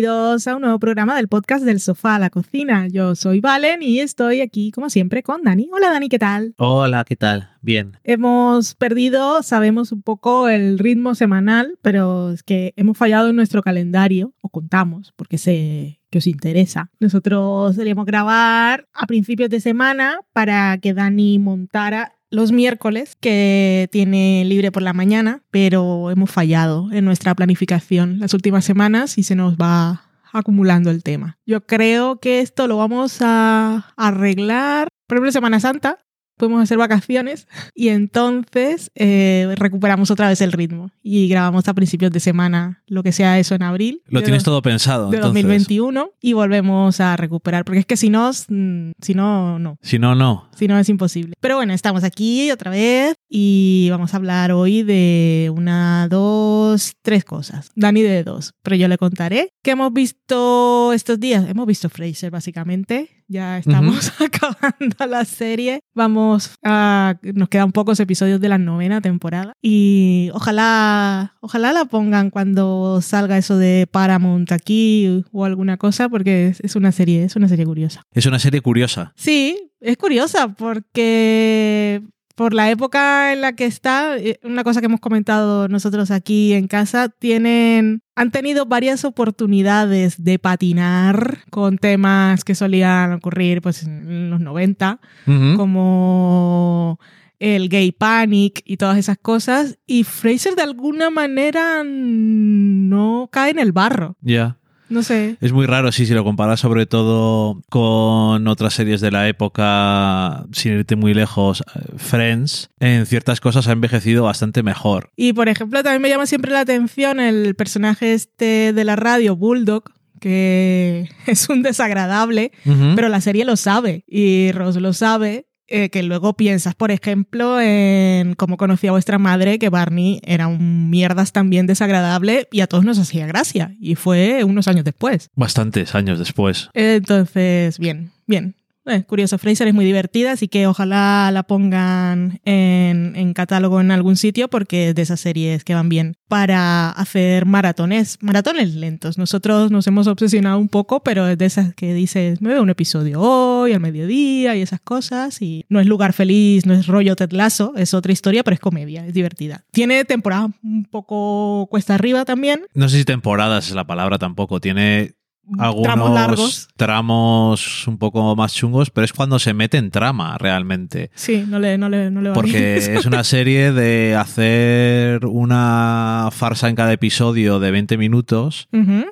bienvenidos 0.00 0.46
a 0.46 0.54
un 0.56 0.62
nuevo 0.62 0.78
programa 0.78 1.14
del 1.16 1.28
podcast 1.28 1.62
del 1.62 1.78
sofá 1.78 2.14
a 2.14 2.18
la 2.18 2.30
cocina. 2.30 2.88
Yo 2.88 3.14
soy 3.14 3.40
Valen 3.40 3.82
y 3.82 4.00
estoy 4.00 4.40
aquí 4.40 4.70
como 4.70 4.88
siempre 4.88 5.22
con 5.22 5.42
Dani. 5.42 5.68
Hola 5.70 5.90
Dani, 5.90 6.08
¿qué 6.08 6.18
tal? 6.18 6.54
Hola, 6.56 7.04
¿qué 7.04 7.16
tal? 7.16 7.50
Bien. 7.60 7.98
Hemos 8.02 8.74
perdido, 8.76 9.42
sabemos 9.42 9.92
un 9.92 10.00
poco 10.00 10.48
el 10.48 10.78
ritmo 10.78 11.14
semanal, 11.14 11.76
pero 11.82 12.30
es 12.30 12.42
que 12.42 12.72
hemos 12.76 12.96
fallado 12.96 13.28
en 13.28 13.36
nuestro 13.36 13.62
calendario, 13.62 14.32
o 14.40 14.48
contamos, 14.48 15.12
porque 15.16 15.36
sé 15.36 16.00
que 16.08 16.16
os 16.16 16.26
interesa. 16.26 16.90
Nosotros 16.98 17.76
solíamos 17.76 18.06
grabar 18.06 18.88
a 18.94 19.06
principios 19.06 19.50
de 19.50 19.60
semana 19.60 20.20
para 20.32 20.78
que 20.78 20.94
Dani 20.94 21.38
montara 21.38 22.14
los 22.30 22.52
miércoles, 22.52 23.16
que 23.20 23.88
tiene 23.90 24.44
libre 24.46 24.72
por 24.72 24.82
la 24.82 24.92
mañana, 24.92 25.42
pero 25.50 26.10
hemos 26.10 26.30
fallado 26.30 26.90
en 26.92 27.04
nuestra 27.04 27.34
planificación 27.34 28.18
las 28.20 28.34
últimas 28.34 28.64
semanas 28.64 29.18
y 29.18 29.24
se 29.24 29.34
nos 29.34 29.56
va 29.56 30.04
acumulando 30.32 30.90
el 30.90 31.02
tema. 31.02 31.38
Yo 31.44 31.66
creo 31.66 32.20
que 32.20 32.40
esto 32.40 32.68
lo 32.68 32.76
vamos 32.76 33.18
a 33.20 33.92
arreglar, 33.96 34.88
por 35.06 35.16
ejemplo, 35.16 35.32
Semana 35.32 35.60
Santa, 35.60 35.98
podemos 36.40 36.62
hacer 36.62 36.78
vacaciones 36.78 37.46
y 37.74 37.88
entonces 37.88 38.90
eh, 38.94 39.54
recuperamos 39.56 40.10
otra 40.10 40.28
vez 40.28 40.40
el 40.40 40.52
ritmo 40.52 40.90
y 41.02 41.28
grabamos 41.28 41.68
a 41.68 41.74
principios 41.74 42.10
de 42.10 42.18
semana, 42.18 42.82
lo 42.86 43.02
que 43.02 43.12
sea 43.12 43.38
eso 43.38 43.54
en 43.54 43.62
abril. 43.62 44.02
Lo 44.06 44.22
tienes 44.22 44.42
todo 44.42 44.62
pensado. 44.62 45.10
de 45.10 45.18
entonces. 45.18 45.44
2021 45.44 46.10
y 46.20 46.32
volvemos 46.32 47.00
a 47.00 47.16
recuperar, 47.16 47.64
porque 47.64 47.80
es 47.80 47.86
que 47.86 47.96
si 47.96 48.10
no, 48.10 48.30
mm, 48.30 48.92
si 49.00 49.14
no, 49.14 49.58
no. 49.58 49.78
Si 49.82 49.98
no, 49.98 50.14
no. 50.14 50.48
Si 50.56 50.66
no, 50.66 50.78
es 50.78 50.88
imposible. 50.88 51.34
Pero 51.40 51.56
bueno, 51.56 51.74
estamos 51.74 52.02
aquí 52.02 52.50
otra 52.50 52.70
vez 52.70 53.14
y 53.28 53.88
vamos 53.90 54.14
a 54.14 54.16
hablar 54.16 54.52
hoy 54.52 54.82
de 54.82 55.52
una, 55.54 56.08
dos, 56.08 56.94
tres 57.02 57.24
cosas. 57.24 57.70
Dani 57.76 58.02
de 58.02 58.24
dos, 58.24 58.54
pero 58.62 58.76
yo 58.76 58.88
le 58.88 58.98
contaré 58.98 59.50
qué 59.62 59.72
hemos 59.72 59.92
visto 59.92 60.92
estos 60.94 61.20
días. 61.20 61.48
Hemos 61.48 61.66
visto 61.66 61.90
Fraser, 61.90 62.30
básicamente. 62.30 63.19
Ya 63.32 63.58
estamos 63.58 64.10
acabando 64.20 65.06
la 65.08 65.24
serie. 65.24 65.80
Vamos 65.94 66.50
a... 66.64 67.14
Nos 67.22 67.48
quedan 67.48 67.70
pocos 67.70 68.00
episodios 68.00 68.40
de 68.40 68.48
la 68.48 68.58
novena 68.58 69.00
temporada 69.00 69.52
y 69.62 70.30
ojalá, 70.34 71.36
ojalá 71.40 71.72
la 71.72 71.84
pongan 71.84 72.30
cuando 72.30 73.00
salga 73.00 73.38
eso 73.38 73.56
de 73.56 73.86
Paramount 73.88 74.50
aquí 74.50 75.22
o 75.30 75.44
alguna 75.44 75.76
cosa 75.76 76.08
porque 76.08 76.48
es- 76.48 76.60
es 76.60 76.74
una 76.74 76.90
serie, 76.90 77.22
es 77.22 77.36
una 77.36 77.46
serie 77.48 77.64
curiosa. 77.66 78.02
Es 78.12 78.26
una 78.26 78.40
serie 78.40 78.62
curiosa. 78.62 79.12
Sí, 79.14 79.70
es 79.80 79.96
curiosa 79.96 80.48
porque 80.48 82.02
por 82.40 82.54
la 82.54 82.70
época 82.70 83.34
en 83.34 83.42
la 83.42 83.52
que 83.52 83.66
está, 83.66 84.16
eh, 84.16 84.40
una 84.42 84.64
cosa 84.64 84.80
que 84.80 84.86
hemos 84.86 85.00
comentado 85.00 85.68
nosotros 85.68 86.10
aquí 86.10 86.54
en 86.54 86.68
casa, 86.68 87.10
tienen 87.10 88.00
han 88.14 88.30
tenido 88.30 88.64
varias 88.64 89.04
oportunidades 89.04 90.24
de 90.24 90.38
patinar 90.38 91.40
con 91.50 91.76
temas 91.76 92.42
que 92.42 92.54
solían 92.54 93.12
ocurrir 93.12 93.60
pues 93.60 93.82
en 93.82 94.30
los 94.30 94.40
90, 94.40 95.00
Ujú. 95.26 95.56
como 95.58 96.98
el 97.40 97.68
gay 97.68 97.92
panic 97.92 98.62
y 98.64 98.78
todas 98.78 98.96
esas 98.96 99.18
cosas 99.18 99.78
y 99.86 100.04
Fraser 100.04 100.54
de 100.54 100.62
alguna 100.62 101.10
manera 101.10 101.82
no 101.84 103.28
cae 103.30 103.50
en 103.50 103.58
el 103.58 103.72
barro. 103.72 104.16
Ya. 104.22 104.56
No 104.90 105.04
sé. 105.04 105.36
Es 105.40 105.52
muy 105.52 105.66
raro, 105.66 105.92
sí, 105.92 106.04
si 106.04 106.12
lo 106.14 106.24
comparas 106.24 106.60
sobre 106.60 106.84
todo 106.84 107.62
con 107.68 108.46
otras 108.48 108.74
series 108.74 109.00
de 109.00 109.12
la 109.12 109.28
época, 109.28 110.44
sin 110.52 110.72
irte 110.72 110.96
muy 110.96 111.14
lejos, 111.14 111.62
eh, 111.74 111.80
Friends, 111.96 112.70
en 112.80 113.06
ciertas 113.06 113.40
cosas 113.40 113.68
ha 113.68 113.72
envejecido 113.72 114.24
bastante 114.24 114.62
mejor. 114.62 115.10
Y 115.16 115.32
por 115.32 115.48
ejemplo, 115.48 115.82
también 115.82 116.02
me 116.02 116.08
llama 116.08 116.26
siempre 116.26 116.50
la 116.50 116.60
atención 116.60 117.20
el 117.20 117.54
personaje 117.54 118.14
este 118.14 118.72
de 118.72 118.84
la 118.84 118.96
radio, 118.96 119.36
Bulldog, 119.36 119.84
que 120.20 121.08
es 121.26 121.48
un 121.48 121.62
desagradable, 121.62 122.52
pero 122.94 123.08
la 123.08 123.20
serie 123.20 123.44
lo 123.44 123.56
sabe 123.56 124.04
y 124.06 124.52
Ross 124.52 124.76
lo 124.76 124.92
sabe. 124.92 125.46
Eh, 125.70 125.88
que 125.88 126.02
luego 126.02 126.34
piensas, 126.34 126.74
por 126.74 126.90
ejemplo, 126.90 127.60
en 127.60 128.34
cómo 128.34 128.56
conocía 128.56 128.90
vuestra 128.90 129.18
madre, 129.18 129.58
que 129.58 129.68
Barney 129.68 130.20
era 130.24 130.48
un 130.48 130.90
mierdas 130.90 131.32
también 131.32 131.66
desagradable 131.66 132.48
y 132.50 132.60
a 132.60 132.66
todos 132.66 132.84
nos 132.84 132.98
hacía 132.98 133.26
gracia. 133.26 133.74
Y 133.80 133.94
fue 133.94 134.44
unos 134.44 134.68
años 134.68 134.84
después. 134.84 135.30
Bastantes 135.34 135.94
años 135.94 136.18
después. 136.18 136.68
Entonces, 136.74 137.78
bien, 137.78 138.10
bien. 138.26 138.56
Eh, 138.86 139.04
curioso, 139.04 139.36
Fraser 139.38 139.68
es 139.68 139.74
muy 139.74 139.84
divertida, 139.84 140.32
así 140.32 140.48
que 140.48 140.66
ojalá 140.66 141.30
la 141.32 141.42
pongan 141.42 142.40
en, 142.44 143.34
catálogo 143.34 143.80
en 143.80 143.90
algún 143.90 144.16
sitio 144.16 144.48
porque 144.48 144.88
es 144.88 144.94
de 144.94 145.02
esas 145.02 145.20
series 145.20 145.64
que 145.64 145.74
van 145.74 145.88
bien 145.88 146.16
para 146.28 146.90
hacer 146.90 147.46
maratones, 147.46 148.18
maratones 148.20 148.74
lentos. 148.74 149.18
Nosotros 149.18 149.70
nos 149.70 149.86
hemos 149.86 150.06
obsesionado 150.06 150.58
un 150.58 150.68
poco, 150.68 151.02
pero 151.02 151.28
es 151.28 151.38
de 151.38 151.44
esas 151.44 151.74
que 151.74 151.94
dices, 151.94 152.40
me 152.40 152.50
veo 152.50 152.62
un 152.62 152.70
episodio 152.70 153.20
hoy, 153.20 153.72
al 153.72 153.80
mediodía 153.80 154.56
y 154.56 154.62
esas 154.62 154.80
cosas, 154.80 155.40
y 155.42 155.64
no 155.68 155.80
es 155.80 155.86
lugar 155.86 156.12
feliz, 156.12 156.66
no 156.66 156.74
es 156.74 156.86
rollo 156.86 157.16
Ted 157.16 157.32
Lasso, 157.32 157.74
es 157.76 157.94
otra 157.94 158.12
historia, 158.12 158.42
pero 158.42 158.54
es 158.54 158.60
comedia, 158.60 159.06
es 159.06 159.14
divertida. 159.14 159.64
Tiene 159.70 160.04
temporada 160.04 160.48
un 160.62 160.84
poco 160.84 161.68
cuesta 161.70 161.94
arriba 161.94 162.24
también, 162.24 162.62
No 162.74 162.88
sé 162.88 162.98
si 162.98 163.04
temporadas 163.04 163.68
es 163.68 163.74
la 163.74 163.86
palabra 163.86 164.18
tampoco. 164.18 164.60
Tiene 164.60 165.14
algunos 165.58 165.82
tramos 165.84 166.10
largos. 166.14 166.68
tramos 166.76 167.86
un 167.88 167.98
poco 167.98 168.36
más 168.36 168.54
chungos, 168.54 168.90
pero 168.90 169.04
es 169.04 169.12
cuando 169.12 169.38
se 169.38 169.54
mete 169.54 169.78
en 169.78 169.90
trama 169.90 170.36
realmente. 170.38 171.10
Sí, 171.14 171.44
no 171.48 171.58
le, 171.58 171.76
no 171.78 171.88
le, 171.88 172.10
no 172.10 172.20
le 172.20 172.30
va 172.30 172.34
Porque 172.34 172.76
es 172.76 173.06
una 173.06 173.24
serie 173.24 173.72
de 173.72 174.14
hacer 174.16 175.26
una 175.26 176.28
farsa 176.32 176.68
en 176.68 176.76
cada 176.76 176.92
episodio 176.92 177.58
de 177.60 177.70
20 177.70 177.98
minutos 177.98 178.68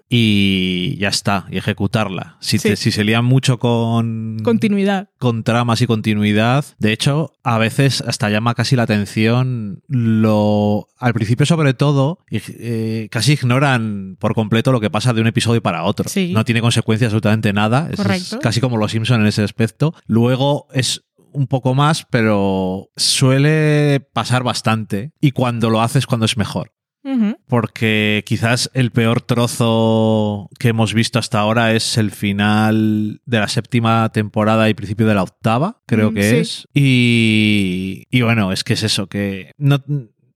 y 0.08 0.96
ya 0.98 1.08
está, 1.08 1.46
y 1.50 1.58
ejecutarla. 1.58 2.36
Si, 2.40 2.58
te- 2.58 2.76
si 2.76 2.90
se 2.90 3.04
lían 3.04 3.24
mucho 3.24 3.58
con, 3.58 4.38
Continuidad. 4.42 5.08
con 5.18 5.42
tramas 5.42 5.80
y 5.82 5.86
continuidad, 5.86 6.64
de 6.78 6.92
hecho, 6.92 7.32
a 7.42 7.58
veces 7.58 8.02
hasta 8.06 8.30
llama 8.30 8.54
casi 8.54 8.76
la 8.76 8.84
atención 8.84 9.82
lo... 9.88 10.88
Al 10.98 11.14
principio, 11.14 11.46
sobre 11.46 11.74
todo, 11.74 12.18
eh, 12.30 13.08
casi 13.10 13.34
ignoran 13.34 14.16
por 14.18 14.34
completo 14.34 14.72
lo 14.72 14.80
que 14.80 14.90
pasa 14.90 15.12
de 15.12 15.20
un 15.20 15.28
episodio 15.28 15.62
para 15.62 15.84
otro. 15.84 16.08
Sí. 16.08 16.27
No 16.32 16.44
tiene 16.44 16.60
consecuencia 16.60 17.06
absolutamente 17.06 17.52
nada. 17.52 17.88
Es- 17.90 17.96
Correcto. 17.96 18.36
Es 18.36 18.42
casi 18.42 18.60
como 18.60 18.76
los 18.76 18.92
Simpson 18.92 19.20
en 19.20 19.26
ese 19.26 19.42
aspecto. 19.42 19.94
Luego 20.06 20.66
es 20.72 21.04
un 21.32 21.46
poco 21.46 21.74
más, 21.74 22.06
pero 22.10 22.88
suele 22.96 24.00
pasar 24.12 24.42
bastante. 24.42 25.12
Y 25.20 25.32
cuando 25.32 25.70
lo 25.70 25.82
haces, 25.82 26.06
cuando 26.06 26.26
es 26.26 26.36
mejor 26.36 26.72
porque 27.46 28.22
quizás 28.26 28.70
el 28.74 28.90
peor 28.90 29.22
trozo 29.22 30.50
que 30.58 30.68
hemos 30.68 30.92
visto 30.92 31.18
hasta 31.18 31.38
ahora 31.38 31.72
es 31.72 31.96
el 31.96 32.10
final 32.10 33.22
de 33.24 33.38
la 33.38 33.48
séptima 33.48 34.10
temporada 34.12 34.68
y 34.68 34.74
principio 34.74 35.06
de 35.06 35.14
la 35.14 35.22
octava, 35.22 35.80
creo 35.86 36.10
Mm, 36.10 36.14
que 36.14 36.22
sí. 36.22 36.36
es. 36.36 36.68
Y, 36.74 38.02
y 38.10 38.20
bueno, 38.22 38.52
es 38.52 38.62
que 38.62 38.74
es 38.74 38.82
eso, 38.82 39.06
que 39.06 39.52
no, 39.56 39.78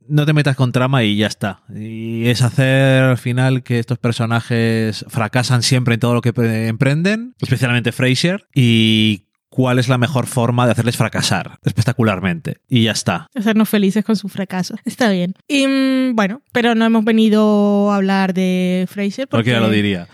no 0.09 0.27
te 0.27 0.33
metas 0.33 0.57
con 0.57 0.73
trama 0.73 1.05
y 1.05 1.17
ya 1.17 1.27
está. 1.27 1.63
Y 1.75 2.27
es 2.29 2.43
hacer 2.43 3.03
al 3.03 3.19
final 3.19 3.63
que 3.63 3.79
estos 3.79 3.99
personajes 3.99 5.05
fracasan 5.09 5.63
siempre 5.63 5.95
en 5.95 6.01
todo 6.01 6.15
lo 6.15 6.21
que 6.21 6.33
pre- 6.33 6.69
emprenden, 6.69 7.35
especialmente 7.41 7.93
Fraser, 7.93 8.47
y 8.55 9.27
cuál 9.49 9.79
es 9.79 9.87
la 9.89 9.99
mejor 9.99 10.27
forma 10.27 10.65
de 10.65 10.73
hacerles 10.73 10.97
fracasar 10.97 11.59
espectacularmente. 11.63 12.59
Y 12.69 12.85
ya 12.85 12.93
está. 12.93 13.27
Hacernos 13.35 13.69
felices 13.69 14.03
con 14.05 14.17
su 14.17 14.29
fracaso. 14.31 14.77
Está 14.87 15.11
bien. 15.11 15.35
Y 15.47 15.67
mm, 15.67 16.17
bueno, 16.17 16.41
pero 16.53 16.75
no 16.75 16.87
hemos 16.87 17.05
venido 17.05 17.91
a 17.93 17.97
hablar 17.97 18.33
de 18.33 18.87
Fraser 18.89 19.29
porque 19.29 19.37
Porque 19.39 19.51
ya 19.51 19.61
lo 19.61 19.69
diría. 19.71 20.09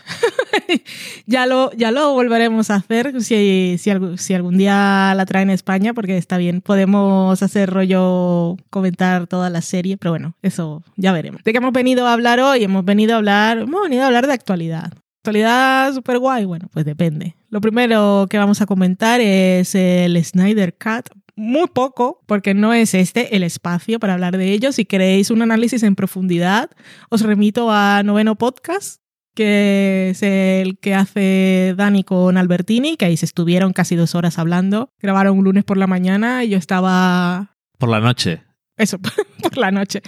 ya 1.27 1.47
lo, 1.47 1.73
ya 1.73 1.91
lo 1.91 2.13
volveremos 2.13 2.71
a 2.71 2.77
hacer 2.77 3.23
si, 3.23 3.77
si, 3.79 3.91
si 4.17 4.35
algún 4.35 4.59
día 4.59 5.13
la 5.17 5.27
traen 5.27 5.51
a 5.51 5.55
España, 5.55 5.95
porque 5.95 6.17
está 6.17 6.39
bien. 6.39 6.61
Podemos 6.61 7.43
hacer 7.43 7.71
rollo, 7.71 8.57
comentar 8.71 9.27
toda 9.27 9.51
la 9.51 9.63
serie, 9.63 9.97
pero 9.97 10.13
bueno, 10.13 10.35
eso 10.43 10.83
ya 10.97 11.13
veremos. 11.13 11.43
¿De 11.45 11.53
qué 11.53 11.59
hemos 11.59 11.73
venido 11.73 12.07
a 12.07 12.13
hablar 12.13 12.41
hoy? 12.41 12.65
Hemos 12.65 12.85
venido 12.85 13.15
a 13.15 13.19
hablar, 13.19 13.59
hemos 13.59 13.83
venido 13.83 14.05
a 14.05 14.07
hablar 14.07 14.27
de 14.27 14.33
actualidad. 14.33 14.93
Actualidad 15.21 15.93
súper 15.95 16.19
guay, 16.19 16.45
bueno, 16.45 16.69
pues 16.73 16.85
depende. 16.85 17.37
Lo 17.51 17.61
primero 17.61 18.27
que 18.29 18.39
vamos 18.39 18.61
a 18.61 18.67
comentar 18.67 19.21
es 19.21 19.75
el 19.75 20.23
Snyder 20.25 20.75
Cut. 20.75 21.09
Muy 21.35 21.69
poco, 21.69 22.21
porque 22.27 22.53
no 22.53 22.73
es 22.73 22.95
este 22.95 23.37
el 23.37 23.45
espacio 23.45 24.01
para 24.01 24.15
hablar 24.15 24.37
de 24.37 24.53
ello. 24.53 24.73
Si 24.73 24.85
queréis 24.85 25.31
un 25.31 25.41
análisis 25.41 25.85
en 25.85 25.95
profundidad, 25.95 26.69
os 27.11 27.23
remito 27.23 27.71
a 27.71 28.03
Noveno 28.03 28.35
Podcast, 28.35 29.01
que 29.39 30.11
es 30.11 30.23
el 30.25 30.81
que 30.81 30.97
hace 30.97 31.73
Dani 31.77 32.03
con 32.03 32.37
Albertini, 32.37 32.97
que 32.97 33.05
ahí 33.05 33.17
se 33.17 33.25
estuvieron 33.25 33.73
casi 33.73 33.95
dos 33.95 34.17
horas 34.17 34.37
hablando. 34.37 34.91
Grabaron 34.99 35.39
un 35.39 35.45
lunes 35.45 35.63
por 35.63 35.77
la 35.77 35.87
mañana 35.87 36.43
y 36.43 36.49
yo 36.49 36.59
estaba 36.59 37.55
Por 37.79 37.89
la 37.89 38.01
noche. 38.01 38.43
Eso, 38.79 38.99
por 39.43 39.57
la 39.57 39.71
noche. 39.71 40.03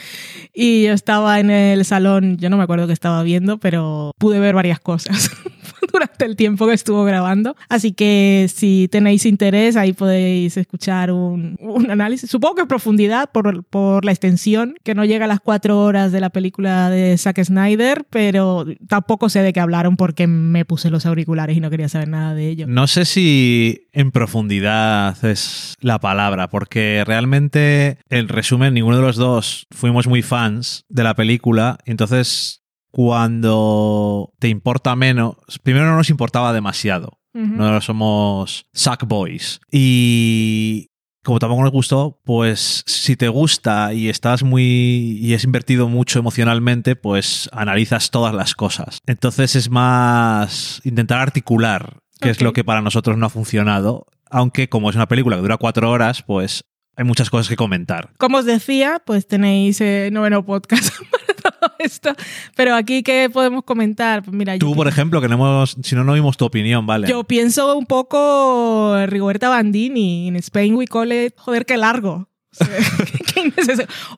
Y 0.54 0.84
yo 0.84 0.92
estaba 0.92 1.40
en 1.40 1.50
el 1.50 1.84
salón, 1.84 2.36
yo 2.38 2.50
no 2.50 2.56
me 2.56 2.64
acuerdo 2.64 2.86
qué 2.86 2.92
estaba 2.92 3.22
viendo, 3.22 3.58
pero 3.58 4.12
pude 4.18 4.40
ver 4.40 4.54
varias 4.54 4.80
cosas 4.80 5.30
durante 5.92 6.24
el 6.24 6.36
tiempo 6.36 6.66
que 6.66 6.74
estuvo 6.74 7.04
grabando. 7.04 7.56
Así 7.68 7.92
que 7.92 8.46
si 8.52 8.88
tenéis 8.90 9.26
interés, 9.26 9.76
ahí 9.76 9.92
podéis 9.92 10.56
escuchar 10.56 11.10
un, 11.10 11.56
un 11.60 11.90
análisis. 11.90 12.30
Supongo 12.30 12.56
que 12.56 12.62
en 12.62 12.68
profundidad 12.68 13.30
por, 13.32 13.64
por 13.64 14.04
la 14.04 14.12
extensión, 14.12 14.74
que 14.84 14.94
no 14.94 15.04
llega 15.04 15.24
a 15.24 15.28
las 15.28 15.40
cuatro 15.40 15.80
horas 15.80 16.12
de 16.12 16.20
la 16.20 16.30
película 16.30 16.90
de 16.90 17.16
Zack 17.18 17.42
Snyder, 17.44 18.06
pero 18.10 18.66
tampoco 18.88 19.28
sé 19.28 19.42
de 19.42 19.52
qué 19.52 19.60
hablaron 19.60 19.96
porque 19.96 20.26
me 20.26 20.64
puse 20.64 20.90
los 20.90 21.06
auriculares 21.06 21.56
y 21.56 21.60
no 21.60 21.70
quería 21.70 21.88
saber 21.88 22.08
nada 22.08 22.34
de 22.34 22.48
ello. 22.48 22.66
No 22.66 22.86
sé 22.86 23.04
si 23.04 23.88
en 23.92 24.10
profundidad 24.12 25.22
es 25.24 25.76
la 25.80 25.98
palabra, 25.98 26.48
porque 26.48 27.02
realmente, 27.06 27.98
en 28.08 28.28
resumen, 28.28 28.59
ninguno 28.72 28.96
de 28.96 29.02
los 29.02 29.16
dos 29.16 29.66
fuimos 29.70 30.06
muy 30.06 30.22
fans 30.22 30.84
de 30.88 31.04
la 31.04 31.14
película, 31.14 31.78
entonces 31.86 32.62
cuando 32.90 34.32
te 34.38 34.48
importa 34.48 34.96
menos, 34.96 35.36
primero 35.62 35.86
no 35.86 35.96
nos 35.96 36.10
importaba 36.10 36.52
demasiado. 36.52 37.18
No 37.32 37.80
somos 37.80 38.66
sack 38.72 39.06
boys. 39.06 39.60
Y 39.70 40.88
como 41.22 41.38
tampoco 41.38 41.62
nos 41.62 41.70
gustó, 41.70 42.20
pues 42.24 42.82
si 42.86 43.14
te 43.14 43.28
gusta 43.28 43.94
y 43.94 44.08
estás 44.08 44.42
muy 44.42 45.18
y 45.20 45.34
es 45.34 45.44
invertido 45.44 45.88
mucho 45.88 46.18
emocionalmente, 46.18 46.96
pues 46.96 47.48
analizas 47.52 48.10
todas 48.10 48.34
las 48.34 48.54
cosas. 48.54 48.98
Entonces 49.06 49.54
es 49.54 49.70
más 49.70 50.80
intentar 50.84 51.20
articular 51.20 51.98
qué 52.20 52.30
es 52.30 52.40
lo 52.40 52.52
que 52.52 52.64
para 52.64 52.82
nosotros 52.82 53.16
no 53.16 53.26
ha 53.26 53.30
funcionado. 53.30 54.06
Aunque 54.28 54.68
como 54.68 54.90
es 54.90 54.96
una 54.96 55.08
película 55.08 55.36
que 55.36 55.42
dura 55.42 55.56
cuatro 55.56 55.90
horas, 55.90 56.22
pues 56.22 56.64
hay 57.00 57.06
muchas 57.06 57.30
cosas 57.30 57.48
que 57.48 57.56
comentar. 57.56 58.10
Como 58.18 58.36
os 58.36 58.44
decía, 58.44 59.00
pues 59.02 59.26
tenéis 59.26 59.80
eh, 59.80 60.10
noveno 60.12 60.44
podcast 60.44 60.94
para 61.10 61.58
todo 61.58 61.72
esto. 61.78 62.12
Pero 62.54 62.74
aquí, 62.74 63.02
¿qué 63.02 63.30
podemos 63.32 63.64
comentar? 63.64 64.22
Pues 64.22 64.36
mira, 64.36 64.58
Tú, 64.58 64.70
yo, 64.70 64.76
por 64.76 64.86
ejemplo, 64.86 65.18
que 65.22 65.28
no 65.28 65.36
hemos, 65.36 65.78
si 65.82 65.94
no, 65.94 66.04
no 66.04 66.12
vimos 66.12 66.36
tu 66.36 66.44
opinión, 66.44 66.86
¿vale? 66.86 67.08
yo 67.08 67.24
pienso 67.24 67.74
un 67.74 67.86
poco 67.86 68.94
Rigoberta 69.06 69.48
Bandini. 69.48 70.28
En 70.28 70.36
Spain 70.36 70.74
we 70.74 70.86
call 70.86 71.10
it, 71.10 71.32
joder, 71.38 71.64
qué 71.64 71.78
largo. 71.78 72.28
Qué. 73.34 73.50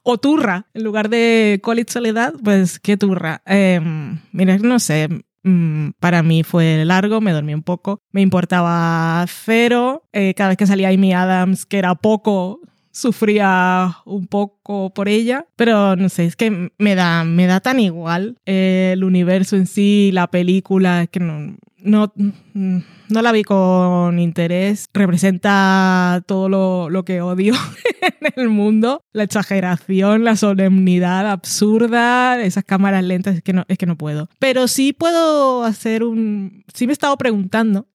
O 0.03 0.19
turra, 0.19 0.67
en 0.75 0.83
lugar 0.83 1.09
de 1.09 1.61
call 1.63 1.79
it 1.79 1.89
soledad, 1.89 2.35
pues 2.43 2.81
qué 2.81 2.97
turra. 2.97 3.43
Eh, 3.47 3.81
mira, 4.33 4.59
no 4.59 4.81
sé, 4.81 5.09
mm, 5.45 5.91
para 6.01 6.25
mí 6.25 6.43
fue 6.43 6.85
largo, 6.85 7.21
me 7.21 7.31
dormí 7.31 7.55
un 7.55 7.63
poco, 7.63 8.01
me 8.11 8.23
importaba 8.23 9.25
cero. 9.29 10.09
Eh, 10.13 10.35
cada 10.35 10.49
vez 10.49 10.57
que 10.59 10.67
salía 10.67 10.89
Amy 10.89 11.13
Adams, 11.13 11.67
que 11.67 11.79
era 11.79 11.95
poco, 11.95 12.59
sufría 12.93 13.97
un 14.05 14.27
poco 14.27 14.93
por 14.95 15.09
ella, 15.09 15.47
pero 15.57 15.97
no 15.97 16.09
sé, 16.09 16.27
es 16.27 16.37
que 16.37 16.71
me 16.79 16.95
da, 16.95 17.25
me 17.25 17.47
da 17.47 17.61
tan 17.61 17.81
igual 17.81 18.37
eh, 18.47 18.91
el 18.93 19.05
universo 19.05 19.57
en 19.57 19.67
sí, 19.67 20.11
la 20.13 20.29
película, 20.29 21.03
es 21.03 21.09
que 21.09 21.21
no, 21.21 21.57
no, 21.83 22.13
no 22.55 23.23
la 23.23 23.33
vi 23.33 23.43
con 23.43 24.19
interés. 24.19 24.87
Representa 24.93 26.23
todo 26.27 26.49
lo, 26.49 26.91
lo 26.91 27.05
que 27.05 27.21
odio 27.21 27.55
en 28.01 28.33
el 28.37 28.49
mundo, 28.49 29.05
la 29.13 29.25
exageración, 29.25 30.25
la 30.25 30.37
solemnidad 30.37 31.31
absurda, 31.31 32.41
esas 32.43 32.65
cámaras 32.65 33.05
lentas, 33.05 33.37
es 33.37 33.43
que 33.43 33.53
no, 33.53 33.65
es 33.69 33.79
que 33.79 33.87
no 33.87 33.97
puedo. 33.97 34.29
Pero 34.39 34.69
sí 34.69 34.93
puedo 34.93 35.65
hacer 35.65 36.05
un... 36.05 36.65
Sí 36.73 36.87
me 36.87 36.93
he 36.93 36.95
estado 36.95 37.17
preguntando. 37.17 37.87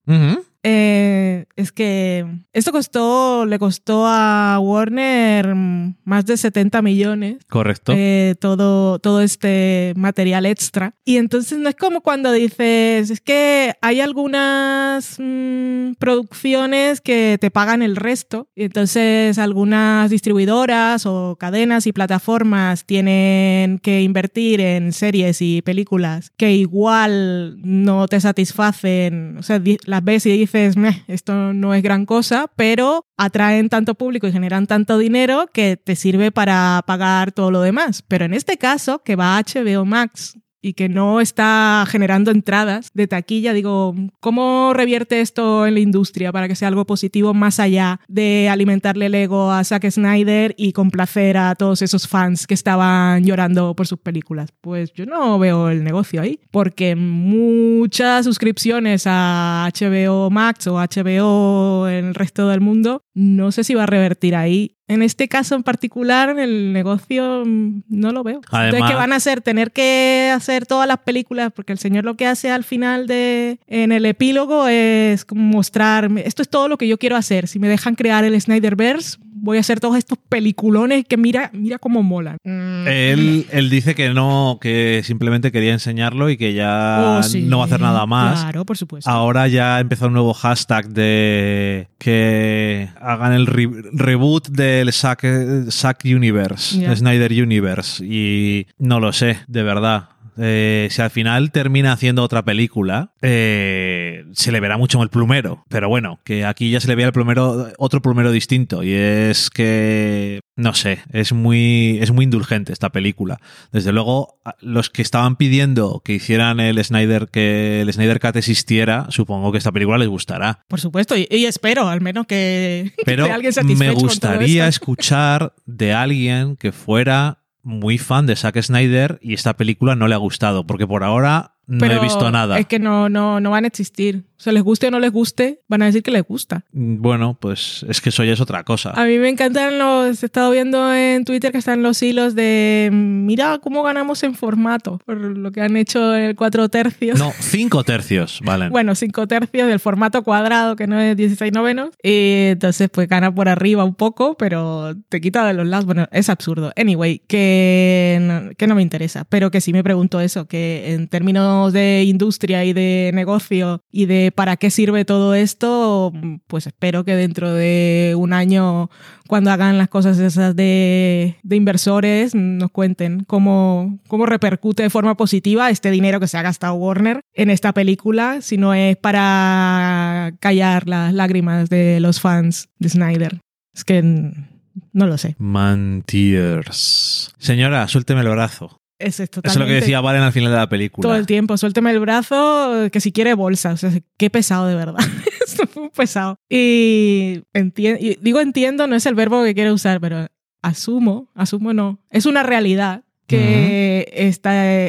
Eh, 0.70 1.46
es 1.56 1.72
que 1.72 2.26
esto 2.52 2.74
costó, 2.74 3.46
le 3.46 3.58
costó 3.58 4.06
a 4.06 4.60
Warner 4.60 5.56
más 5.56 6.26
de 6.26 6.36
70 6.36 6.82
millones. 6.82 7.38
Correcto. 7.50 7.94
eh, 7.96 8.36
todo, 8.38 9.00
todo 9.00 9.22
este 9.22 9.94
material 9.96 10.46
extra. 10.46 10.94
Y 11.06 11.16
entonces 11.16 11.58
no 11.58 11.70
es 11.70 11.76
como 11.76 12.02
cuando 12.02 12.34
dices, 12.34 13.10
es 13.10 13.22
que 13.22 13.76
hay 13.82 14.02
algunas 14.02 15.16
mm, 15.20 15.94
producciones 16.00 17.00
que 17.00 17.38
te 17.40 17.50
pagan 17.50 17.82
el 17.82 17.96
resto. 17.96 18.50
Y 18.54 18.64
entonces 18.64 19.38
algunas 19.38 20.10
distribuidoras 20.10 21.06
o 21.06 21.38
cadenas 21.40 21.88
y 21.88 21.94
plataformas 21.94 22.84
tienen 22.84 23.80
que 23.80 24.02
invertir 24.02 24.60
en 24.60 24.92
series 24.92 25.42
y 25.42 25.62
películas 25.62 26.34
que 26.36 26.52
igual 26.52 27.58
no 27.64 28.08
te 28.10 28.20
satisfacen. 28.20 29.38
O 29.38 29.44
sea, 29.44 29.62
las 29.86 30.04
ves 30.04 30.26
y 30.26 30.38
dices, 30.38 30.57
"Meh, 30.76 31.04
esto 31.08 31.54
no 31.54 31.74
es 31.74 31.84
gran 31.84 32.06
cosa, 32.06 32.52
pero 32.56 33.06
atraen 33.18 33.70
tanto 33.70 33.96
público 33.96 34.28
y 34.28 34.32
generan 34.32 34.68
tanto 34.68 34.98
dinero 34.98 35.48
que 35.54 35.78
te 35.78 35.96
sirve 35.96 36.32
para 36.32 36.84
pagar 36.86 37.32
todo 37.32 37.52
lo 37.52 37.62
demás. 37.62 38.04
Pero 38.08 38.26
en 38.26 38.34
este 38.34 38.58
caso, 38.58 39.04
que 39.04 39.16
va 39.16 39.38
a 39.38 39.44
HBO 39.44 39.86
Max 39.86 40.38
y 40.62 40.74
que 40.74 40.90
no 40.90 41.22
está 41.22 41.86
generando 41.88 42.32
entradas 42.32 42.90
de 42.94 43.08
taquilla, 43.08 43.54
digo, 43.54 43.96
¿cómo 44.20 44.74
revierte 44.74 45.22
esto 45.22 45.66
en 45.66 45.76
la 45.76 45.80
industria 45.80 46.32
para 46.32 46.48
que 46.48 46.56
sea 46.56 46.68
algo 46.68 46.86
positivo 46.86 47.34
más 47.34 47.60
allá 47.60 48.00
de 48.08 48.50
alimentarle 48.50 49.08
el 49.08 49.16
ego 49.16 49.52
a 49.52 49.64
Zack 49.64 49.90
Snyder 49.90 50.56
y 50.58 50.74
complacer 50.74 51.38
a 51.38 51.56
todos 51.56 51.82
esos 51.82 52.08
fans 52.08 52.48
que 52.48 52.54
estaban 52.54 53.24
llorando 53.24 53.76
por 53.76 53.88
sus 53.88 54.00
películas? 54.00 54.50
Pues 54.62 54.94
yo 54.94 55.06
no 55.06 55.40
veo 55.40 55.70
el 55.70 55.84
negocio 55.84 56.22
ahí, 56.22 56.40
porque 56.52 56.96
muchas 56.96 58.26
suscripciones 58.26 59.04
a 59.06 59.70
HBO 59.74 60.30
Max 60.30 60.68
o 60.68 60.76
HBO 60.76 61.88
en 61.88 62.06
el 62.06 62.16
resto 62.16 62.48
del 62.50 62.62
mundo, 62.62 63.02
no 63.14 63.52
sé 63.52 63.64
si 63.64 63.74
va 63.74 63.84
a 63.84 63.88
revertir 63.88 64.36
ahí. 64.36 64.77
En 64.90 65.02
este 65.02 65.28
caso 65.28 65.56
en 65.56 65.64
particular, 65.64 66.40
el 66.40 66.72
negocio 66.72 67.44
mm, 67.46 67.82
no 67.90 68.12
lo 68.12 68.24
veo. 68.24 68.38
Entonces, 68.38 68.70
Además- 68.72 68.92
¿qué 68.92 68.96
van 68.96 69.12
a 69.14 69.18
hacer? 69.18 69.42
Tener 69.42 69.72
que 69.72 70.32
hacer 70.34 70.66
todas 70.66 70.88
las 70.88 71.00
películas, 71.00 71.52
porque 71.54 71.74
el 71.74 71.80
señor 71.80 72.06
lo 72.06 72.16
que 72.16 72.26
hace 72.26 72.50
al 72.52 72.64
final 72.64 73.06
de, 73.06 73.60
en 73.68 73.92
el 73.92 74.06
epílogo 74.06 74.68
es 74.68 75.26
como 75.26 75.42
mostrar, 75.42 76.10
esto 76.24 76.42
es 76.42 76.50
todo 76.50 76.70
lo 76.70 76.78
que 76.78 76.88
yo 76.88 76.98
quiero 76.98 77.16
hacer. 77.18 77.48
Si 77.48 77.60
me 77.60 77.68
dejan 77.68 77.96
crear 77.96 78.24
el 78.24 78.40
Snyderverse, 78.40 79.18
voy 79.40 79.58
a 79.58 79.60
hacer 79.62 79.80
todos 79.80 79.98
estos 79.98 80.18
peliculones 80.30 81.06
que 81.08 81.18
mira, 81.18 81.50
mira 81.54 81.78
cómo 81.80 82.04
molan. 82.04 82.38
Mm. 82.44 82.88
Él, 82.88 83.46
él 83.52 83.70
dice 83.70 83.96
que 83.96 84.10
no, 84.14 84.58
que 84.62 85.02
simplemente 85.04 85.52
quería 85.52 85.74
enseñarlo 85.74 86.30
y 86.30 86.38
que 86.38 86.54
ya 86.54 87.18
Oh, 87.20 87.24
sí, 87.24 87.44
no 87.44 87.58
va 87.60 87.64
a 87.64 87.68
hacer 87.68 87.82
nada 87.82 88.06
más. 88.06 88.42
Claro, 88.42 88.66
por 88.66 88.78
supuesto. 88.78 89.10
Ahora 89.10 89.48
ya 89.48 89.78
ha 89.78 89.80
empezado 89.80 90.08
un 90.08 90.14
nuevo 90.14 90.34
hashtag 90.34 90.90
de 90.90 91.88
que 91.98 92.90
hagan 93.02 93.34
el 93.34 93.48
re- 93.48 93.70
reboot 93.94 94.50
del 94.50 94.92
Zack, 94.94 95.26
Zack 95.70 96.02
Universe. 96.06 96.96
Snyder 96.96 97.32
Universe. 97.32 98.04
Y 98.06 98.68
no 98.78 99.00
lo 99.00 99.14
sé, 99.14 99.38
de 99.48 99.64
verdad. 99.64 100.10
Eh, 100.38 100.88
si 100.92 101.02
al 101.02 101.10
final 101.10 101.52
termina 101.52 101.92
haciendo 101.92 102.24
otra 102.24 102.44
película, 102.44 103.14
eh, 103.22 104.26
se 104.34 104.52
le 104.52 104.60
verá 104.60 104.78
mucho 104.78 105.02
el 105.02 105.10
plumero. 105.10 105.66
Pero 105.70 105.90
bueno, 105.90 106.20
que 106.24 106.46
aquí 106.46 106.72
ya 106.72 106.80
se 106.80 106.88
le 106.88 106.96
vea 106.96 107.08
el 107.08 107.14
plumero, 107.14 107.70
otro 107.78 108.02
plumero 108.02 108.32
distinto. 108.32 108.84
Y 108.84 108.94
es 108.94 109.50
que, 109.50 110.42
no 110.56 110.74
sé, 110.74 111.00
es 111.12 111.34
muy, 111.34 112.00
es 112.02 112.12
muy 112.12 112.26
indulgente 112.26 112.74
esta 112.74 112.92
película. 112.92 113.40
Desde 113.72 113.92
luego, 113.92 114.40
los 114.60 114.90
que 114.90 115.02
estaban 115.02 115.36
pidiendo 115.36 116.02
que 116.04 116.14
hicieran 116.14 116.60
el 116.60 116.84
Snyder, 116.84 117.28
que 117.32 117.82
el 117.82 117.92
Snyder 117.92 118.20
Cut 118.20 118.36
existiera, 118.36 119.08
supongo 119.10 119.52
que 119.52 119.58
esta 119.58 119.72
película 119.72 119.98
les 119.98 120.08
gustará. 120.08 120.64
Por 120.68 120.80
supuesto, 120.80 121.16
y, 121.18 121.28
y 121.30 121.46
espero 121.46 121.88
al 121.88 122.02
menos 122.02 122.28
que, 122.28 122.94
que 122.98 123.04
Pero 123.06 123.24
esté 123.24 123.34
alguien 123.34 123.54
satisfecho 123.54 123.80
me 123.80 123.88
con 123.88 123.96
todo 123.96 124.08
gustaría 124.08 124.68
escuchar 124.68 125.54
de 125.66 125.94
alguien 125.94 126.56
que 126.56 126.72
fuera 126.72 127.40
muy 127.68 127.98
fan 127.98 128.26
de 128.26 128.38
Zack 128.38 128.62
Snyder 128.62 129.20
y 129.22 129.34
esta 129.34 129.58
película 129.58 129.96
no 129.96 130.08
le 130.08 130.16
ha 130.16 130.20
gustado, 130.20 130.66
porque 130.66 130.88
por 130.88 131.04
ahora 131.04 131.57
no 131.68 131.86
he 131.86 132.00
visto 132.00 132.32
nada. 132.32 132.58
Es 132.58 132.66
que 132.66 132.80
no, 132.80 133.10
no, 133.10 133.40
no 133.40 133.52
van 133.52 133.66
a 133.66 133.68
existir. 133.68 134.24
O 134.38 134.40
sea, 134.40 134.54
les 134.54 134.62
guste 134.62 134.88
o 134.88 134.92
no 134.92 135.00
les 135.00 135.12
guste, 135.12 135.62
van 135.68 135.82
a 135.82 135.86
decir 135.86 136.04
que 136.04 136.12
les 136.12 136.24
gusta. 136.24 136.64
Bueno, 136.72 137.36
pues 137.40 137.84
es 137.90 138.02
que 138.02 138.10
eso 138.10 138.24
ya 138.24 138.34
es 138.34 138.40
otra 138.40 138.64
cosa. 138.64 138.92
A 138.92 139.06
mí 139.06 139.18
me 139.18 139.30
encantan 139.30 139.80
los. 139.80 140.22
He 140.22 140.28
estado 140.28 140.52
viendo 140.52 140.94
en 140.94 141.26
Twitter 141.26 141.52
que 141.52 141.58
están 141.58 141.82
los 141.82 142.02
hilos 142.04 142.36
de. 142.36 142.90
Mira 142.94 143.58
cómo 143.58 143.82
ganamos 143.82 144.22
en 144.22 144.36
formato. 144.36 145.02
Por 145.06 145.18
lo 145.18 145.52
que 145.52 145.62
han 145.62 145.76
hecho 145.76 146.14
el 146.14 146.36
4 146.36 146.70
tercios. 146.70 147.18
No, 147.18 147.34
cinco 147.40 147.84
tercios, 147.84 148.40
vale. 148.44 148.70
Bueno, 148.70 148.94
5 148.94 149.26
tercios 149.28 149.68
del 149.68 149.80
formato 149.80 150.24
cuadrado, 150.24 150.76
que 150.76 150.86
no 150.86 151.00
es 151.00 151.18
16 151.18 151.52
novenos. 151.52 151.90
Y 152.04 152.50
entonces, 152.52 152.90
pues 152.92 153.10
gana 153.10 153.34
por 153.34 153.50
arriba 153.50 153.84
un 153.84 153.96
poco, 153.96 154.38
pero 154.38 154.96
te 155.10 155.20
quita 155.20 155.48
de 155.48 155.56
los 155.56 155.66
lados. 155.66 155.86
Bueno, 155.86 156.08
es 156.12 156.30
absurdo. 156.30 156.72
Anyway, 156.78 157.24
que 157.28 158.20
no, 158.22 158.52
que 158.56 158.68
no 158.68 158.76
me 158.76 158.84
interesa. 158.84 159.26
Pero 159.28 159.50
que 159.50 159.62
sí 159.62 159.74
me 159.74 159.84
pregunto 159.84 160.22
eso, 160.22 160.48
que 160.48 160.94
en 160.94 161.08
términos 161.08 161.57
de 161.72 162.04
industria 162.04 162.64
y 162.64 162.74
de 162.74 163.12
negocio 163.14 163.82
y 163.92 164.06
de 164.06 164.32
para 164.32 164.58
qué 164.58 164.70
sirve 164.70 165.06
todo 165.06 165.34
esto, 165.34 166.14
pues 166.48 166.68
espero 166.68 167.04
que 167.04 167.16
dentro 167.16 167.54
de 167.54 168.14
un 168.18 168.34
año, 168.34 168.90
cuando 169.28 169.52
hagan 169.52 169.78
las 169.78 169.90
cosas 169.90 170.20
esas 170.20 170.56
de, 170.56 171.38
de 171.44 171.56
inversores, 171.56 172.36
nos 172.36 172.72
cuenten 172.72 173.24
cómo, 173.26 174.00
cómo 174.08 174.26
repercute 174.26 174.84
de 174.84 174.90
forma 174.90 175.18
positiva 175.18 175.70
este 175.70 175.92
dinero 175.92 176.20
que 176.20 176.28
se 176.28 176.38
ha 176.38 176.42
gastado 176.42 176.76
Warner 176.76 177.22
en 177.34 177.50
esta 177.50 177.74
película, 177.74 178.42
si 178.42 178.58
no 178.58 178.74
es 178.74 178.98
para 178.98 180.34
callar 180.40 180.88
las 180.88 181.14
lágrimas 181.14 181.70
de 181.70 182.00
los 182.00 182.22
fans 182.22 182.70
de 182.80 182.90
Snyder. 182.90 183.40
Es 183.74 183.84
que 183.84 184.02
no 184.02 185.08
lo 185.08 185.18
sé. 185.18 185.36
Man 185.38 186.04
Tears. 186.06 187.34
Señora, 187.38 187.88
suélteme 187.88 188.22
el 188.22 188.30
brazo. 188.30 188.80
Es, 189.00 189.20
es 189.20 189.30
Eso 189.30 189.42
es 189.44 189.56
lo 189.58 189.66
que 189.66 189.74
decía 189.74 190.02
Valen 190.02 190.24
al 190.24 190.32
final 190.32 190.52
de 190.52 190.58
la 190.58 190.70
película. 190.70 191.08
Todo 191.08 191.16
el 191.16 191.26
tiempo, 191.26 191.58
suélteme 191.58 191.92
el 191.92 192.00
brazo, 192.00 192.90
que 192.92 193.00
si 193.00 193.12
quiere 193.12 193.34
bolsa. 193.34 193.72
O 193.74 193.78
sea, 193.78 193.92
qué 194.18 194.30
pesado 194.30 194.68
de 194.68 194.76
verdad. 194.76 195.04
Esto 195.46 195.68
fue 195.68 195.84
un 195.84 195.90
pesado. 195.90 196.40
Y, 196.50 197.44
y 197.54 198.16
digo 198.22 198.40
entiendo, 198.40 198.88
no 198.88 198.96
es 198.96 199.06
el 199.06 199.16
verbo 199.16 199.44
que 199.44 199.54
quiero 199.54 199.74
usar, 199.74 200.02
pero 200.02 200.28
asumo, 200.62 201.30
asumo 201.36 201.74
no. 201.74 202.00
Es 202.10 202.26
una 202.26 202.44
realidad 202.44 203.04
que 203.28 204.10
esta, 204.14 204.88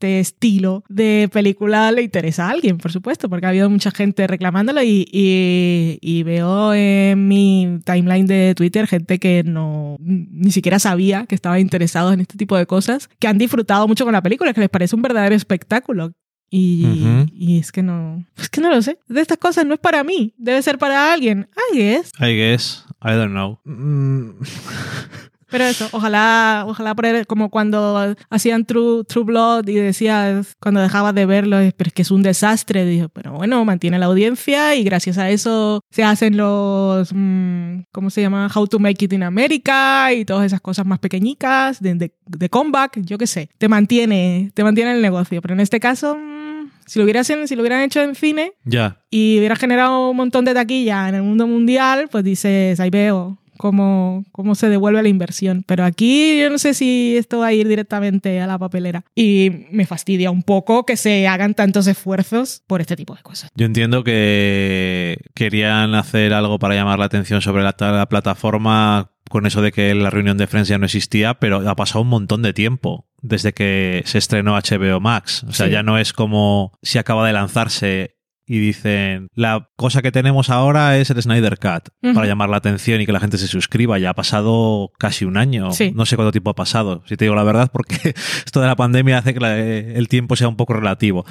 este 0.00 0.18
estilo 0.18 0.82
de 0.88 1.28
película 1.30 1.92
le 1.92 2.00
interesa 2.00 2.46
a 2.46 2.50
alguien, 2.50 2.78
por 2.78 2.90
supuesto, 2.90 3.28
porque 3.28 3.44
ha 3.44 3.50
habido 3.50 3.68
mucha 3.68 3.90
gente 3.90 4.26
reclamándolo 4.26 4.82
y, 4.82 5.06
y, 5.12 6.22
veo 6.22 6.72
en 6.72 7.28
mi 7.28 7.80
timeline 7.84 8.26
de 8.26 8.54
Twitter 8.54 8.86
gente 8.86 9.18
que 9.18 9.42
no 9.44 9.98
ni 10.00 10.52
siquiera 10.52 10.78
sabía 10.78 11.26
que 11.26 11.34
estaba 11.34 11.60
interesado 11.60 12.14
en 12.14 12.20
este 12.20 12.38
tipo 12.38 12.56
de 12.56 12.64
cosas, 12.64 13.10
que 13.18 13.28
han 13.28 13.36
disfrutado 13.36 13.86
mucho 13.86 14.04
con 14.04 14.14
la 14.14 14.22
película, 14.22 14.54
que 14.54 14.62
les 14.62 14.70
parece 14.70 14.96
un 14.96 15.02
verdadero 15.02 15.34
espectáculo. 15.34 16.12
Y, 16.48 17.28
y, 17.34 17.58
es 17.58 17.70
que 17.70 17.82
no, 17.82 18.24
es 18.36 18.48
que 18.48 18.60
no 18.62 18.70
lo 18.70 18.80
sé. 18.80 18.98
De 19.06 19.20
estas 19.20 19.38
cosas 19.38 19.66
no 19.66 19.74
es 19.74 19.80
para 19.80 20.02
mí, 20.02 20.34
debe 20.38 20.62
ser 20.62 20.78
para 20.78 21.12
alguien. 21.12 21.48
I 21.72 21.76
guess. 21.76 22.10
I 22.18 22.34
guess. 22.34 22.86
I 23.02 23.10
don't 23.10 23.32
know. 23.32 23.60
Mm. 23.64 24.40
Pero 25.50 25.64
eso, 25.64 25.88
ojalá, 25.92 26.64
ojalá 26.66 26.94
por 26.94 27.26
como 27.26 27.50
cuando 27.50 28.14
hacían 28.28 28.64
True, 28.64 29.04
True 29.04 29.24
Blood 29.24 29.68
y 29.68 29.74
decías, 29.74 30.56
cuando 30.60 30.80
dejabas 30.80 31.14
de 31.14 31.26
verlo, 31.26 31.58
pero 31.76 31.88
es 31.88 31.92
que 31.92 32.02
es 32.02 32.10
un 32.10 32.22
desastre. 32.22 32.84
Dijo, 32.84 33.08
pero 33.08 33.32
bueno, 33.32 33.64
mantiene 33.64 33.98
la 33.98 34.06
audiencia 34.06 34.74
y 34.74 34.84
gracias 34.84 35.18
a 35.18 35.30
eso 35.30 35.80
se 35.90 36.04
hacen 36.04 36.36
los, 36.36 37.10
mm, 37.12 37.82
¿cómo 37.92 38.10
se 38.10 38.20
llama? 38.20 38.48
How 38.54 38.66
to 38.66 38.78
Make 38.78 39.04
It 39.04 39.12
in 39.12 39.22
America 39.22 40.12
y 40.12 40.24
todas 40.24 40.46
esas 40.46 40.60
cosas 40.60 40.86
más 40.86 40.98
pequeñicas 40.98 41.80
de, 41.80 42.12
de, 42.26 42.48
comeback, 42.48 43.00
yo 43.02 43.18
qué 43.18 43.26
sé. 43.26 43.50
Te 43.58 43.68
mantiene, 43.68 44.50
te 44.54 44.62
mantiene 44.62 44.92
el 44.92 45.02
negocio. 45.02 45.40
Pero 45.42 45.54
en 45.54 45.60
este 45.60 45.80
caso, 45.80 46.16
mm, 46.16 46.70
si 46.86 46.98
lo, 46.98 47.04
hubieran, 47.04 47.24
si 47.24 47.54
lo 47.54 47.62
hubieran 47.62 47.82
hecho 47.82 48.00
en 48.02 48.14
cine 48.14 48.52
ya 48.64 49.00
y 49.10 49.38
hubiera 49.38 49.56
generado 49.56 50.10
un 50.10 50.16
montón 50.16 50.44
de 50.44 50.54
taquilla 50.54 51.08
en 51.08 51.16
el 51.16 51.22
mundo 51.22 51.46
mundial, 51.46 52.08
pues 52.10 52.22
dices, 52.22 52.78
ahí 52.78 52.90
veo, 52.90 53.38
cómo, 53.60 54.24
cómo 54.32 54.54
se 54.54 54.70
devuelve 54.70 55.02
la 55.02 55.10
inversión. 55.10 55.64
Pero 55.66 55.84
aquí 55.84 56.40
yo 56.40 56.48
no 56.48 56.56
sé 56.56 56.72
si 56.72 57.14
esto 57.18 57.40
va 57.40 57.48
a 57.48 57.52
ir 57.52 57.68
directamente 57.68 58.40
a 58.40 58.46
la 58.46 58.58
papelera. 58.58 59.04
Y 59.14 59.66
me 59.70 59.84
fastidia 59.84 60.30
un 60.30 60.42
poco 60.42 60.86
que 60.86 60.96
se 60.96 61.28
hagan 61.28 61.52
tantos 61.52 61.86
esfuerzos 61.86 62.62
por 62.66 62.80
este 62.80 62.96
tipo 62.96 63.14
de 63.14 63.20
cosas. 63.20 63.50
Yo 63.54 63.66
entiendo 63.66 64.02
que 64.02 65.18
querían 65.34 65.94
hacer 65.94 66.32
algo 66.32 66.58
para 66.58 66.74
llamar 66.74 66.98
la 66.98 67.04
atención 67.04 67.42
sobre 67.42 67.62
la, 67.62 68.06
plataforma 68.08 69.10
con 69.28 69.44
eso 69.44 69.60
de 69.60 69.72
que 69.72 69.94
la 69.94 70.08
reunión 70.08 70.38
de 70.38 70.46
Friends 70.46 70.68
ya 70.68 70.78
no 70.78 70.86
existía, 70.86 71.34
pero 71.34 71.68
ha 71.68 71.76
pasado 71.76 72.00
un 72.00 72.08
montón 72.08 72.40
de 72.40 72.54
tiempo 72.54 73.06
desde 73.20 73.52
que 73.52 74.02
se 74.06 74.16
estrenó 74.16 74.54
HBO 74.54 75.00
Max. 75.00 75.44
O 75.46 75.52
sea, 75.52 75.66
ya 75.66 75.82
no 75.82 75.98
es 75.98 76.14
como 76.14 76.72
si 76.80 76.96
acaba 76.96 77.26
de 77.26 77.34
lanzarse 77.34 78.16
y 78.50 78.58
dicen, 78.58 79.28
la 79.36 79.68
cosa 79.76 80.02
que 80.02 80.10
tenemos 80.10 80.50
ahora 80.50 80.98
es 80.98 81.08
el 81.10 81.22
Snyder 81.22 81.56
Cut, 81.60 81.90
para 82.14 82.26
llamar 82.26 82.48
la 82.48 82.56
atención 82.56 83.00
y 83.00 83.06
que 83.06 83.12
la 83.12 83.20
gente 83.20 83.38
se 83.38 83.46
suscriba. 83.46 84.00
Ya 84.00 84.10
ha 84.10 84.14
pasado 84.14 84.90
casi 84.98 85.24
un 85.24 85.36
año, 85.36 85.68
no 85.94 86.04
sé 86.04 86.16
cuánto 86.16 86.32
tiempo 86.32 86.50
ha 86.50 86.56
pasado, 86.56 87.04
si 87.06 87.16
te 87.16 87.26
digo 87.26 87.36
la 87.36 87.44
verdad, 87.44 87.70
porque 87.72 87.94
esto 88.44 88.60
de 88.60 88.66
la 88.66 88.74
pandemia 88.74 89.18
hace 89.18 89.34
que 89.34 89.94
el 89.94 90.08
tiempo 90.08 90.34
sea 90.34 90.48
un 90.48 90.56
poco 90.56 90.72
relativo. 90.72 91.24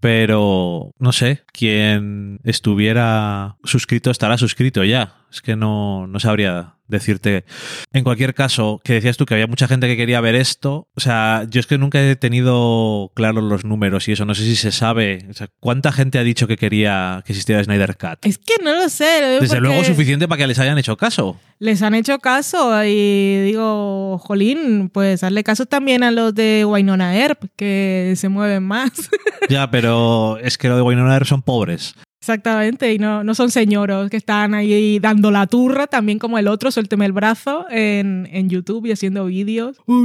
Pero, 0.00 0.90
no 0.98 1.12
sé, 1.12 1.44
quien 1.52 2.40
estuviera 2.42 3.58
suscrito 3.62 4.10
estará 4.10 4.36
suscrito 4.36 4.82
ya. 4.82 5.18
Es 5.30 5.42
que 5.42 5.54
no, 5.54 6.08
no 6.08 6.18
sabría 6.18 6.75
decirte. 6.88 7.44
En 7.92 8.04
cualquier 8.04 8.34
caso, 8.34 8.80
que 8.84 8.94
decías 8.94 9.16
tú 9.16 9.26
que 9.26 9.34
había 9.34 9.46
mucha 9.46 9.68
gente 9.68 9.86
que 9.86 9.96
quería 9.96 10.20
ver 10.20 10.34
esto. 10.34 10.88
O 10.94 11.00
sea, 11.00 11.46
yo 11.48 11.60
es 11.60 11.66
que 11.66 11.78
nunca 11.78 12.00
he 12.00 12.16
tenido 12.16 13.12
claros 13.14 13.44
los 13.44 13.64
números 13.64 14.08
y 14.08 14.12
eso. 14.12 14.24
No 14.24 14.34
sé 14.34 14.44
si 14.44 14.56
se 14.56 14.72
sabe. 14.72 15.26
O 15.30 15.34
sea, 15.34 15.48
¿cuánta 15.60 15.92
gente 15.92 16.18
ha 16.18 16.22
dicho 16.22 16.46
que 16.46 16.56
quería 16.56 17.22
que 17.24 17.32
existiera 17.32 17.62
Snyder 17.62 17.96
Cut? 17.96 18.24
Es 18.24 18.38
que 18.38 18.54
no 18.62 18.74
lo 18.74 18.88
sé. 18.88 19.38
Desde 19.40 19.60
luego 19.60 19.84
suficiente 19.84 20.28
para 20.28 20.38
que 20.40 20.46
les 20.46 20.58
hayan 20.58 20.78
hecho 20.78 20.96
caso. 20.96 21.38
Les 21.58 21.82
han 21.82 21.94
hecho 21.94 22.18
caso 22.18 22.84
y 22.84 23.40
digo, 23.44 24.18
jolín, 24.18 24.90
pues 24.90 25.22
hazle 25.22 25.42
caso 25.42 25.66
también 25.66 26.02
a 26.02 26.10
los 26.10 26.34
de 26.34 26.64
Wynonna 26.66 27.16
Earp, 27.16 27.44
que 27.56 28.14
se 28.16 28.28
mueven 28.28 28.62
más. 28.62 28.90
ya, 29.48 29.70
pero 29.70 30.38
es 30.38 30.58
que 30.58 30.68
los 30.68 30.76
de 30.76 30.82
Wynonna 30.82 31.14
Earp 31.14 31.26
son 31.26 31.42
pobres. 31.42 31.94
Exactamente, 32.26 32.92
y 32.92 32.98
no, 32.98 33.22
no 33.22 33.36
son 33.36 33.52
señoros 33.52 34.10
que 34.10 34.16
están 34.16 34.52
ahí 34.52 34.98
dando 34.98 35.30
la 35.30 35.46
turra, 35.46 35.86
también 35.86 36.18
como 36.18 36.38
el 36.38 36.48
otro, 36.48 36.72
suélteme 36.72 37.06
el 37.06 37.12
brazo 37.12 37.66
en, 37.70 38.28
en 38.32 38.50
YouTube 38.50 38.84
y 38.86 38.90
haciendo 38.90 39.26
vídeos. 39.26 39.76
Oh, 39.86 40.04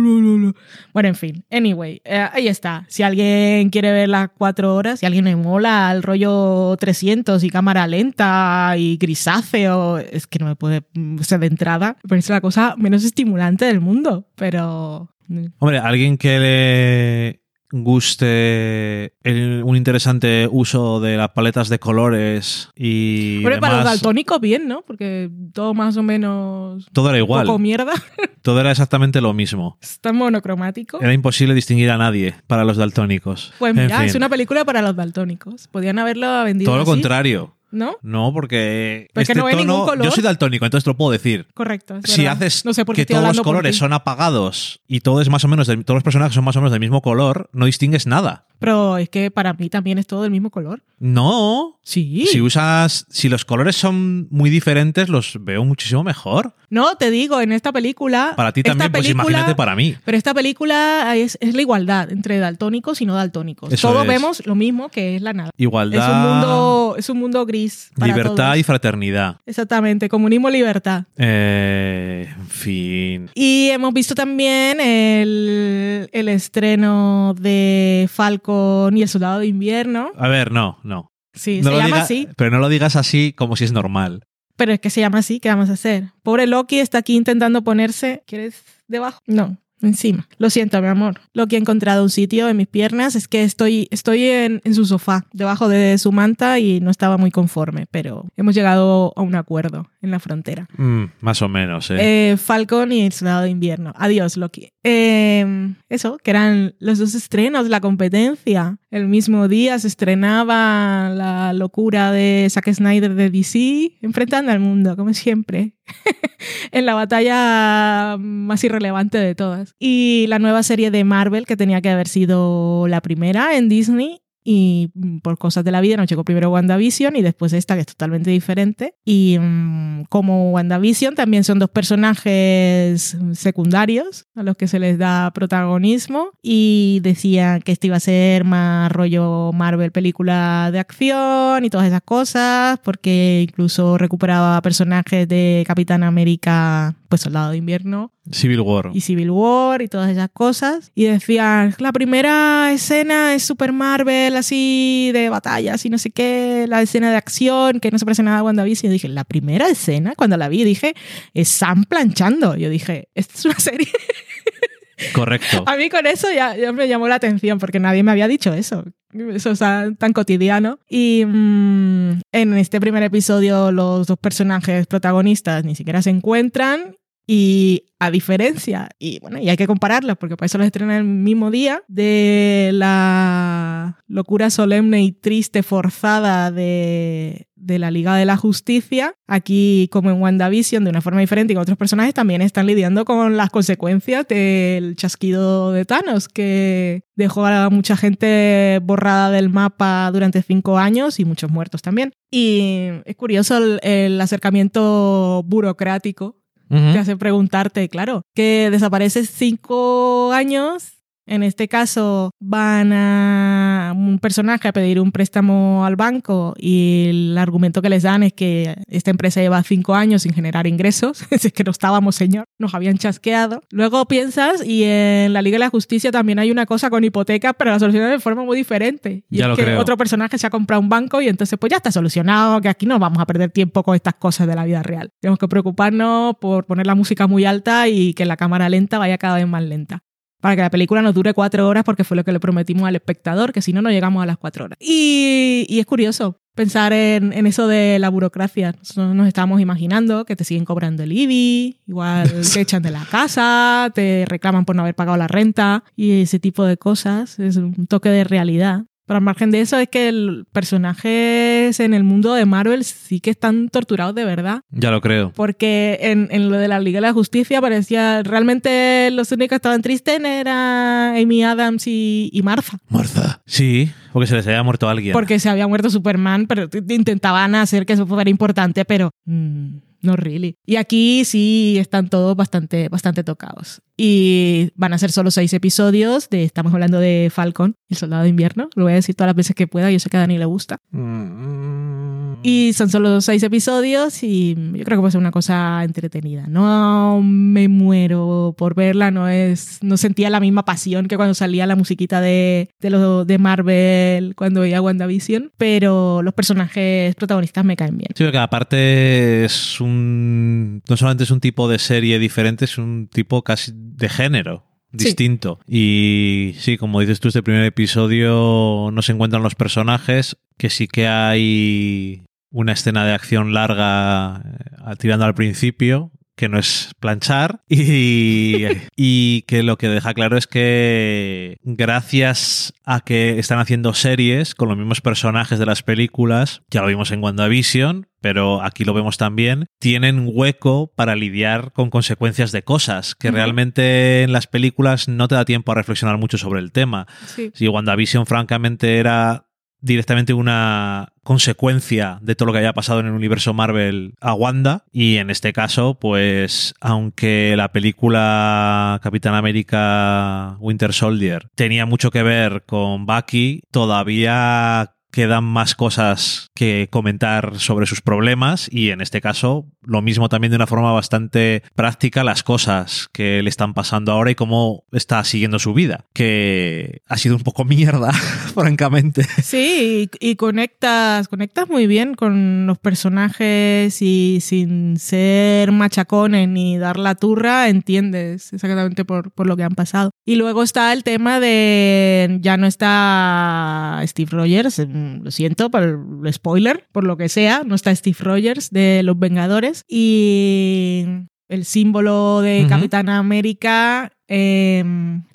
bueno, 0.94 1.10
en 1.10 1.16
fin, 1.16 1.44
anyway, 1.50 2.00
eh, 2.06 2.28
ahí 2.32 2.48
está. 2.48 2.86
Si 2.90 3.02
alguien 3.02 3.72
quiere 3.72 3.92
ver 3.92 4.10
las 4.10 4.30
cuatro 4.38 4.76
horas, 4.76 5.00
si 5.00 5.08
alguien 5.08 5.26
le 5.26 5.36
mola 5.36 5.92
el 5.92 6.04
rollo 6.04 6.78
300 6.80 7.44
y 7.44 7.50
cámara 7.50 7.88
lenta 7.88 8.76
y 8.78 8.98
grisáceo, 8.98 9.98
es 9.98 10.28
que 10.28 10.38
no 10.38 10.46
me 10.46 10.56
puede, 10.56 10.84
ser 11.22 11.40
de 11.40 11.48
entrada, 11.48 11.98
me 12.04 12.10
parece 12.10 12.34
la 12.34 12.42
cosa 12.42 12.76
menos 12.78 13.04
estimulante 13.04 13.66
del 13.66 13.82
mundo, 13.82 14.28
pero... 14.36 15.10
Hombre, 15.58 15.80
alguien 15.80 16.20
que 16.20 16.40
le 16.40 17.41
guste 17.72 19.14
un 19.24 19.76
interesante 19.76 20.48
uso 20.52 21.00
de 21.00 21.18
las 21.18 21.30
paletas 21.30 21.70
de 21.70 21.80
colores 21.80 22.70
y. 22.76 23.42
Para 23.44 23.78
los 23.78 23.86
daltónicos, 23.86 24.40
bien, 24.40 24.68
¿no? 24.68 24.82
Porque 24.82 25.30
todo 25.54 25.74
más 25.74 25.98
o 25.98 26.04
menos. 26.04 26.88
Todo 26.94 27.10
era 27.10 27.18
igual. 27.18 27.46
Poco 27.46 27.60
mierda. 27.60 27.94
Todo 28.42 28.60
era 28.60 28.72
exactamente 28.72 29.22
lo 29.22 29.36
mismo. 29.36 29.78
Está 29.82 30.12
monocromático. 30.14 31.00
Era 31.00 31.14
imposible 31.14 31.54
distinguir 31.54 31.92
a 31.92 31.98
nadie 32.00 32.34
para 32.48 32.64
los 32.64 32.76
daltónicos. 32.76 33.54
Pues 33.60 33.76
mira, 33.76 34.04
es 34.04 34.16
una 34.16 34.30
película 34.30 34.66
para 34.66 34.82
los 34.82 34.96
daltónicos. 34.96 35.68
Podían 35.68 36.00
haberlo 36.00 36.44
vendido. 36.44 36.72
Todo 36.72 36.80
lo 36.80 36.86
contrario. 36.86 37.56
¿No? 37.72 37.98
No, 38.02 38.32
porque 38.34 39.08
este 39.16 39.34
tono, 39.34 39.96
yo 40.04 40.12
soy 40.12 40.24
daltónico, 40.24 40.66
entonces 40.66 40.84
te 40.84 40.90
lo 40.90 40.98
puedo 40.98 41.12
decir. 41.12 41.48
Correcto. 41.54 42.00
si 42.04 42.26
haces 42.26 42.64
que 42.94 43.06
todos 43.06 43.36
los 43.36 43.42
colores 43.42 43.78
son 43.78 43.94
apagados 43.94 44.82
y 44.88 45.02
todo 45.02 45.22
es 45.22 45.30
más 45.30 45.44
o 45.44 45.48
menos 45.48 45.68
todos 45.68 45.96
los 45.96 46.04
personajes 46.04 46.36
son 46.36 46.44
más 46.44 46.56
o 46.56 46.60
menos 46.60 46.72
del 46.72 46.80
mismo 46.80 47.02
color, 47.02 47.50
no 47.54 47.66
distingues 47.66 48.08
nada. 48.08 48.46
Pero 48.62 48.98
es 49.00 49.10
que 49.10 49.32
para 49.32 49.54
mí 49.54 49.70
también 49.70 49.98
es 49.98 50.06
todo 50.06 50.22
del 50.22 50.30
mismo 50.30 50.52
color. 50.52 50.84
No. 51.00 51.80
Sí. 51.82 52.28
Si 52.32 52.42
usas, 52.42 53.08
si 53.10 53.28
los 53.28 53.44
colores 53.44 53.76
son 53.76 54.28
muy 54.30 54.52
diferentes, 54.52 55.10
los 55.10 55.40
veo 55.42 55.66
muchísimo 55.66 56.04
mejor. 56.04 56.54
No, 56.70 56.96
te 56.96 57.10
digo, 57.10 57.42
en 57.42 57.54
esta 57.54 57.74
película. 57.74 58.34
Para 58.38 58.52
ti 58.52 58.62
también, 58.62 58.92
pues 58.92 59.10
imagínate 59.10 59.56
para 59.56 59.76
mí. 59.76 59.96
Pero 60.06 60.16
esta 60.16 60.36
película 60.36 61.16
es, 61.16 61.40
la 61.42 61.60
igualdad 61.60 62.12
entre 62.12 62.38
daltónicos 62.38 63.02
y 63.02 63.08
no 63.08 63.16
daltónicos. 63.16 63.74
Todos 63.82 64.06
vemos 64.06 64.46
lo 64.46 64.54
mismo 64.54 64.90
que 64.90 65.16
es 65.16 65.24
la 65.24 65.34
nada. 65.34 65.50
Igualdad. 65.58 66.08
Es 66.08 66.16
un 66.16 66.22
mundo, 66.22 66.96
es 67.00 67.10
un 67.10 67.18
mundo 67.18 67.46
gris. 67.48 67.61
Libertad 67.98 68.56
y 68.56 68.64
fraternidad. 68.64 69.38
Exactamente, 69.46 70.10
comunismo 70.10 70.50
libertad. 70.50 71.06
Eh, 71.18 72.28
en 72.36 72.48
fin. 72.48 73.30
Y 73.36 73.70
hemos 73.70 73.94
visto 73.94 74.16
también 74.16 74.80
el, 74.80 76.10
el 76.12 76.30
estreno 76.30 77.36
de 77.40 78.10
Falco 78.12 78.90
ni 78.92 79.02
El 79.02 79.10
Soldado 79.10 79.40
de 79.40 79.48
Invierno. 79.48 80.12
A 80.18 80.28
ver, 80.28 80.52
no, 80.52 80.80
no. 80.84 81.12
Sí, 81.34 81.64
se 81.64 81.72
llama 81.72 82.02
así. 82.02 82.28
Pero 82.36 82.52
no 82.52 82.60
lo 82.60 82.70
digas 82.70 82.96
así 82.96 83.34
como 83.34 83.56
si 83.56 83.64
es 83.64 83.72
normal. 83.72 84.24
Pero 84.56 84.74
es 84.74 84.80
que 84.80 84.90
se 84.90 85.02
llama 85.02 85.20
así, 85.20 85.40
¿qué 85.40 85.50
vamos 85.50 85.70
a 85.70 85.74
hacer? 85.74 86.06
Pobre 86.24 86.46
Loki 86.46 86.80
está 86.80 87.00
aquí 87.00 87.16
intentando 87.16 87.64
ponerse. 87.64 88.24
¿Quieres 88.28 88.62
debajo? 88.88 89.20
No 89.26 89.58
encima. 89.88 90.28
Lo 90.38 90.50
siento, 90.50 90.82
mi 90.82 90.88
amor. 90.88 91.22
Lo 91.34 91.48
que 91.48 91.56
he 91.56 91.60
encontrado 91.60 92.04
un 92.04 92.10
sitio 92.10 92.50
en 92.50 92.58
mis 92.58 92.68
piernas 92.68 93.16
es 93.16 93.28
que 93.28 93.44
estoy, 93.44 93.88
estoy 93.92 94.24
en, 94.24 94.62
su 94.74 94.86
sofá, 94.86 95.26
debajo 95.34 95.68
de 95.68 95.98
su 95.98 96.12
manta 96.12 96.60
y 96.60 96.80
no 96.80 96.92
estaba 96.92 97.18
muy 97.18 97.32
conforme, 97.32 97.88
pero 97.92 98.26
hemos 98.38 98.56
llegado 98.56 99.14
a 99.16 99.22
un 99.22 99.36
acuerdo 99.36 99.90
en 100.02 100.12
la 100.12 100.20
frontera. 100.20 100.68
Mm, 100.78 101.06
más 101.20 101.42
o 101.42 101.48
menos, 101.48 101.92
¿eh? 101.92 102.32
¿eh? 102.32 102.38
Falcon 102.38 102.92
y 102.92 103.06
el 103.06 103.12
Soldado 103.12 103.44
de 103.44 103.50
Invierno. 103.50 103.94
Adiós, 103.96 104.38
Loki. 104.38 104.70
Eh, 104.84 105.74
eso, 105.90 106.18
que 106.24 106.32
eran 106.32 106.76
los 106.80 107.00
dos 107.00 107.16
estrenos, 107.16 107.68
la 107.70 107.82
competencia. 107.82 108.78
El 108.90 109.08
mismo 109.08 109.48
día 109.48 109.78
se 109.80 109.88
estrenaba 109.88 111.10
la 111.10 111.54
locura 111.54 112.12
de 112.12 112.48
Zack 112.50 112.74
Snyder 112.74 113.14
de 113.14 113.30
DC, 113.30 113.98
enfrentando 114.02 114.52
al 114.52 114.60
mundo, 114.60 114.96
como 114.96 115.14
siempre. 115.14 115.76
en 116.72 116.86
la 116.86 116.94
batalla 116.94 118.18
más 118.18 118.64
irrelevante 118.64 119.18
de 119.18 119.36
todas. 119.36 119.71
Y 119.80 120.26
la 120.28 120.40
nueva 120.40 120.64
serie 120.64 120.92
de 120.92 121.04
Marvel, 121.04 121.46
que 121.46 121.58
tenía 121.58 121.82
que 121.82 121.90
haber 121.90 122.08
sido 122.08 122.88
la 122.88 123.02
primera 123.02 123.58
en 123.58 123.70
Disney, 123.70 124.22
y 124.44 124.90
mm, 124.94 125.20
por 125.20 125.38
cosas 125.38 125.64
de 125.64 125.72
la 125.72 125.82
vida 125.82 125.98
nos 125.98 126.10
llegó 126.10 126.24
primero 126.24 126.50
WandaVision 126.50 127.16
y 127.16 127.22
después 127.22 127.54
esta 127.54 127.76
que 127.76 127.82
es 127.82 127.88
totalmente 127.88 128.30
diferente. 128.32 128.96
Y 129.06 129.38
mm, 129.40 130.06
como 130.10 130.52
WandaVision 130.52 131.16
también 131.16 131.44
son 131.44 131.60
dos 131.60 131.70
personajes 131.70 133.18
secundarios 133.34 134.26
a 134.36 134.44
los 134.44 134.56
que 134.56 134.68
se 134.68 134.80
les 134.80 134.98
da 134.98 135.32
protagonismo 135.32 136.32
y 136.42 137.00
decían 137.04 137.62
que 137.62 137.72
esto 137.72 137.88
iba 137.88 137.98
a 137.98 138.00
ser 138.00 138.44
más 138.44 138.92
rollo 138.92 139.52
Marvel 139.54 139.92
película 139.92 140.70
de 140.72 140.80
acción 140.80 141.64
y 141.66 141.70
todas 141.70 141.88
esas 141.88 142.02
cosas 142.02 142.80
porque 142.84 143.46
incluso 143.48 143.98
recuperaba 143.98 144.62
personajes 144.62 145.28
de 145.28 145.64
Capitán 145.68 146.04
América 146.04 146.96
pues 147.12 147.22
Soldado 147.22 147.52
de 147.52 147.58
Invierno 147.58 148.14
Civil 148.32 148.62
War. 148.62 148.92
y 148.94 149.02
Civil 149.02 149.32
War 149.32 149.82
y 149.82 149.90
todas 149.90 150.10
esas 150.10 150.30
cosas. 150.32 150.92
Y 150.96 151.04
decían, 151.04 151.76
la 151.78 151.92
primera 151.92 152.72
escena 152.72 153.36
es 153.36 153.44
Super 153.44 153.74
Marvel, 153.74 154.38
así 154.38 155.12
de 155.14 155.30
batallas 155.30 155.86
y 155.86 155.90
no 155.90 155.98
sé 155.98 156.12
qué, 156.12 156.66
la 156.70 156.82
escena 156.82 157.12
de 157.12 157.18
acción, 157.18 157.82
que 157.82 157.92
no 157.92 158.00
se 158.00 158.06
parece 158.06 158.24
nada 158.24 158.40
a 158.40 158.44
WandaVision. 158.44 158.90
Y 158.90 158.94
dije, 158.94 159.10
la 159.10 159.26
primera 159.26 159.68
escena, 159.68 160.16
cuando 160.16 160.38
la 160.38 160.48
vi, 160.48 160.64
dije, 160.64 160.96
es 161.34 161.50
Sam 161.50 161.84
planchando. 161.84 162.56
Yo 162.56 162.70
dije, 162.70 163.10
esta 163.14 163.34
es 163.38 163.44
una 163.46 163.60
serie. 163.60 163.88
Correcto. 165.14 165.64
A 165.68 165.76
mí 165.76 165.90
con 165.90 166.06
eso 166.08 166.32
ya, 166.32 166.56
ya 166.56 166.72
me 166.72 166.88
llamó 166.88 167.08
la 167.08 167.16
atención 167.16 167.60
porque 167.60 167.80
nadie 167.80 168.04
me 168.04 168.12
había 168.12 168.28
dicho 168.28 168.54
eso. 168.54 168.86
Eso 169.14 169.52
es 169.52 169.60
tan 169.60 169.98
tan 169.98 170.14
cotidiano. 170.14 170.80
Y 170.90 171.24
mm, 171.26 172.22
en 172.32 172.58
este 172.58 172.80
primer 172.80 173.04
episodio 173.04 173.72
los 173.72 174.08
dos 174.08 174.18
personajes 174.18 174.88
protagonistas 174.88 175.64
ni 175.66 175.76
siquiera 175.76 176.02
se 176.02 176.12
encuentran. 176.12 176.96
Y 177.34 177.86
a 177.98 178.12
diferencia, 178.12 178.90
y 179.00 179.22
bueno, 179.22 179.40
y 179.40 179.48
hay 179.48 179.56
que 179.56 179.66
compararlos 179.66 180.18
porque 180.18 180.36
para 180.36 180.48
eso 180.48 180.58
los 180.58 180.66
estrenan 180.66 180.98
el 180.98 181.04
mismo 181.06 181.50
día, 181.50 181.82
de 181.88 182.72
la 182.74 184.00
locura 184.06 184.50
solemne 184.50 185.02
y 185.02 185.14
triste 185.14 185.64
forzada 185.64 186.52
de, 186.52 187.48
de 187.56 187.80
la 187.80 187.90
Liga 187.90 188.18
de 188.18 188.26
la 188.26 188.36
Justicia, 188.36 189.16
aquí 189.28 189.88
como 189.94 190.10
en 190.10 190.22
WandaVision, 190.22 190.84
de 190.84 190.90
una 190.90 191.00
forma 191.00 191.22
diferente 191.22 191.54
y 191.54 191.56
con 191.56 191.62
otros 191.62 191.78
personajes, 191.78 192.14
también 192.14 192.42
están 192.42 192.66
lidiando 192.66 193.06
con 193.06 193.38
las 193.38 193.50
consecuencias 193.50 194.28
del 194.28 194.98
chasquido 194.98 195.72
de 195.72 195.86
Thanos, 195.86 196.28
que 196.28 197.06
dejó 197.16 197.46
a 197.46 197.70
mucha 197.70 197.96
gente 197.96 198.82
borrada 198.84 199.32
del 199.32 199.48
mapa 199.48 200.12
durante 200.12 200.42
cinco 200.42 200.78
años 200.78 201.18
y 201.18 201.24
muchos 201.24 201.50
muertos 201.50 201.82
también. 201.82 202.12
Y 202.30 202.90
es 203.06 203.16
curioso 203.16 203.58
el, 203.58 203.80
el 203.84 204.20
acercamiento 204.20 205.44
burocrático 205.46 206.41
Te 206.72 207.00
hace 207.00 207.18
preguntarte, 207.18 207.90
claro, 207.90 208.22
que 208.34 208.70
desapareces 208.72 209.30
cinco 209.30 210.32
años. 210.32 211.01
En 211.26 211.44
este 211.44 211.68
caso, 211.68 212.32
van 212.40 212.92
a 212.94 213.94
un 213.96 214.20
personaje 214.20 214.68
a 214.68 214.74
pedir 214.74 215.00
un 215.00 215.12
préstamo 215.12 215.86
al 215.86 215.96
banco 215.96 216.54
y 216.58 217.06
el 217.10 217.38
argumento 217.38 217.82
que 217.82 217.90
les 217.90 218.04
dan 218.04 218.24
es 218.24 218.34
que 218.34 218.76
esta 218.88 219.12
empresa 219.12 219.42
lleva 219.42 219.62
cinco 219.64 219.96
años 219.96 220.24
sin 220.24 220.34
generar 220.34 220.68
ingresos. 220.68 221.24
es 221.32 221.52
que 221.54 221.64
no 221.64 221.72
estábamos, 221.72 222.16
señor, 222.16 222.46
nos 222.60 222.74
habían 222.74 222.98
chasqueado. 222.98 223.62
Luego 223.70 224.06
piensas 224.08 224.66
y 224.66 224.84
en 224.84 225.34
la 225.34 225.42
Liga 225.42 225.56
de 225.56 225.60
la 225.60 225.70
Justicia 225.70 226.12
también 226.12 226.40
hay 226.40 226.52
una 226.52 226.66
cosa 226.66 226.90
con 226.90 227.04
hipoteca, 227.04 227.54
pero 227.54 227.72
la 227.72 227.80
solucionan 227.80 228.12
de 228.12 228.20
forma 228.20 228.44
muy 228.44 228.58
diferente. 228.58 229.24
Y 229.30 229.38
Ya 229.38 229.46
es 229.46 229.50
lo 229.50 229.56
que 229.56 229.64
creo. 229.64 229.80
otro 229.80 229.98
personaje 229.98 230.38
se 230.38 230.48
ha 230.48 230.50
comprado 230.50 230.82
un 230.82 230.90
banco 230.90 231.22
y 231.22 231.28
entonces 231.28 231.58
pues 231.60 231.70
ya 231.70 231.78
está 231.78 231.92
solucionado, 231.92 232.62
que 232.62 232.70
aquí 232.70 232.86
no 232.86 233.00
vamos 233.00 233.20
a 233.20 233.26
perder 233.26 233.52
tiempo 233.52 233.84
con 233.84 233.96
estas 233.96 234.16
cosas 234.16 234.48
de 234.48 234.56
la 234.56 234.66
vida 234.66 234.84
real. 234.84 235.12
Tenemos 235.20 235.40
que 235.40 235.48
preocuparnos 235.48 236.36
por 236.40 236.66
poner 236.66 236.88
la 236.88 236.96
música 236.96 237.28
muy 237.28 237.46
alta 237.46 237.88
y 237.88 238.14
que 238.14 238.26
la 238.26 238.38
cámara 238.38 238.70
lenta 238.70 238.98
vaya 238.98 239.18
cada 239.18 239.36
vez 239.36 239.48
más 239.48 239.64
lenta. 239.64 240.04
Para 240.42 240.56
que 240.56 240.62
la 240.64 240.70
película 240.70 241.02
nos 241.02 241.14
dure 241.14 241.34
cuatro 241.34 241.68
horas 241.68 241.84
porque 241.84 242.04
fue 242.04 242.18
lo 242.18 242.24
que 242.24 242.32
le 242.32 242.40
prometimos 242.40 242.88
al 242.88 242.96
espectador, 242.96 243.54
que 243.54 243.62
si 243.62 243.74
no, 243.74 243.82
no 243.82 243.90
llegamos 243.90 244.22
a 244.22 244.26
las 244.26 244.38
cuatro 244.38 244.66
horas. 244.66 244.78
Y, 244.82 245.66
y 245.70 245.80
es 245.80 245.86
curioso 245.86 246.42
pensar 246.56 246.94
en, 246.94 247.32
en 247.34 247.48
eso 247.48 247.68
de 247.68 248.00
la 248.00 248.10
burocracia. 248.10 248.74
Nosotros 248.78 249.16
nos 249.16 249.28
estábamos 249.28 249.62
imaginando 249.62 250.26
que 250.26 250.36
te 250.36 250.44
siguen 250.44 250.66
cobrando 250.66 251.04
el 251.04 251.12
IBI, 251.12 251.82
igual 251.88 252.30
te 252.54 252.62
echan 252.62 252.84
de 252.84 252.92
la 252.92 253.06
casa, 253.06 253.92
te 253.94 254.26
reclaman 254.28 254.66
por 254.66 254.76
no 254.76 254.82
haber 254.82 254.96
pagado 254.96 255.18
la 255.18 255.28
renta 255.28 255.84
y 255.96 256.22
ese 256.22 256.40
tipo 256.40 256.66
de 256.66 256.78
cosas. 256.78 257.40
Es 257.40 257.58
un 257.58 257.88
toque 257.88 258.10
de 258.10 258.24
realidad. 258.24 258.86
Pero 259.06 259.18
al 259.18 259.24
margen 259.24 259.52
de 259.52 259.62
eso 259.62 259.78
es 259.78 259.90
que 259.90 260.08
el 260.08 260.46
personajes 260.52 261.80
en 261.80 261.94
el 261.94 262.04
mundo 262.04 262.34
de 262.34 262.46
Marvel 262.46 262.84
sí 262.84 263.20
que 263.20 263.30
están 263.30 263.70
torturados 263.70 264.16
de 264.16 264.26
verdad. 264.26 264.62
Ya 264.70 264.92
lo 264.92 265.02
creo. 265.02 265.32
Porque 265.36 265.98
en, 266.02 266.28
en 266.32 266.50
lo 266.50 266.58
de 266.58 266.68
la 266.68 266.80
Liga 266.80 266.98
de 266.98 267.08
la 267.08 267.14
Justicia 267.14 267.62
parecía 267.62 268.24
realmente 268.24 269.10
los 269.12 269.32
únicos 269.32 269.50
que 269.50 269.56
estaban 269.56 269.82
tristes 269.82 270.20
eran 270.20 271.18
Amy 271.18 271.44
Adams 271.44 271.88
y, 271.88 272.30
y 272.32 272.42
Martha. 272.42 272.78
Martha. 272.90 273.42
Sí, 273.46 273.92
porque 274.14 274.28
se 274.28 274.36
les 274.36 274.48
había 274.48 274.64
muerto 274.64 274.88
alguien. 274.88 275.14
Porque 275.14 275.40
se 275.40 275.50
había 275.50 275.68
muerto 275.68 275.90
Superman, 275.90 276.48
pero 276.48 276.70
intentaban 276.90 277.56
hacer 277.56 277.86
que 277.86 277.94
eso 277.94 278.06
fuera 278.08 278.30
importante, 278.30 278.86
pero 278.86 279.12
mm, 279.26 279.78
no 280.02 280.16
really. 280.16 280.58
Y 280.66 280.76
aquí 280.76 281.24
sí 281.26 281.78
están 281.80 282.10
todos 282.10 282.36
bastante, 282.36 282.90
bastante 282.90 283.24
tocados. 283.24 283.82
Y 283.98 284.72
van 284.76 284.94
a 284.94 284.98
ser 284.98 285.12
solo 285.12 285.32
seis 285.32 285.54
episodios. 285.54 286.30
De, 286.30 286.44
estamos 286.44 286.74
hablando 286.74 287.00
de 287.00 287.30
Falcon, 287.32 287.76
el 287.90 287.98
soldado 287.98 288.24
de 288.24 288.30
invierno. 288.30 288.70
Lo 288.76 288.84
voy 288.84 288.94
a 288.94 288.96
decir 288.96 289.16
todas 289.16 289.30
las 289.30 289.36
veces 289.36 289.56
que 289.56 289.68
pueda. 289.68 289.92
Yo 289.92 290.00
sé 290.00 290.10
que 290.10 290.18
a 290.18 290.22
Dani 290.22 290.38
le 290.38 290.46
gusta. 290.46 290.78
Mm. 290.92 292.01
Y 292.44 292.74
son 292.74 292.90
solo 292.90 293.22
seis 293.22 293.44
episodios 293.44 294.24
y 294.24 294.56
yo 294.56 294.84
creo 294.84 294.98
que 294.98 295.02
puede 295.02 295.12
ser 295.12 295.20
una 295.20 295.32
cosa 295.32 295.84
entretenida. 295.84 296.48
No 296.48 297.22
me 297.24 297.68
muero 297.68 298.56
por 298.58 298.76
verla, 298.76 299.12
no 299.12 299.28
es 299.28 299.80
no 299.82 299.98
sentía 299.98 300.30
la 300.30 300.40
misma 300.40 300.66
pasión 300.66 301.08
que 301.08 301.18
cuando 301.18 301.34
salía 301.34 301.66
la 301.68 301.76
musiquita 301.76 302.22
de, 302.22 302.70
de, 302.80 302.90
lo, 302.90 303.26
de 303.26 303.38
Marvel 303.38 304.34
cuando 304.36 304.62
veía 304.62 304.82
WandaVision, 304.82 305.52
pero 305.58 306.22
los 306.22 306.34
personajes 306.34 307.16
protagonistas 307.16 307.64
me 307.66 307.76
caen 307.76 307.98
bien. 307.98 308.10
Sí, 308.16 308.24
porque 308.24 308.38
aparte 308.38 309.46
es 309.46 309.80
un. 309.80 310.82
No 310.90 310.98
solamente 310.98 311.24
es 311.24 311.32
un 311.32 311.40
tipo 311.42 311.68
de 311.70 311.80
serie 311.80 312.20
diferente, 312.20 312.66
es 312.66 312.78
un 312.78 313.08
tipo 313.12 313.44
casi 313.44 313.72
de 313.76 314.10
género 314.10 314.66
Sí. 314.98 315.06
distinto. 315.06 315.60
Y 315.68 316.54
sí, 316.60 316.78
como 316.78 317.00
dices 317.00 317.22
tú, 317.22 317.30
este 317.30 317.42
primer 317.42 317.64
episodio 317.64 318.90
no 318.92 319.02
se 319.02 319.14
encuentran 319.14 319.42
los 319.42 319.56
personajes, 319.56 320.36
que 320.58 320.70
sí 320.70 320.88
que 320.88 321.08
hay 321.08 322.24
una 322.52 322.74
escena 322.74 323.06
de 323.06 323.14
acción 323.14 323.54
larga 323.54 324.42
eh, 324.44 324.96
tirando 324.98 325.26
al 325.26 325.34
principio 325.34 326.12
que 326.36 326.50
no 326.50 326.58
es 326.58 326.92
planchar 327.00 327.62
y, 327.70 328.66
y 328.96 329.44
que 329.44 329.62
lo 329.62 329.78
que 329.78 329.90
deja 329.90 330.14
claro 330.14 330.38
es 330.38 330.48
que 330.48 331.58
gracias 331.62 332.74
a 332.84 333.02
que 333.02 333.38
están 333.38 333.60
haciendo 333.60 333.94
series 333.94 334.56
con 334.56 334.68
los 334.68 334.78
mismos 334.78 335.02
personajes 335.02 335.60
de 335.60 335.66
las 335.66 335.84
películas, 335.84 336.64
ya 336.72 336.82
lo 336.82 336.88
vimos 336.88 337.12
en 337.12 337.24
WandaVision, 337.24 338.08
pero 338.22 338.64
aquí 338.64 338.86
lo 338.86 338.94
vemos 338.94 339.18
también, 339.18 339.68
tienen 339.80 340.30
hueco 340.34 340.92
para 340.96 341.16
lidiar 341.16 341.74
con 341.74 341.90
consecuencias 341.92 342.52
de 342.52 342.64
cosas 342.64 343.14
que 343.14 343.30
realmente 343.30 344.24
en 344.24 344.34
las 344.34 344.48
películas 344.48 345.08
no 345.08 345.28
te 345.28 345.36
da 345.36 345.46
tiempo 345.46 345.72
a 345.72 345.76
reflexionar 345.76 346.18
mucho 346.18 346.40
sobre 346.40 346.60
el 346.60 346.72
tema. 346.72 347.08
Sí. 347.28 347.52
Si 347.54 347.68
WandaVision 347.68 348.26
francamente 348.26 348.98
era 348.98 349.51
directamente 349.82 350.34
una 350.34 351.14
consecuencia 351.24 352.20
de 352.22 352.36
todo 352.36 352.48
lo 352.48 352.54
que 352.54 352.60
haya 352.60 352.74
pasado 352.74 353.00
en 353.00 353.08
el 353.08 353.14
universo 353.14 353.54
Marvel 353.54 354.14
a 354.22 354.34
Wanda. 354.34 354.86
Y 354.92 355.18
en 355.18 355.30
este 355.30 355.54
caso 355.54 355.96
pues 356.00 356.74
aunque 356.80 357.56
la 357.58 357.72
película 357.72 359.00
Capitán 359.04 359.34
América 359.34 360.58
Winter 360.60 360.94
Soldier 360.94 361.50
tenía 361.56 361.86
mucho 361.86 362.12
que 362.12 362.24
ver 362.24 362.64
con 362.66 363.06
Bucky 363.06 363.64
todavía 363.72 364.94
quedan 365.12 365.44
más 365.44 365.76
cosas 365.76 366.52
que 366.56 366.88
comentar 366.90 367.60
sobre 367.60 367.86
sus 367.86 368.02
problemas 368.02 368.68
y 368.72 368.90
en 368.90 369.02
este 369.02 369.22
caso 369.22 369.68
lo 369.82 370.02
mismo 370.02 370.30
también 370.30 370.52
de 370.52 370.56
una 370.56 370.68
forma 370.68 370.92
bastante 370.92 371.64
práctica 371.76 372.24
las 372.24 372.44
cosas 372.44 373.10
que 373.12 373.42
le 373.42 373.50
están 373.50 373.74
pasando 373.74 374.12
ahora 374.12 374.32
y 374.32 374.36
cómo 374.36 374.84
está 374.92 375.24
siguiendo 375.24 375.60
su 375.60 375.74
vida, 375.74 376.06
que 376.14 377.02
ha 377.08 377.18
sido 377.18 377.36
un 377.36 377.44
poco 377.44 377.66
mierda, 377.72 378.12
francamente. 378.12 379.24
Sí, 379.42 380.10
y, 380.20 380.36
conectas, 380.36 381.28
conectas 381.28 381.70
muy 381.70 381.88
bien 381.88 382.16
con 382.16 382.68
los 382.68 382.78
personajes 382.78 384.02
y 384.02 384.40
sin 384.42 384.98
ser 384.98 385.72
machacones 385.72 386.48
ni 386.48 386.78
dar 386.78 386.98
la 386.98 387.16
turra, 387.16 387.70
entiendes 387.70 388.54
exactamente 388.54 389.06
por, 389.06 389.32
por 389.32 389.48
lo 389.48 389.58
que 389.58 389.64
han 389.64 389.76
pasado. 389.76 390.12
Y 390.26 390.36
luego 390.36 390.64
está 390.64 390.94
el 390.94 391.04
tema 391.04 391.40
de 391.40 392.40
ya 392.42 392.58
no 392.58 392.68
está 392.68 394.02
Steve 394.06 394.30
Rogers, 394.32 394.80
lo 395.24 395.32
siento 395.32 395.70
por 395.70 395.84
el 395.84 396.34
spoiler, 396.34 396.86
por 396.92 397.04
lo 397.04 397.18
que 397.18 397.30
sea, 397.30 397.64
no 397.66 397.76
está 397.76 397.96
Steve 397.96 398.18
Rogers 398.20 398.70
de 398.70 399.02
Los 399.04 399.18
Vengadores 399.18 399.84
y 399.88 401.06
el 401.48 401.66
símbolo 401.66 402.42
de. 402.42 402.66
Capitán 402.70 403.10
América 403.10 404.12
eh, 404.34 404.82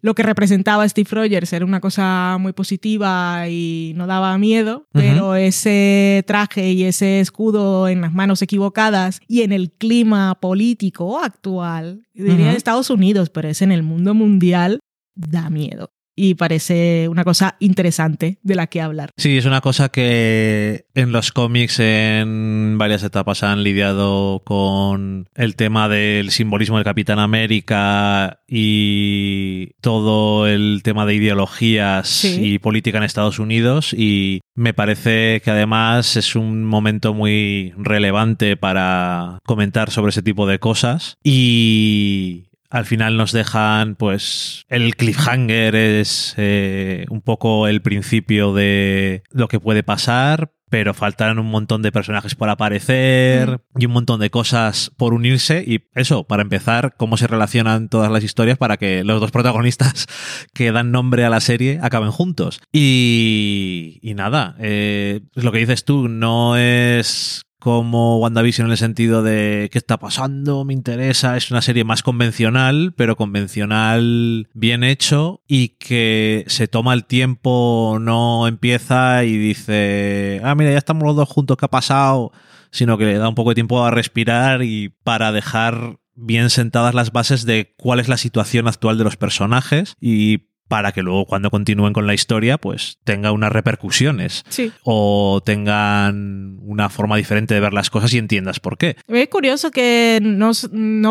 lo 0.00 0.14
que 0.14 0.22
representaba 0.22 0.88
Steve 0.88 1.10
Rogers 1.10 1.52
era 1.52 1.66
una 1.66 1.80
cosa 1.80 2.38
muy 2.40 2.54
positiva 2.54 3.46
y 3.46 3.92
no 3.94 4.06
daba 4.06 4.38
miedo, 4.38 4.86
pero 4.90 5.34
ese 5.34 6.24
traje 6.26 6.72
y 6.72 6.84
ese 6.84 7.20
escudo 7.20 7.88
en 7.88 8.00
las 8.00 8.14
manos 8.14 8.40
equivocadas 8.40 9.20
y 9.28 9.42
en 9.42 9.52
el 9.52 9.70
clima 9.70 10.34
político 10.40 11.18
actual, 11.18 12.06
diría 12.14 12.52
de 12.52 12.56
Estados 12.56 12.88
Unidos, 12.88 13.28
pero 13.28 13.48
es 13.48 13.60
en 13.60 13.70
el 13.70 13.82
mundo 13.82 14.14
mundial, 14.14 14.80
da 15.14 15.50
miedo. 15.50 15.90
Y 16.16 16.34
parece 16.34 17.08
una 17.08 17.22
cosa 17.24 17.56
interesante 17.60 18.38
de 18.42 18.54
la 18.54 18.66
que 18.66 18.80
hablar. 18.80 19.10
Sí, 19.18 19.36
es 19.36 19.44
una 19.44 19.60
cosa 19.60 19.90
que 19.90 20.86
en 20.94 21.12
los 21.12 21.30
cómics 21.30 21.78
en 21.78 22.76
varias 22.78 23.02
etapas 23.02 23.42
han 23.42 23.62
lidiado 23.62 24.42
con 24.44 25.28
el 25.34 25.54
tema 25.56 25.88
del 25.88 26.30
simbolismo 26.30 26.76
del 26.78 26.84
Capitán 26.84 27.18
América 27.18 28.40
y 28.48 29.72
todo 29.80 30.46
el 30.46 30.80
tema 30.82 31.04
de 31.06 31.14
ideologías 31.14 32.08
Sí. 32.08 32.40
y 32.54 32.58
política 32.58 32.98
en 32.98 33.04
Estados 33.04 33.38
Unidos 33.38 33.92
y 33.92 34.40
me 34.54 34.72
parece 34.72 35.42
que 35.44 35.50
además 35.50 36.16
es 36.16 36.34
un 36.34 36.64
momento 36.64 37.12
muy 37.12 37.74
relevante 37.76 38.56
para 38.56 39.38
comentar 39.44 39.90
sobre 39.90 40.10
ese 40.10 40.22
tipo 40.22 40.46
de 40.46 40.58
cosas 40.58 41.16
y 41.22 42.45
al 42.70 42.84
final 42.84 43.16
nos 43.16 43.32
dejan, 43.32 43.94
pues, 43.94 44.64
el 44.68 44.96
cliffhanger 44.96 45.74
es 45.74 46.34
eh, 46.36 47.06
un 47.10 47.20
poco 47.22 47.68
el 47.68 47.82
principio 47.82 48.54
de 48.54 49.22
lo 49.30 49.48
que 49.48 49.60
puede 49.60 49.82
pasar, 49.82 50.52
pero 50.68 50.94
faltan 50.94 51.38
un 51.38 51.46
montón 51.46 51.82
de 51.82 51.92
personajes 51.92 52.34
por 52.34 52.48
aparecer 52.48 53.60
y 53.76 53.86
un 53.86 53.92
montón 53.92 54.20
de 54.20 54.30
cosas 54.30 54.90
por 54.96 55.14
unirse 55.14 55.62
y 55.66 55.84
eso, 55.94 56.24
para 56.24 56.42
empezar, 56.42 56.94
cómo 56.96 57.16
se 57.16 57.26
relacionan 57.26 57.88
todas 57.88 58.10
las 58.10 58.24
historias 58.24 58.58
para 58.58 58.76
que 58.76 59.04
los 59.04 59.20
dos 59.20 59.30
protagonistas 59.30 60.06
que 60.54 60.72
dan 60.72 60.90
nombre 60.90 61.24
a 61.24 61.30
la 61.30 61.40
serie 61.40 61.78
acaben 61.82 62.10
juntos. 62.10 62.60
Y, 62.72 64.00
y 64.02 64.14
nada, 64.14 64.56
eh, 64.58 65.20
es 65.34 65.44
lo 65.44 65.52
que 65.52 65.58
dices 65.58 65.84
tú, 65.84 66.08
no 66.08 66.56
es 66.56 67.45
como 67.58 68.18
WandaVision 68.18 68.66
en 68.66 68.72
el 68.72 68.78
sentido 68.78 69.22
de 69.22 69.68
qué 69.72 69.78
está 69.78 69.98
pasando, 69.98 70.64
me 70.64 70.74
interesa, 70.74 71.36
es 71.36 71.50
una 71.50 71.62
serie 71.62 71.84
más 71.84 72.02
convencional, 72.02 72.92
pero 72.96 73.16
convencional 73.16 74.48
bien 74.54 74.84
hecho 74.84 75.42
y 75.48 75.70
que 75.70 76.44
se 76.48 76.68
toma 76.68 76.94
el 76.94 77.06
tiempo, 77.06 77.98
no 78.00 78.46
empieza 78.46 79.24
y 79.24 79.36
dice, 79.36 80.40
ah, 80.44 80.54
mira, 80.54 80.72
ya 80.72 80.78
estamos 80.78 81.04
los 81.04 81.16
dos 81.16 81.28
juntos, 81.28 81.56
¿qué 81.56 81.64
ha 81.64 81.70
pasado? 81.70 82.32
Sino 82.70 82.98
que 82.98 83.06
le 83.06 83.18
da 83.18 83.28
un 83.28 83.34
poco 83.34 83.50
de 83.50 83.56
tiempo 83.56 83.84
a 83.84 83.90
respirar 83.90 84.62
y 84.62 84.90
para 85.02 85.32
dejar 85.32 85.98
bien 86.14 86.50
sentadas 86.50 86.94
las 86.94 87.12
bases 87.12 87.44
de 87.46 87.74
cuál 87.76 88.00
es 88.00 88.08
la 88.08 88.16
situación 88.16 88.68
actual 88.68 88.98
de 88.98 89.04
los 89.04 89.16
personajes 89.16 89.94
y 90.00 90.48
para 90.68 90.92
que 90.92 91.02
luego 91.02 91.26
cuando 91.26 91.50
continúen 91.50 91.92
con 91.92 92.06
la 92.06 92.14
historia 92.14 92.58
pues 92.58 92.98
tenga 93.04 93.32
unas 93.32 93.52
repercusiones 93.52 94.44
Sí. 94.48 94.72
o 94.82 95.40
tengan 95.44 96.58
una 96.62 96.88
forma 96.88 97.16
diferente 97.16 97.54
de 97.54 97.60
ver 97.60 97.72
las 97.72 97.90
cosas 97.90 98.12
y 98.14 98.18
entiendas 98.18 98.60
por 98.60 98.76
qué. 98.78 98.96
Es 99.08 99.28
curioso 99.28 99.70
que 99.70 100.18
no, 100.22 100.52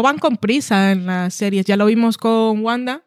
van 0.02 0.18
con 0.18 0.38
prisa 0.38 0.92
en 0.92 1.06
las 1.06 1.34
series. 1.34 1.66
Ya 1.66 1.78
lo 1.78 1.86
vimos 1.86 2.18
con 2.18 2.64
Wanda, 2.64 3.04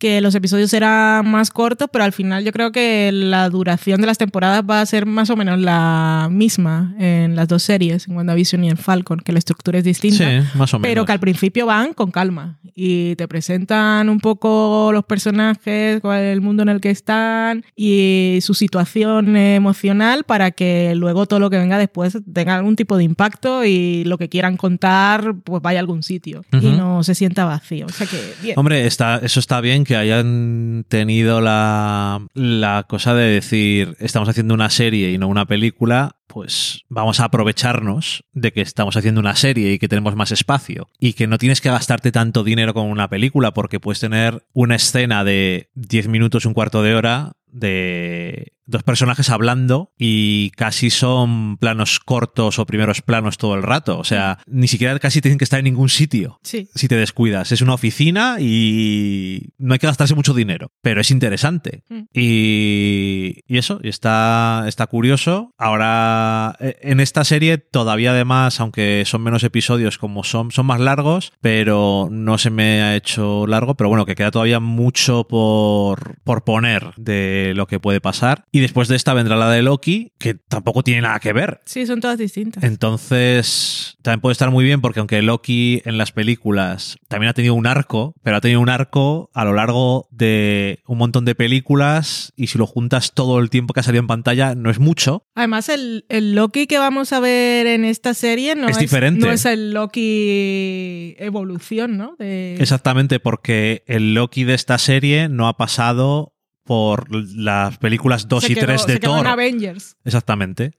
que 0.00 0.20
los 0.22 0.34
episodios 0.34 0.72
eran 0.72 1.30
más 1.30 1.50
cortos, 1.50 1.88
pero 1.92 2.04
al 2.04 2.12
final 2.12 2.42
yo 2.42 2.52
creo 2.52 2.72
que 2.72 3.10
la 3.12 3.48
duración 3.50 4.00
de 4.00 4.06
las 4.06 4.18
temporadas 4.18 4.64
va 4.68 4.80
a 4.80 4.86
ser 4.86 5.04
más 5.04 5.28
o 5.28 5.36
menos 5.36 5.60
la 5.60 6.28
misma 6.30 6.94
en 6.98 7.36
las 7.36 7.46
dos 7.46 7.62
series, 7.62 8.08
en 8.08 8.16
WandaVision 8.16 8.64
y 8.64 8.70
en 8.70 8.78
Falcon, 8.78 9.20
que 9.20 9.32
la 9.32 9.38
estructura 9.38 9.78
es 9.78 9.84
distinta. 9.84 10.24
Sí, 10.24 10.48
más 10.56 10.72
o 10.72 10.78
menos. 10.78 10.90
Pero 10.90 11.04
que 11.04 11.12
al 11.12 11.20
principio 11.20 11.66
van 11.66 11.92
con 11.92 12.10
calma 12.10 12.58
y 12.74 13.14
te 13.16 13.28
presentan 13.28 14.08
un 14.08 14.20
poco 14.20 14.90
los 14.92 15.04
personajes, 15.04 16.00
cuál 16.00 16.22
es 16.22 16.32
el 16.32 16.40
mundo 16.40 16.62
en 16.62 16.70
el 16.70 16.80
que 16.80 16.90
están 16.90 17.62
y 17.76 18.38
su 18.40 18.54
situación 18.54 19.36
emocional 19.36 20.24
para 20.24 20.50
que 20.50 20.94
luego 20.96 21.26
todo 21.26 21.40
lo 21.40 21.50
que 21.50 21.58
venga 21.58 21.76
después 21.76 22.16
tenga 22.32 22.56
algún 22.56 22.74
tipo 22.74 22.96
de 22.96 23.04
impacto 23.04 23.66
y 23.66 24.04
lo 24.04 24.16
que 24.16 24.30
quieran 24.30 24.56
contar 24.56 25.34
pues 25.44 25.62
vaya 25.62 25.78
a 25.78 25.82
algún 25.82 26.02
sitio 26.02 26.42
y 26.52 26.68
no 26.68 27.02
se 27.04 27.14
sienta 27.14 27.44
vacío. 27.44 27.84
O 27.84 27.92
sea 27.92 28.06
que 28.06 28.16
bien. 28.42 28.58
Hombre, 28.58 28.86
está, 28.86 29.18
eso 29.18 29.40
está 29.40 29.60
bien 29.60 29.84
que 29.90 29.96
hayan 29.96 30.84
tenido 30.86 31.40
la, 31.40 32.24
la 32.34 32.84
cosa 32.88 33.12
de 33.12 33.24
decir, 33.24 33.96
estamos 33.98 34.28
haciendo 34.28 34.54
una 34.54 34.70
serie 34.70 35.10
y 35.10 35.18
no 35.18 35.26
una 35.26 35.46
película, 35.46 36.14
pues 36.28 36.84
vamos 36.88 37.18
a 37.18 37.24
aprovecharnos 37.24 38.22
de 38.32 38.52
que 38.52 38.60
estamos 38.60 38.96
haciendo 38.96 39.20
una 39.20 39.34
serie 39.34 39.72
y 39.72 39.80
que 39.80 39.88
tenemos 39.88 40.14
más 40.14 40.30
espacio. 40.30 40.88
Y 41.00 41.14
que 41.14 41.26
no 41.26 41.38
tienes 41.38 41.60
que 41.60 41.70
gastarte 41.70 42.12
tanto 42.12 42.44
dinero 42.44 42.72
con 42.72 42.86
una 42.86 43.08
película, 43.08 43.52
porque 43.52 43.80
puedes 43.80 43.98
tener 43.98 44.46
una 44.52 44.76
escena 44.76 45.24
de 45.24 45.70
10 45.74 46.06
minutos, 46.06 46.46
un 46.46 46.54
cuarto 46.54 46.84
de 46.84 46.94
hora 46.94 47.32
de 47.48 48.52
dos 48.70 48.82
personajes 48.82 49.28
hablando 49.30 49.92
y 49.98 50.50
casi 50.50 50.90
son 50.90 51.56
planos 51.58 52.00
cortos 52.00 52.58
o 52.58 52.66
primeros 52.66 53.02
planos 53.02 53.36
todo 53.36 53.54
el 53.54 53.62
rato. 53.62 53.98
O 53.98 54.04
sea, 54.04 54.38
ni 54.46 54.68
siquiera 54.68 54.98
casi 54.98 55.20
tienen 55.20 55.38
que 55.38 55.44
estar 55.44 55.58
en 55.58 55.64
ningún 55.64 55.88
sitio 55.88 56.38
Sí. 56.42 56.68
si 56.74 56.88
te 56.88 56.96
descuidas. 56.96 57.52
Es 57.52 57.60
una 57.60 57.74
oficina 57.74 58.36
y 58.40 59.52
no 59.58 59.72
hay 59.74 59.78
que 59.78 59.86
gastarse 59.86 60.14
mucho 60.14 60.34
dinero, 60.34 60.72
pero 60.82 61.00
es 61.00 61.10
interesante. 61.10 61.84
Mm. 61.88 62.02
Y, 62.12 63.44
y 63.46 63.58
eso, 63.58 63.80
y 63.82 63.88
está, 63.88 64.64
está 64.66 64.86
curioso. 64.86 65.52
Ahora, 65.58 66.56
eh, 66.60 66.76
en 66.82 67.00
esta 67.00 67.24
serie 67.24 67.58
todavía 67.58 68.12
además, 68.12 68.60
aunque 68.60 69.02
son 69.06 69.22
menos 69.22 69.42
episodios 69.44 69.98
como 69.98 70.24
son, 70.24 70.50
son 70.50 70.66
más 70.66 70.80
largos, 70.80 71.32
pero 71.40 72.08
no 72.10 72.38
se 72.38 72.50
me 72.50 72.82
ha 72.82 72.96
hecho 72.96 73.46
largo, 73.46 73.74
pero 73.74 73.88
bueno, 73.88 74.06
que 74.06 74.14
queda 74.14 74.30
todavía 74.30 74.60
mucho 74.60 75.26
por, 75.26 76.18
por 76.22 76.44
poner 76.44 76.92
de 76.96 77.52
lo 77.56 77.66
que 77.66 77.80
puede 77.80 78.00
pasar. 78.00 78.44
Y 78.52 78.59
después 78.60 78.88
de 78.88 78.96
esta 78.96 79.14
vendrá 79.14 79.36
la 79.36 79.50
de 79.50 79.62
Loki, 79.62 80.12
que 80.18 80.34
tampoco 80.34 80.82
tiene 80.82 81.02
nada 81.02 81.18
que 81.20 81.32
ver. 81.32 81.60
Sí, 81.64 81.86
son 81.86 82.00
todas 82.00 82.18
distintas. 82.18 82.62
Entonces, 82.64 83.96
también 84.02 84.20
puede 84.20 84.32
estar 84.32 84.50
muy 84.50 84.64
bien 84.64 84.80
porque 84.80 85.00
aunque 85.00 85.20
Loki 85.22 85.82
en 85.84 85.98
las 85.98 86.12
películas 86.12 86.96
también 87.08 87.30
ha 87.30 87.34
tenido 87.34 87.54
un 87.54 87.66
arco, 87.66 88.14
pero 88.22 88.36
ha 88.36 88.40
tenido 88.40 88.60
un 88.60 88.68
arco 88.68 89.30
a 89.34 89.44
lo 89.44 89.52
largo 89.52 90.08
de 90.10 90.80
un 90.86 90.98
montón 90.98 91.24
de 91.24 91.34
películas 91.34 92.32
y 92.36 92.48
si 92.48 92.58
lo 92.58 92.66
juntas 92.66 93.12
todo 93.14 93.38
el 93.38 93.50
tiempo 93.50 93.74
que 93.74 93.80
ha 93.80 93.82
salido 93.82 94.00
en 94.00 94.06
pantalla 94.06 94.54
no 94.54 94.70
es 94.70 94.78
mucho. 94.78 95.24
Además, 95.34 95.68
el, 95.68 96.04
el 96.08 96.34
Loki 96.34 96.66
que 96.66 96.78
vamos 96.78 97.12
a 97.12 97.20
ver 97.20 97.66
en 97.66 97.84
esta 97.84 98.14
serie 98.14 98.54
no 98.54 98.66
Es 98.68 98.76
es, 98.76 98.80
diferente. 98.80 99.24
no 99.26 99.32
es 99.32 99.44
el 99.44 99.72
Loki 99.72 101.14
evolución, 101.18 101.96
¿no? 101.96 102.16
De- 102.18 102.56
Exactamente 102.60 103.20
porque 103.20 103.82
el 103.86 104.14
Loki 104.14 104.44
de 104.44 104.54
esta 104.54 104.78
serie 104.78 105.28
no 105.28 105.48
ha 105.48 105.56
pasado 105.56 106.34
por 106.70 107.08
las 107.12 107.78
películas 107.78 108.28
2 108.28 108.44
se 108.44 108.52
y 108.52 108.54
quedó- 108.54 108.66
3 108.66 108.86
de 108.86 108.92
se 108.92 108.98
Thor. 109.00 109.26
Avengers. 109.26 109.96
Exactamente. 110.04 110.70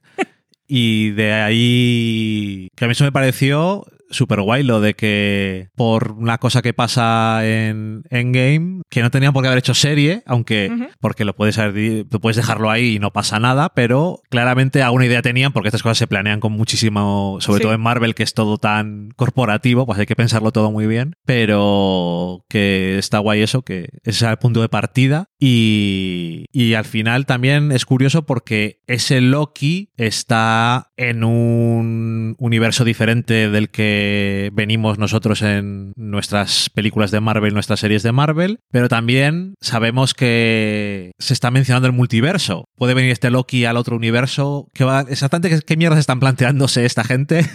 Y 0.65 1.09
de 1.09 1.33
ahí 1.33 2.69
que 2.77 2.85
a 2.85 2.87
mí 2.87 2.93
eso 2.93 3.03
me 3.03 3.11
pareció 3.11 3.83
súper 4.09 4.41
guay 4.41 4.63
lo 4.63 4.81
de 4.81 4.93
que 4.93 5.69
por 5.75 6.11
una 6.13 6.37
cosa 6.37 6.61
que 6.61 6.73
pasa 6.73 7.41
en 7.45 8.03
Endgame, 8.09 8.81
que 8.89 9.01
no 9.01 9.09
tenían 9.11 9.31
por 9.33 9.41
qué 9.41 9.47
haber 9.47 9.59
hecho 9.59 9.73
serie, 9.73 10.21
aunque 10.25 10.69
porque 10.99 11.23
lo 11.25 11.33
puedes, 11.35 11.57
haber 11.57 12.05
puedes 12.07 12.35
dejarlo 12.37 12.69
ahí 12.69 12.95
y 12.95 12.99
no 12.99 13.11
pasa 13.11 13.39
nada, 13.39 13.69
pero 13.73 14.19
claramente 14.29 14.81
alguna 14.83 15.05
idea 15.05 15.21
tenían 15.21 15.53
porque 15.53 15.69
estas 15.69 15.81
cosas 15.83 15.97
se 15.97 16.07
planean 16.07 16.39
con 16.41 16.51
muchísimo, 16.53 17.37
sobre 17.41 17.57
Sí. 17.59 17.63
todo 17.63 17.73
en 17.73 17.81
Marvel, 17.81 18.15
que 18.15 18.23
es 18.23 18.33
todo 18.33 18.57
tan 18.57 19.09
corporativo, 19.15 19.85
pues 19.85 19.97
hay 19.99 20.05
que 20.05 20.15
pensarlo 20.17 20.51
todo 20.51 20.71
muy 20.71 20.87
bien, 20.87 21.15
pero 21.25 22.43
que 22.49 22.97
está 22.97 23.19
guay 23.19 23.41
eso, 23.41 23.61
que 23.61 23.89
ese 24.03 24.25
es 24.25 24.31
el 24.31 24.37
punto 24.37 24.61
de 24.61 24.67
partida 24.69 25.29
y, 25.43 26.45
y 26.51 26.75
al 26.75 26.85
final 26.85 27.25
también 27.25 27.71
es 27.71 27.85
curioso 27.85 28.27
porque 28.27 28.79
ese 28.85 29.21
Loki 29.21 29.89
está 29.97 30.91
en 30.97 31.23
un 31.23 32.35
universo 32.37 32.83
diferente 32.83 33.49
del 33.49 33.69
que 33.71 34.51
venimos 34.53 34.99
nosotros 34.99 35.41
en 35.41 35.93
nuestras 35.95 36.69
películas 36.69 37.09
de 37.09 37.21
Marvel, 37.21 37.55
nuestras 37.55 37.79
series 37.79 38.03
de 38.03 38.11
Marvel, 38.11 38.59
pero 38.69 38.87
también 38.87 39.55
sabemos 39.61 40.13
que 40.13 41.11
se 41.17 41.33
está 41.33 41.49
mencionando 41.49 41.87
el 41.87 41.93
multiverso. 41.93 42.65
Puede 42.75 42.93
venir 42.93 43.09
este 43.09 43.31
Loki 43.31 43.65
al 43.65 43.77
otro 43.77 43.95
universo. 43.95 44.69
¿Qué 44.75 44.83
va, 44.83 45.05
exactamente 45.09 45.49
qué, 45.49 45.65
qué 45.65 45.75
mierdas 45.75 45.97
están 45.97 46.19
planteándose 46.19 46.85
esta 46.85 47.03
gente? 47.03 47.49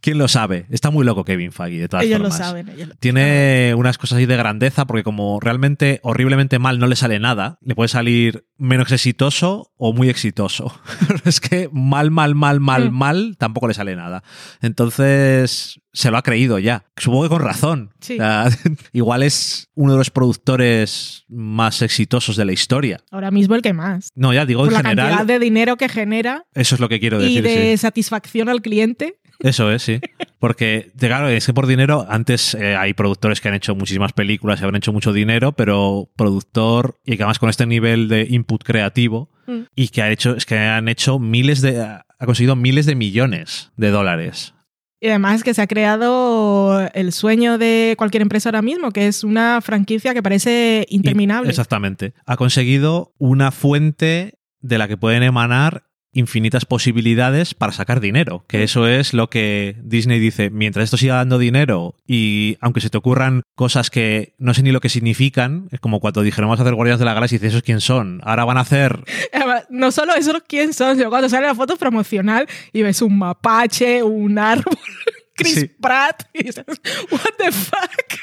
¿Quién 0.00 0.18
lo 0.18 0.28
sabe? 0.28 0.66
Está 0.70 0.90
muy 0.90 1.04
loco 1.04 1.24
Kevin 1.24 1.52
Feige, 1.52 1.80
de 1.80 1.88
todas 1.88 2.04
Ellos 2.06 2.18
formas. 2.18 2.38
lo 2.38 2.44
saben. 2.44 2.68
Ellos 2.70 2.88
lo- 2.88 2.94
Tiene 2.96 3.74
unas 3.76 3.98
cosas 3.98 4.18
ahí 4.18 4.26
de 4.26 4.36
grandeza 4.36 4.86
porque 4.86 5.02
como 5.02 5.38
realmente 5.40 6.00
horriblemente 6.02 6.58
mal 6.58 6.78
no 6.78 6.86
le 6.86 6.96
sale 6.96 7.18
nada, 7.18 7.58
le 7.62 7.74
puede 7.74 7.88
salir 7.88 8.44
menos 8.56 8.90
exitoso 8.92 9.72
o 9.76 9.92
muy 9.92 10.08
exitoso. 10.08 10.72
es 11.24 11.40
que 11.40 11.68
mal, 11.72 12.10
mal, 12.10 12.34
mal, 12.34 12.60
mal, 12.60 12.90
Mm. 12.90 12.94
mal 12.96 13.36
tampoco 13.38 13.68
le 13.68 13.74
sale 13.74 13.94
nada. 13.96 14.22
Entonces 14.60 15.80
se 15.92 16.10
lo 16.10 16.16
ha 16.18 16.22
creído 16.22 16.58
ya. 16.58 16.84
Supongo 16.96 17.24
que 17.24 17.28
con 17.30 17.42
razón. 17.42 17.90
Sí. 18.00 18.14
O 18.14 18.16
sea, 18.16 18.48
igual 18.92 19.22
es 19.22 19.68
uno 19.74 19.92
de 19.92 19.98
los 19.98 20.10
productores 20.10 21.24
más 21.28 21.82
exitosos 21.82 22.36
de 22.36 22.44
la 22.44 22.52
historia. 22.52 23.00
Ahora 23.10 23.30
mismo 23.30 23.54
el 23.54 23.62
que 23.62 23.72
más. 23.72 24.10
No, 24.14 24.32
ya 24.32 24.46
digo 24.46 24.60
Por 24.60 24.68
en 24.68 24.74
la 24.74 24.82
cantidad 24.82 25.04
general. 25.06 25.26
de 25.26 25.38
dinero 25.38 25.76
que 25.76 25.88
genera 25.88 26.44
Eso 26.54 26.74
es 26.76 26.80
lo 26.80 26.88
que 26.88 27.00
quiero 27.00 27.20
y 27.20 27.40
decir. 27.40 27.42
de 27.42 27.72
sí. 27.72 27.76
satisfacción 27.78 28.48
al 28.48 28.62
cliente. 28.62 29.18
Eso 29.42 29.70
es, 29.72 29.82
sí. 29.82 30.00
Porque, 30.38 30.90
de- 30.94 31.06
claro, 31.08 31.28
es 31.28 31.46
que 31.46 31.54
por 31.54 31.66
dinero, 31.66 32.06
antes 32.08 32.54
eh, 32.54 32.76
hay 32.76 32.92
productores 32.94 33.40
que 33.40 33.48
han 33.48 33.54
hecho 33.54 33.74
muchísimas 33.74 34.12
películas 34.12 34.60
y 34.60 34.64
han 34.64 34.76
hecho 34.76 34.92
mucho 34.92 35.12
dinero, 35.12 35.52
pero 35.52 36.10
productor, 36.16 36.96
y 37.04 37.16
que 37.16 37.22
además 37.22 37.38
con 37.38 37.48
este 37.50 37.66
nivel 37.66 38.08
de 38.08 38.26
input 38.30 38.62
creativo, 38.62 39.30
Mm. 39.46 39.62
y 39.74 39.88
que 39.88 40.02
ha 40.02 40.10
hecho, 40.10 40.36
es 40.36 40.46
que 40.46 40.56
han 40.58 40.86
hecho 40.88 41.18
miles 41.18 41.60
de, 41.60 41.80
ha 41.82 42.04
conseguido 42.26 42.54
miles 42.54 42.86
de 42.86 42.94
millones 42.94 43.72
de 43.76 43.90
dólares. 43.90 44.54
Y 45.00 45.08
además 45.08 45.42
que 45.42 45.54
se 45.54 45.62
ha 45.62 45.66
creado 45.66 46.86
el 46.92 47.12
sueño 47.12 47.56
de 47.58 47.94
cualquier 47.96 48.20
empresa 48.22 48.50
ahora 48.50 48.62
mismo, 48.62 48.90
que 48.92 49.06
es 49.06 49.24
una 49.24 49.60
franquicia 49.62 50.12
que 50.14 50.22
parece 50.22 50.86
interminable. 50.90 51.48
Exactamente. 51.48 52.12
Ha 52.26 52.36
conseguido 52.36 53.12
una 53.18 53.50
fuente 53.50 54.34
de 54.60 54.76
la 54.78 54.86
que 54.88 54.98
pueden 54.98 55.22
emanar 55.22 55.84
infinitas 56.12 56.64
posibilidades 56.64 57.54
para 57.54 57.72
sacar 57.72 58.00
dinero, 58.00 58.44
que 58.48 58.62
eso 58.62 58.86
es 58.86 59.14
lo 59.14 59.30
que 59.30 59.76
Disney 59.82 60.18
dice, 60.18 60.50
mientras 60.50 60.84
esto 60.84 60.96
siga 60.96 61.16
dando 61.16 61.38
dinero 61.38 61.94
y 62.06 62.56
aunque 62.60 62.80
se 62.80 62.90
te 62.90 62.98
ocurran 62.98 63.42
cosas 63.54 63.90
que 63.90 64.34
no 64.38 64.54
sé 64.54 64.62
ni 64.62 64.72
lo 64.72 64.80
que 64.80 64.88
significan, 64.88 65.68
es 65.70 65.80
como 65.80 66.00
cuando 66.00 66.22
dijeron 66.22 66.48
vamos 66.48 66.60
a 66.60 66.62
hacer 66.64 66.74
Guardianes 66.74 66.98
de 66.98 67.04
la 67.04 67.14
Galaxia 67.14 67.36
y 67.36 67.38
dices, 67.38 67.54
¿esos 67.54 67.62
quién 67.62 67.80
son? 67.80 68.20
Ahora 68.24 68.44
van 68.44 68.58
a 68.58 68.60
hacer... 68.60 69.04
No 69.68 69.90
solo 69.90 70.14
eso 70.14 70.32
quién 70.46 70.72
son, 70.72 70.96
sino 70.96 71.10
cuando 71.10 71.28
sale 71.28 71.46
la 71.46 71.54
foto 71.54 71.76
promocional 71.76 72.46
y 72.72 72.82
ves 72.82 73.02
un 73.02 73.18
mapache, 73.18 74.02
un 74.02 74.38
árbol, 74.38 74.76
Chris 75.36 75.70
Pratt 75.80 76.24
y 76.32 76.44
dices, 76.44 76.64
what 77.10 77.34
the 77.38 77.52
fuck? 77.52 78.20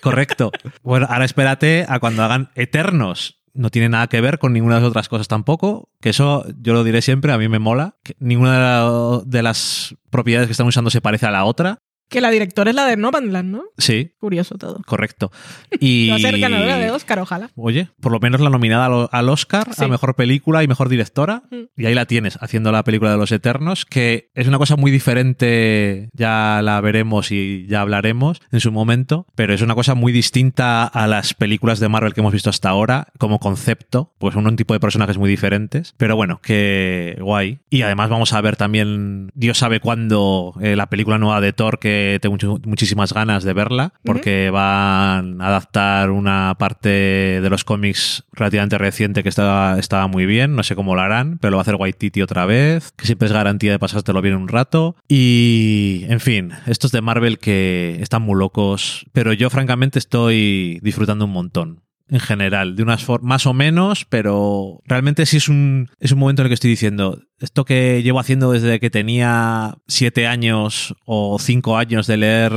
Correcto. 0.00 0.50
Bueno, 0.82 1.06
ahora 1.08 1.24
espérate 1.24 1.84
a 1.88 1.98
cuando 1.98 2.22
hagan 2.22 2.50
Eternos 2.54 3.39
no 3.54 3.70
tiene 3.70 3.88
nada 3.88 4.06
que 4.06 4.20
ver 4.20 4.38
con 4.38 4.52
ninguna 4.52 4.76
de 4.76 4.82
las 4.82 4.90
otras 4.90 5.08
cosas 5.08 5.28
tampoco, 5.28 5.88
que 6.00 6.10
eso 6.10 6.44
yo 6.60 6.72
lo 6.72 6.84
diré 6.84 7.02
siempre, 7.02 7.32
a 7.32 7.38
mí 7.38 7.48
me 7.48 7.58
mola, 7.58 7.96
ninguna 8.18 9.20
de 9.24 9.42
las 9.42 9.96
propiedades 10.10 10.48
que 10.48 10.52
están 10.52 10.66
usando 10.66 10.90
se 10.90 11.00
parece 11.00 11.26
a 11.26 11.30
la 11.30 11.44
otra, 11.44 11.82
que 12.10 12.20
la 12.20 12.30
directora 12.30 12.70
es 12.70 12.76
la 12.76 12.84
de 12.86 12.96
Nomadland, 12.96 13.50
¿no? 13.50 13.62
Sí. 13.78 14.12
Curioso 14.18 14.58
todo. 14.58 14.82
Correcto. 14.86 15.30
Y... 15.82 16.10
Va 16.10 16.16
a 16.16 16.18
ser 16.18 16.38
ganadora 16.38 16.76
de 16.76 16.90
Oscar, 16.90 17.20
ojalá. 17.20 17.50
Oye, 17.54 17.88
por 18.00 18.12
lo 18.12 18.18
menos 18.18 18.40
la 18.40 18.50
nominada 18.50 19.08
al 19.10 19.28
Oscar 19.28 19.68
a 19.74 19.88
Mejor 19.88 20.14
Película 20.14 20.62
y 20.62 20.68
Mejor 20.68 20.88
Directora. 20.90 21.44
Mm. 21.50 21.80
Y 21.80 21.86
ahí 21.86 21.94
la 21.94 22.04
tienes, 22.04 22.36
haciendo 22.42 22.70
la 22.72 22.84
película 22.84 23.12
de 23.12 23.16
los 23.16 23.32
Eternos, 23.32 23.86
que 23.86 24.30
es 24.34 24.46
una 24.46 24.58
cosa 24.58 24.76
muy 24.76 24.90
diferente, 24.90 26.10
ya 26.12 26.60
la 26.62 26.80
veremos 26.80 27.30
y 27.30 27.66
ya 27.66 27.80
hablaremos 27.80 28.42
en 28.50 28.60
su 28.60 28.72
momento, 28.72 29.26
pero 29.36 29.54
es 29.54 29.62
una 29.62 29.74
cosa 29.74 29.94
muy 29.94 30.12
distinta 30.12 30.84
a 30.84 31.06
las 31.06 31.32
películas 31.32 31.80
de 31.80 31.88
Marvel 31.88 32.12
que 32.12 32.20
hemos 32.20 32.32
visto 32.32 32.50
hasta 32.50 32.68
ahora, 32.68 33.06
como 33.18 33.38
concepto, 33.38 34.12
pues 34.18 34.34
un 34.34 34.56
tipo 34.56 34.74
de 34.74 34.80
personajes 34.80 35.18
muy 35.18 35.30
diferentes. 35.30 35.94
Pero 35.96 36.16
bueno, 36.16 36.40
que 36.42 37.16
guay. 37.20 37.60
Y 37.70 37.82
además 37.82 38.10
vamos 38.10 38.32
a 38.32 38.40
ver 38.40 38.56
también, 38.56 39.30
Dios 39.34 39.58
sabe 39.58 39.80
cuándo, 39.80 40.54
eh, 40.60 40.76
la 40.76 40.88
película 40.88 41.18
nueva 41.18 41.40
de 41.40 41.52
Thor 41.52 41.78
que 41.78 41.99
tengo 42.20 42.36
muchísimas 42.64 43.12
ganas 43.12 43.44
de 43.44 43.52
verla 43.52 43.92
porque 44.04 44.50
van 44.50 45.40
a 45.40 45.48
adaptar 45.48 46.10
una 46.10 46.54
parte 46.58 46.88
de 46.88 47.50
los 47.50 47.64
cómics 47.64 48.24
relativamente 48.32 48.78
reciente 48.78 49.22
que 49.22 49.28
estaba, 49.28 49.78
estaba 49.78 50.06
muy 50.06 50.26
bien. 50.26 50.54
No 50.56 50.62
sé 50.62 50.74
cómo 50.74 50.94
lo 50.94 51.00
harán, 51.00 51.38
pero 51.38 51.52
lo 51.52 51.56
va 51.56 51.60
a 51.60 51.62
hacer 51.62 51.76
Waititi 51.76 52.22
otra 52.22 52.46
vez, 52.46 52.92
que 52.92 53.06
siempre 53.06 53.26
es 53.26 53.32
garantía 53.32 53.72
de 53.72 53.78
pasártelo 53.78 54.22
bien 54.22 54.36
un 54.36 54.48
rato. 54.48 54.96
Y, 55.08 56.04
en 56.08 56.20
fin, 56.20 56.52
estos 56.66 56.92
de 56.92 57.00
Marvel 57.00 57.38
que 57.38 57.98
están 58.00 58.22
muy 58.22 58.38
locos, 58.38 59.06
pero 59.12 59.32
yo 59.32 59.50
francamente 59.50 59.98
estoy 59.98 60.78
disfrutando 60.82 61.24
un 61.24 61.32
montón 61.32 61.82
en 62.10 62.20
general, 62.20 62.76
de 62.76 62.82
unas 62.82 63.04
formas 63.04 63.28
más 63.28 63.46
o 63.46 63.54
menos, 63.54 64.04
pero 64.04 64.80
realmente 64.84 65.26
sí 65.26 65.36
es 65.36 65.48
un, 65.48 65.88
es 66.00 66.12
un 66.12 66.18
momento 66.18 66.42
en 66.42 66.46
el 66.46 66.50
que 66.50 66.54
estoy 66.54 66.70
diciendo, 66.70 67.22
esto 67.38 67.64
que 67.64 68.02
llevo 68.02 68.18
haciendo 68.18 68.52
desde 68.52 68.80
que 68.80 68.90
tenía 68.90 69.76
siete 69.86 70.26
años 70.26 70.94
o 71.06 71.38
cinco 71.38 71.76
años 71.76 72.06
de 72.06 72.16
leer 72.16 72.52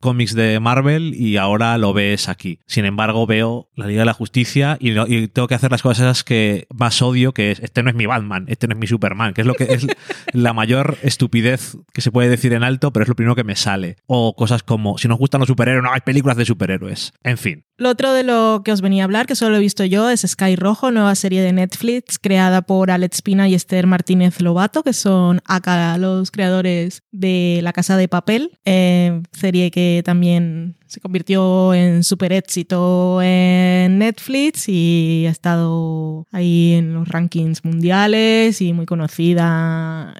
cómics 0.00 0.34
de 0.34 0.60
Marvel 0.60 1.14
y 1.14 1.36
ahora 1.36 1.76
lo 1.78 1.92
ves 1.92 2.28
aquí. 2.28 2.60
Sin 2.66 2.84
embargo, 2.84 3.26
veo 3.26 3.68
la 3.74 3.86
Liga 3.86 4.00
de 4.00 4.06
la 4.06 4.12
Justicia 4.12 4.76
y, 4.80 4.94
tengo 5.28 5.48
que 5.48 5.54
hacer 5.54 5.70
las 5.70 5.82
cosas 5.82 6.24
que 6.24 6.66
más 6.72 7.02
odio, 7.02 7.32
que 7.32 7.50
es, 7.50 7.60
este 7.60 7.82
no 7.82 7.90
es 7.90 7.96
mi 7.96 8.06
Batman, 8.06 8.44
este 8.48 8.66
no 8.66 8.74
es 8.74 8.80
mi 8.80 8.86
Superman, 8.86 9.34
que 9.34 9.42
es 9.42 9.46
lo 9.46 9.54
que 9.54 9.64
es 9.64 9.86
la 10.32 10.52
mayor 10.52 10.98
estupidez 11.02 11.76
que 11.92 12.00
se 12.00 12.12
puede 12.12 12.28
decir 12.28 12.52
en 12.52 12.62
alto, 12.62 12.92
pero 12.92 13.02
es 13.02 13.08
lo 13.08 13.16
primero 13.16 13.34
que 13.34 13.44
me 13.44 13.56
sale. 13.56 13.96
O 14.06 14.34
cosas 14.34 14.62
como, 14.62 14.98
si 14.98 15.08
nos 15.08 15.18
gustan 15.18 15.40
los 15.40 15.48
superhéroes, 15.48 15.84
no 15.84 15.92
hay 15.92 16.00
películas 16.00 16.36
de 16.36 16.44
superhéroes. 16.44 17.12
En 17.22 17.38
fin. 17.38 17.64
Lo 17.76 17.90
otro 17.90 18.12
de 18.12 18.24
lo 18.24 18.62
que 18.64 18.72
os 18.72 18.80
venía 18.80 19.04
a 19.04 19.06
hablar, 19.06 19.26
que 19.26 19.36
solo 19.36 19.56
he 19.56 19.60
visto 19.60 19.84
yo, 19.84 20.10
es 20.10 20.22
Sky 20.26 20.56
Rojo, 20.56 20.90
nueva 20.90 21.14
serie 21.14 21.42
de 21.42 21.52
Netflix 21.52 22.18
creada 22.18 22.62
por 22.62 22.90
Alex 22.90 23.22
Pina 23.22 23.48
y 23.48 23.54
Esther 23.54 23.86
Martínez 23.86 24.40
Lobato, 24.40 24.82
que 24.82 24.92
son 24.92 25.40
acá 25.44 25.96
los 25.98 26.30
creadores 26.30 27.02
de 27.12 27.60
La 27.62 27.72
Casa 27.72 27.96
de 27.96 28.08
Papel, 28.08 28.58
eh, 28.64 29.22
serie 29.32 29.70
que 29.70 29.87
también 30.04 30.76
se 30.86 31.00
convirtió 31.00 31.74
en 31.74 32.04
súper 32.04 32.32
éxito 32.32 33.20
en 33.22 33.98
Netflix 33.98 34.68
y 34.68 35.24
ha 35.26 35.30
estado 35.30 36.26
ahí 36.32 36.74
en 36.74 36.94
los 36.94 37.08
rankings 37.08 37.64
mundiales 37.64 38.60
y 38.60 38.72
muy 38.72 38.86
conocida. 38.86 40.14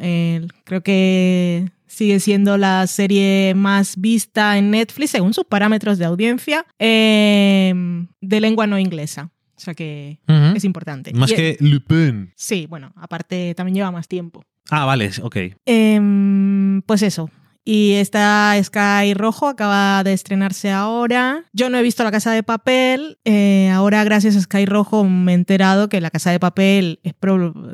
creo 0.64 0.82
que 0.82 1.70
sigue 1.98 2.20
siendo 2.20 2.56
la 2.56 2.86
serie 2.86 3.54
más 3.56 4.00
vista 4.00 4.56
en 4.56 4.70
Netflix 4.70 5.10
según 5.10 5.34
sus 5.34 5.44
parámetros 5.44 5.98
de 5.98 6.04
audiencia 6.04 6.64
em, 6.78 8.06
de 8.20 8.40
lengua 8.40 8.66
no 8.66 8.78
inglesa. 8.78 9.30
O 9.56 9.60
sea 9.60 9.74
que 9.74 10.20
es 10.54 10.64
importante. 10.64 11.12
Más 11.14 11.32
que 11.32 11.56
Lupin. 11.58 12.32
Sí, 12.36 12.66
bueno, 12.68 12.92
aparte 12.94 13.54
también 13.56 13.74
lleva 13.74 13.90
más 13.90 14.06
tiempo. 14.06 14.44
Ah, 14.70 14.84
vale, 14.84 15.10
ok. 15.20 15.36
Em, 15.66 16.80
pues 16.82 17.02
eso, 17.02 17.28
y 17.70 17.96
esta 17.96 18.54
Sky 18.64 19.12
Rojo 19.12 19.46
acaba 19.46 20.02
de 20.02 20.14
estrenarse 20.14 20.70
ahora. 20.70 21.44
Yo 21.52 21.68
no 21.68 21.76
he 21.76 21.82
visto 21.82 22.02
La 22.02 22.10
Casa 22.10 22.32
de 22.32 22.42
Papel. 22.42 23.18
Eh, 23.26 23.68
ahora, 23.68 24.02
gracias 24.04 24.36
a 24.36 24.40
Sky 24.40 24.64
Rojo, 24.64 25.04
me 25.04 25.32
he 25.32 25.34
enterado 25.34 25.90
que 25.90 26.00
La 26.00 26.08
Casa 26.08 26.30
de 26.30 26.40
Papel 26.40 26.98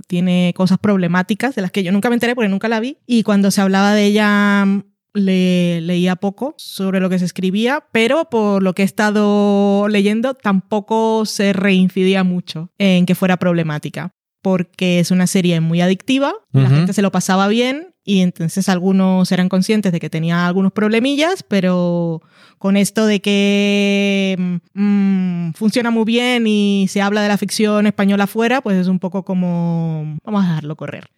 tiene 0.08 0.52
cosas 0.56 0.78
problemáticas 0.78 1.54
de 1.54 1.62
las 1.62 1.70
que 1.70 1.84
yo 1.84 1.92
nunca 1.92 2.08
me 2.08 2.16
enteré 2.16 2.34
porque 2.34 2.48
nunca 2.48 2.66
la 2.66 2.80
vi. 2.80 2.98
Y 3.06 3.22
cuando 3.22 3.52
se 3.52 3.60
hablaba 3.60 3.94
de 3.94 4.06
ella, 4.06 4.66
le, 5.12 5.80
leía 5.80 6.16
poco 6.16 6.56
sobre 6.58 6.98
lo 6.98 7.08
que 7.08 7.20
se 7.20 7.26
escribía, 7.26 7.84
pero 7.92 8.28
por 8.28 8.64
lo 8.64 8.74
que 8.74 8.82
he 8.82 8.86
estado 8.86 9.86
leyendo, 9.86 10.34
tampoco 10.34 11.24
se 11.24 11.52
reincidía 11.52 12.24
mucho 12.24 12.72
en 12.78 13.06
que 13.06 13.14
fuera 13.14 13.36
problemática 13.36 14.10
porque 14.42 15.00
es 15.00 15.10
una 15.10 15.26
serie 15.26 15.60
muy 15.60 15.80
adictiva, 15.80 16.34
la 16.52 16.68
gente 16.68 16.92
se 16.92 17.00
lo 17.00 17.10
pasaba 17.10 17.48
bien 17.48 17.93
y 18.04 18.20
entonces 18.20 18.68
algunos 18.68 19.32
eran 19.32 19.48
conscientes 19.48 19.92
de 19.92 20.00
que 20.00 20.10
tenía 20.10 20.46
algunos 20.46 20.72
problemillas, 20.72 21.42
pero 21.42 22.20
con 22.58 22.76
esto 22.76 23.06
de 23.06 23.20
que 23.20 24.58
mm, 24.74 25.50
funciona 25.52 25.90
muy 25.90 26.04
bien 26.04 26.46
y 26.46 26.86
se 26.88 27.02
habla 27.02 27.22
de 27.22 27.28
la 27.28 27.38
ficción 27.38 27.86
española 27.86 28.24
afuera, 28.24 28.60
pues 28.60 28.76
es 28.76 28.88
un 28.88 28.98
poco 28.98 29.24
como 29.24 30.18
vamos 30.24 30.44
a 30.44 30.48
dejarlo 30.48 30.76
correr. 30.76 31.08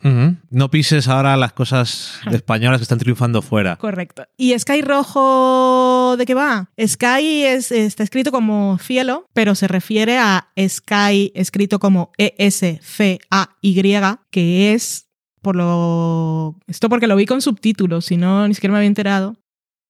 No 0.50 0.70
pises 0.70 1.08
ahora 1.08 1.36
las 1.36 1.52
cosas 1.52 2.20
españolas 2.30 2.78
que 2.78 2.84
están 2.84 2.98
triunfando 2.98 3.42
fuera. 3.42 3.76
Correcto. 3.76 4.24
¿Y 4.36 4.58
Sky 4.58 4.82
Rojo 4.82 6.16
de 6.16 6.26
qué 6.26 6.34
va? 6.34 6.70
Sky 6.84 7.44
es, 7.44 7.72
está 7.72 8.02
escrito 8.02 8.30
como 8.32 8.78
cielo, 8.78 9.28
pero 9.32 9.54
se 9.54 9.68
refiere 9.68 10.18
a 10.18 10.48
Sky 10.56 11.32
escrito 11.34 11.78
como 11.78 12.12
E-S-C-A-Y, 12.18 13.82
que 14.30 14.72
es 14.72 15.05
por 15.46 15.54
lo... 15.54 16.56
Esto 16.66 16.88
porque 16.88 17.06
lo 17.06 17.14
vi 17.14 17.24
con 17.24 17.40
subtítulos, 17.40 18.06
si 18.06 18.16
no, 18.16 18.48
ni 18.48 18.54
siquiera 18.54 18.72
me 18.72 18.78
había 18.78 18.88
enterado. 18.88 19.36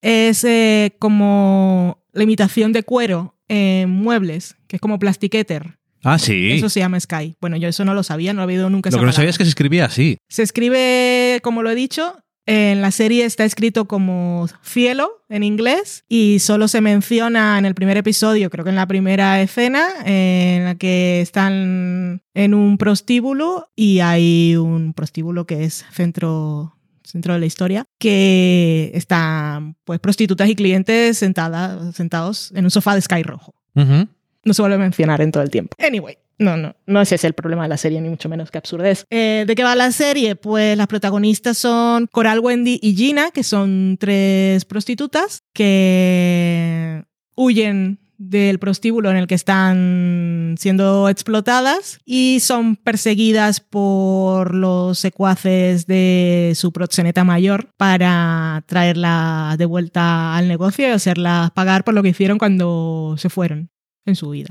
Es 0.03 0.43
eh, 0.43 0.95
como 0.99 2.03
la 2.13 2.21
imitación 2.21 2.73
de 2.73 2.83
cuero 2.83 3.33
en 3.47 3.89
muebles, 3.89 4.55
que 4.67 4.75
es 4.75 4.79
como 4.79 4.99
plastiqueter. 4.99 5.79
Ah, 6.03 6.19
sí. 6.19 6.51
Eso 6.51 6.69
se 6.69 6.79
llama 6.79 6.99
Sky. 6.99 7.33
Bueno, 7.41 7.57
yo 7.57 7.67
eso 7.67 7.83
no 7.85 7.95
lo 7.95 8.03
sabía, 8.03 8.33
no 8.33 8.37
lo 8.37 8.43
había 8.43 8.57
oído 8.57 8.69
nunca. 8.69 8.91
Lo 8.91 8.99
que 8.99 9.05
no 9.07 9.11
sabía 9.11 9.31
es 9.31 9.39
que 9.39 9.45
se 9.45 9.49
escribía 9.49 9.85
así. 9.85 10.19
Se 10.29 10.43
escribe, 10.43 11.39
como 11.41 11.63
lo 11.63 11.71
he 11.71 11.75
dicho, 11.75 12.13
en 12.47 12.81
la 12.81 12.91
serie 12.91 13.25
está 13.25 13.45
escrito 13.45 13.85
como 13.85 14.47
cielo 14.63 15.23
en 15.29 15.43
inglés 15.43 16.05
y 16.07 16.39
solo 16.39 16.67
se 16.67 16.81
menciona 16.81 17.59
en 17.59 17.65
el 17.65 17.75
primer 17.75 17.97
episodio, 17.97 18.49
creo 18.49 18.63
que 18.63 18.71
en 18.71 18.77
la 18.77 18.87
primera 18.87 19.41
escena, 19.41 19.87
en 20.05 20.63
la 20.63 20.75
que 20.75 21.21
están 21.21 22.23
en 22.33 22.53
un 22.53 22.77
prostíbulo 22.77 23.69
y 23.75 23.99
hay 23.99 24.55
un 24.55 24.93
prostíbulo 24.93 25.45
que 25.45 25.65
es 25.65 25.85
centro 25.91 26.73
centro 27.03 27.33
de 27.33 27.39
la 27.39 27.45
historia, 27.45 27.85
que 27.99 28.91
están 28.93 29.75
pues 29.85 29.99
prostitutas 29.99 30.49
y 30.49 30.55
clientes 30.55 31.17
sentadas, 31.17 31.95
sentados 31.95 32.51
en 32.53 32.65
un 32.65 32.71
sofá 32.71 32.95
de 32.95 33.01
sky 33.01 33.23
rojo. 33.23 33.53
No 33.75 34.53
se 34.53 34.61
vuelve 34.61 34.75
a 34.75 34.79
mencionar 34.79 35.21
en 35.21 35.31
todo 35.31 35.43
el 35.43 35.49
tiempo. 35.49 35.75
Anyway, 35.79 36.17
no, 36.39 36.55
no, 36.57 36.75
no 36.85 37.01
ese 37.01 37.15
es 37.15 37.23
el 37.23 37.33
problema 37.33 37.63
de 37.63 37.69
la 37.69 37.77
serie, 37.77 37.99
ni 37.99 38.09
mucho 38.09 38.29
menos 38.29 38.51
que 38.51 38.57
absurdez. 38.57 39.05
Eh, 39.09 39.45
¿De 39.47 39.55
qué 39.55 39.63
va 39.63 39.75
la 39.75 39.91
serie? 39.91 40.35
Pues 40.35 40.77
las 40.77 40.87
protagonistas 40.87 41.57
son 41.57 42.07
Coral, 42.07 42.39
Wendy 42.39 42.79
y 42.81 42.95
Gina, 42.95 43.31
que 43.31 43.43
son 43.43 43.97
tres 43.99 44.65
prostitutas 44.65 45.43
que 45.53 47.03
huyen 47.35 47.99
del 48.17 48.59
prostíbulo 48.59 49.11
en 49.11 49.17
el 49.17 49.27
que 49.27 49.35
están 49.35 50.55
siendo 50.57 51.07
explotadas 51.07 51.99
y 52.03 52.39
son 52.39 52.75
perseguidas 52.75 53.59
por 53.59 54.55
los 54.55 54.97
secuaces 54.99 55.85
de 55.85 56.53
su 56.55 56.71
proxeneta 56.71 57.23
mayor 57.23 57.69
para 57.77 58.63
traerla 58.65 59.55
de 59.57 59.65
vuelta 59.65 60.35
al 60.35 60.47
negocio 60.47 60.87
y 60.87 60.91
hacerlas 60.91 61.51
pagar 61.51 61.83
por 61.83 61.93
lo 61.93 62.01
que 62.01 62.09
hicieron 62.09 62.37
cuando 62.37 63.15
se 63.17 63.29
fueron. 63.29 63.69
En 64.07 64.15
su 64.15 64.29
vida. 64.29 64.49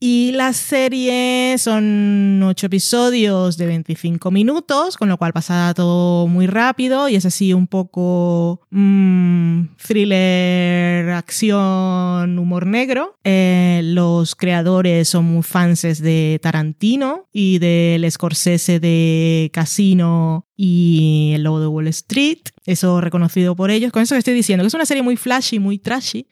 Y 0.00 0.32
la 0.32 0.52
serie 0.52 1.56
son 1.58 2.42
ocho 2.42 2.66
episodios 2.66 3.56
de 3.56 3.66
25 3.66 4.30
minutos, 4.30 4.96
con 4.96 5.08
lo 5.08 5.18
cual 5.18 5.32
pasa 5.32 5.72
todo 5.74 6.26
muy 6.28 6.46
rápido 6.46 7.08
y 7.08 7.16
es 7.16 7.26
así 7.26 7.52
un 7.52 7.66
poco 7.66 8.60
mm, 8.70 9.64
thriller, 9.86 11.10
acción, 11.10 12.38
humor 12.38 12.66
negro. 12.66 13.16
Eh, 13.24 13.80
los 13.84 14.34
creadores 14.34 15.08
son 15.08 15.26
muy 15.26 15.42
fans 15.42 15.82
de 15.82 16.38
Tarantino 16.40 17.26
y 17.32 17.58
del 17.58 18.10
Scorsese 18.10 18.78
de 18.78 19.50
Casino 19.52 20.46
y 20.56 21.32
El 21.34 21.42
Lobo 21.42 21.60
de 21.60 21.66
Wall 21.66 21.88
Street. 21.88 22.38
Eso 22.64 23.00
reconocido 23.00 23.56
por 23.56 23.70
ellos. 23.70 23.90
Con 23.90 24.02
eso 24.02 24.14
que 24.14 24.20
estoy 24.20 24.34
diciendo, 24.34 24.62
que 24.62 24.68
es 24.68 24.74
una 24.74 24.86
serie 24.86 25.02
muy 25.02 25.16
flashy, 25.16 25.58
muy 25.58 25.78
trashy. 25.78 26.26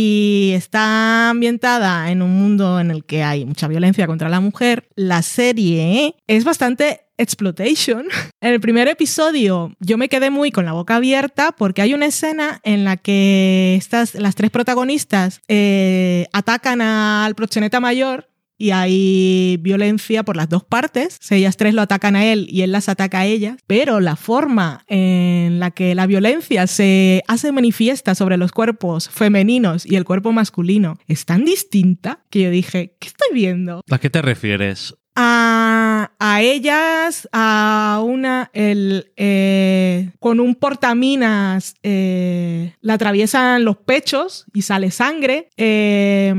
Y 0.00 0.52
está 0.54 1.30
ambientada 1.30 2.12
en 2.12 2.22
un 2.22 2.30
mundo 2.30 2.78
en 2.78 2.92
el 2.92 3.04
que 3.04 3.24
hay 3.24 3.44
mucha 3.44 3.66
violencia 3.66 4.06
contra 4.06 4.28
la 4.28 4.38
mujer, 4.38 4.88
la 4.94 5.22
serie 5.22 6.14
es 6.28 6.44
bastante 6.44 7.00
exploitation. 7.16 8.06
En 8.40 8.52
el 8.52 8.60
primer 8.60 8.86
episodio 8.86 9.72
yo 9.80 9.98
me 9.98 10.08
quedé 10.08 10.30
muy 10.30 10.52
con 10.52 10.64
la 10.64 10.72
boca 10.72 10.94
abierta 10.94 11.50
porque 11.50 11.82
hay 11.82 11.94
una 11.94 12.06
escena 12.06 12.60
en 12.62 12.84
la 12.84 12.96
que 12.96 13.74
estas, 13.76 14.14
las 14.14 14.36
tres 14.36 14.52
protagonistas 14.52 15.40
eh, 15.48 16.28
atacan 16.32 16.80
al 16.80 17.34
proxeneta 17.34 17.80
mayor 17.80 18.28
y 18.58 18.72
hay 18.72 19.56
violencia 19.60 20.24
por 20.24 20.36
las 20.36 20.48
dos 20.48 20.64
partes. 20.64 21.18
Ellas 21.30 21.56
tres 21.56 21.74
lo 21.74 21.82
atacan 21.82 22.16
a 22.16 22.24
él 22.26 22.46
y 22.50 22.62
él 22.62 22.72
las 22.72 22.88
ataca 22.88 23.20
a 23.20 23.26
ellas. 23.26 23.56
Pero 23.66 24.00
la 24.00 24.16
forma 24.16 24.84
en 24.88 25.60
la 25.60 25.70
que 25.70 25.94
la 25.94 26.06
violencia 26.06 26.66
se 26.66 27.22
hace 27.28 27.52
manifiesta 27.52 28.14
sobre 28.14 28.36
los 28.36 28.52
cuerpos 28.52 29.08
femeninos 29.08 29.86
y 29.86 29.96
el 29.96 30.04
cuerpo 30.04 30.32
masculino 30.32 30.98
es 31.06 31.24
tan 31.24 31.44
distinta 31.44 32.24
que 32.30 32.42
yo 32.42 32.50
dije, 32.50 32.96
¿qué 32.98 33.08
estoy 33.08 33.28
viendo? 33.32 33.82
¿A 33.88 33.98
qué 33.98 34.10
te 34.10 34.20
refieres? 34.20 34.94
a, 35.20 36.12
a 36.20 36.42
ellas, 36.42 37.28
a 37.32 38.00
una, 38.04 38.50
el, 38.52 39.10
eh, 39.16 40.12
con 40.20 40.38
un 40.38 40.54
portaminas, 40.54 41.74
eh, 41.82 42.74
la 42.80 42.94
atraviesan 42.94 43.64
los 43.64 43.78
pechos 43.78 44.46
y 44.54 44.62
sale 44.62 44.92
sangre. 44.92 45.48
Eh, 45.56 46.32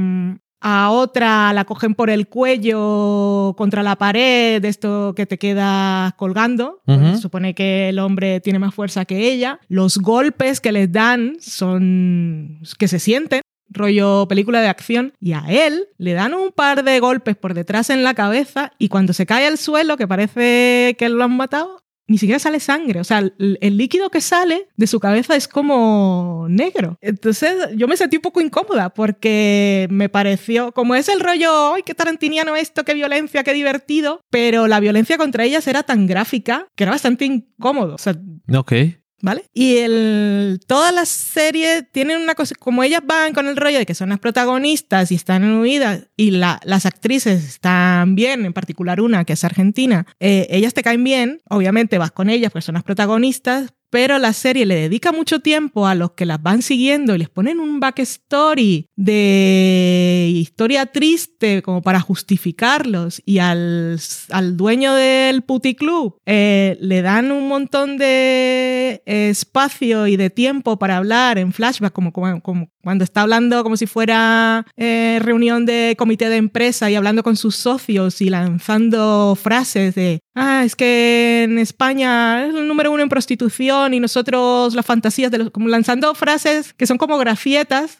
a 0.62 0.92
otra 0.92 1.54
la 1.54 1.66
cogen 1.66 1.96
por 1.96 2.10
el 2.10 2.28
cuello 2.28 3.54
contra 3.58 3.84
la 3.84 3.96
pared, 3.96 4.62
de 4.62 4.68
esto 4.68 5.14
que 5.16 5.26
te 5.26 5.38
queda 5.38 6.14
colgando. 6.18 6.82
Se 6.86 7.18
supone 7.18 7.54
que 7.54 7.90
el 7.90 8.00
hombre 8.00 8.40
tiene 8.42 8.60
más 8.60 8.74
fuerza 8.74 9.06
que 9.06 9.32
ella. 9.32 9.60
Los 9.68 9.98
golpes 9.98 10.60
que 10.60 10.72
les 10.72 10.92
dan 10.92 11.38
son 11.40 12.62
que 12.78 12.88
se 12.88 13.00
sienten 13.00 13.42
rollo 13.70 14.28
película 14.28 14.62
de 14.62 14.68
acción, 14.68 15.14
y 15.20 15.34
a 15.34 15.44
él 15.48 15.88
le 15.98 16.14
dan 16.14 16.34
un 16.34 16.52
par 16.52 16.84
de 16.84 17.00
golpes 17.00 17.36
por 17.36 17.54
detrás 17.54 17.90
en 17.90 18.04
la 18.04 18.14
cabeza 18.14 18.74
y 18.80 18.90
cuando 18.90 19.14
se 19.14 19.26
cae 19.26 19.48
al 19.48 19.58
suelo, 19.58 19.96
que 19.96 20.08
parece 20.08 20.96
que 20.98 21.10
lo 21.10 21.24
han 21.24 21.38
matado, 21.38 21.84
ni 22.10 22.18
siquiera 22.18 22.40
sale 22.40 22.60
sangre. 22.60 23.00
O 23.00 23.04
sea, 23.04 23.20
el, 23.20 23.78
líquido 23.78 24.10
que 24.10 24.20
sale 24.20 24.68
de 24.76 24.88
su 24.88 25.00
cabeza 25.00 25.36
es 25.36 25.48
como 25.48 26.48
negro. 26.50 26.98
Entonces 27.02 27.54
yo 27.76 27.88
me 27.88 27.96
sentí 27.96 28.18
un 28.18 28.24
poco 28.24 28.42
incómoda 28.42 28.90
porque 28.90 29.88
me 29.92 30.10
pareció, 30.10 30.72
como 30.74 30.96
es 30.96 31.08
el 31.08 31.20
rollo, 31.20 31.76
¡ay, 31.76 31.84
qué 31.84 31.94
tarantiniano 31.94 32.56
esto, 32.56 32.84
qué 32.84 32.96
violencia, 32.96 33.44
qué 33.44 33.54
divertido! 33.54 34.22
Pero 34.32 34.68
la 34.68 34.80
violencia 34.80 35.18
contra 35.18 35.46
ellas 35.46 35.68
era 35.68 35.84
tan 35.84 36.08
gráfica 36.08 36.68
que 36.76 36.84
era 36.84 36.92
bastante 36.92 37.26
incómodo. 37.26 37.96
O 37.96 38.00
sea, 38.00 38.16
Ok. 38.54 38.74
¿Vale? 39.22 39.44
Y 39.54 39.78
el, 39.80 40.62
todas 40.66 40.94
las 40.94 41.10
series 41.10 41.84
tienen 41.92 42.22
una 42.22 42.36
cosa, 42.36 42.56
como 42.58 42.84
ellas 42.84 43.02
van 43.06 43.34
con 43.34 43.48
el 43.48 43.58
rollo 43.58 43.78
de 43.78 43.86
que 43.86 43.94
son 43.94 44.10
las 44.10 44.20
protagonistas 44.20 45.12
y 45.12 45.16
están 45.16 45.44
huida 45.60 46.00
y 46.16 46.32
la- 46.32 46.62
las 46.64 46.86
actrices 46.86 47.44
están 47.44 48.16
bien, 48.16 48.46
en 48.46 48.54
particular 48.54 49.02
una 49.02 49.26
que 49.26 49.34
es 49.34 49.44
argentina, 49.44 50.06
eh, 50.22 50.48
ellas 50.50 50.74
te 50.74 50.84
caen 50.84 51.04
bien, 51.04 51.42
obviamente 51.50 51.98
vas 51.98 52.12
con 52.12 52.30
ellas 52.30 52.52
porque 52.52 52.66
son 52.66 52.76
las 52.76 52.84
protagonistas, 52.84 53.74
pero 53.90 54.20
la 54.20 54.34
serie 54.34 54.66
le 54.66 54.76
dedica 54.76 55.12
mucho 55.12 55.40
tiempo 55.40 55.88
a 55.88 55.96
los 55.96 56.12
que 56.12 56.26
las 56.26 56.42
van 56.42 56.62
siguiendo 56.62 57.16
y 57.16 57.18
les 57.18 57.30
ponen 57.30 57.60
un 57.60 57.80
backstory 57.80 58.88
de 58.96 60.32
historia 60.34 60.86
triste 60.88 61.62
como 61.62 61.82
para 61.82 62.00
justificarlos 62.00 63.22
y 63.26 63.40
al, 63.40 64.00
al 64.32 64.58
dueño 64.58 64.94
del 64.94 65.42
puticlub 65.44 66.18
eh, 66.26 66.78
le 66.82 67.02
dan 67.02 67.32
un 67.32 67.48
montón 67.48 67.98
de 67.98 69.02
espacio 69.06 70.08
y 70.08 70.18
de 70.18 70.30
tiempo 70.30 70.78
para 70.78 70.98
hablar 70.98 71.38
en 71.38 71.54
flashback 71.54 71.94
como, 71.94 72.12
como, 72.14 72.42
como 72.42 72.70
cuando 72.90 73.04
está 73.04 73.22
hablando 73.22 73.62
como 73.62 73.78
si 73.78 73.86
fuera 73.86 74.66
eh, 74.76 75.20
reunión 75.22 75.68
de 75.68 75.94
comité 75.96 76.28
de 76.28 76.38
empresa 76.38 76.90
y 76.90 76.96
hablando 76.96 77.22
con 77.22 77.36
sus 77.36 77.56
socios 77.56 78.20
y 78.20 78.32
lanzando 78.32 79.38
frases 79.40 79.94
de, 79.94 80.22
ah, 80.34 80.64
es 80.66 80.76
que 80.76 81.44
en 81.44 81.60
España 81.60 82.48
es 82.48 82.56
el 82.56 82.68
número 82.68 82.92
uno 82.92 83.04
en 83.04 83.10
prostitución 83.10 83.94
y 83.94 84.00
nosotros 84.00 84.74
las 84.74 84.88
fantasías 84.88 85.30
de 85.30 85.38
los, 85.38 85.52
como 85.52 85.68
lanzando 85.68 86.16
frases 86.16 86.74
que 86.74 86.88
son 86.88 86.98
como 86.98 87.20
grafietas, 87.20 87.98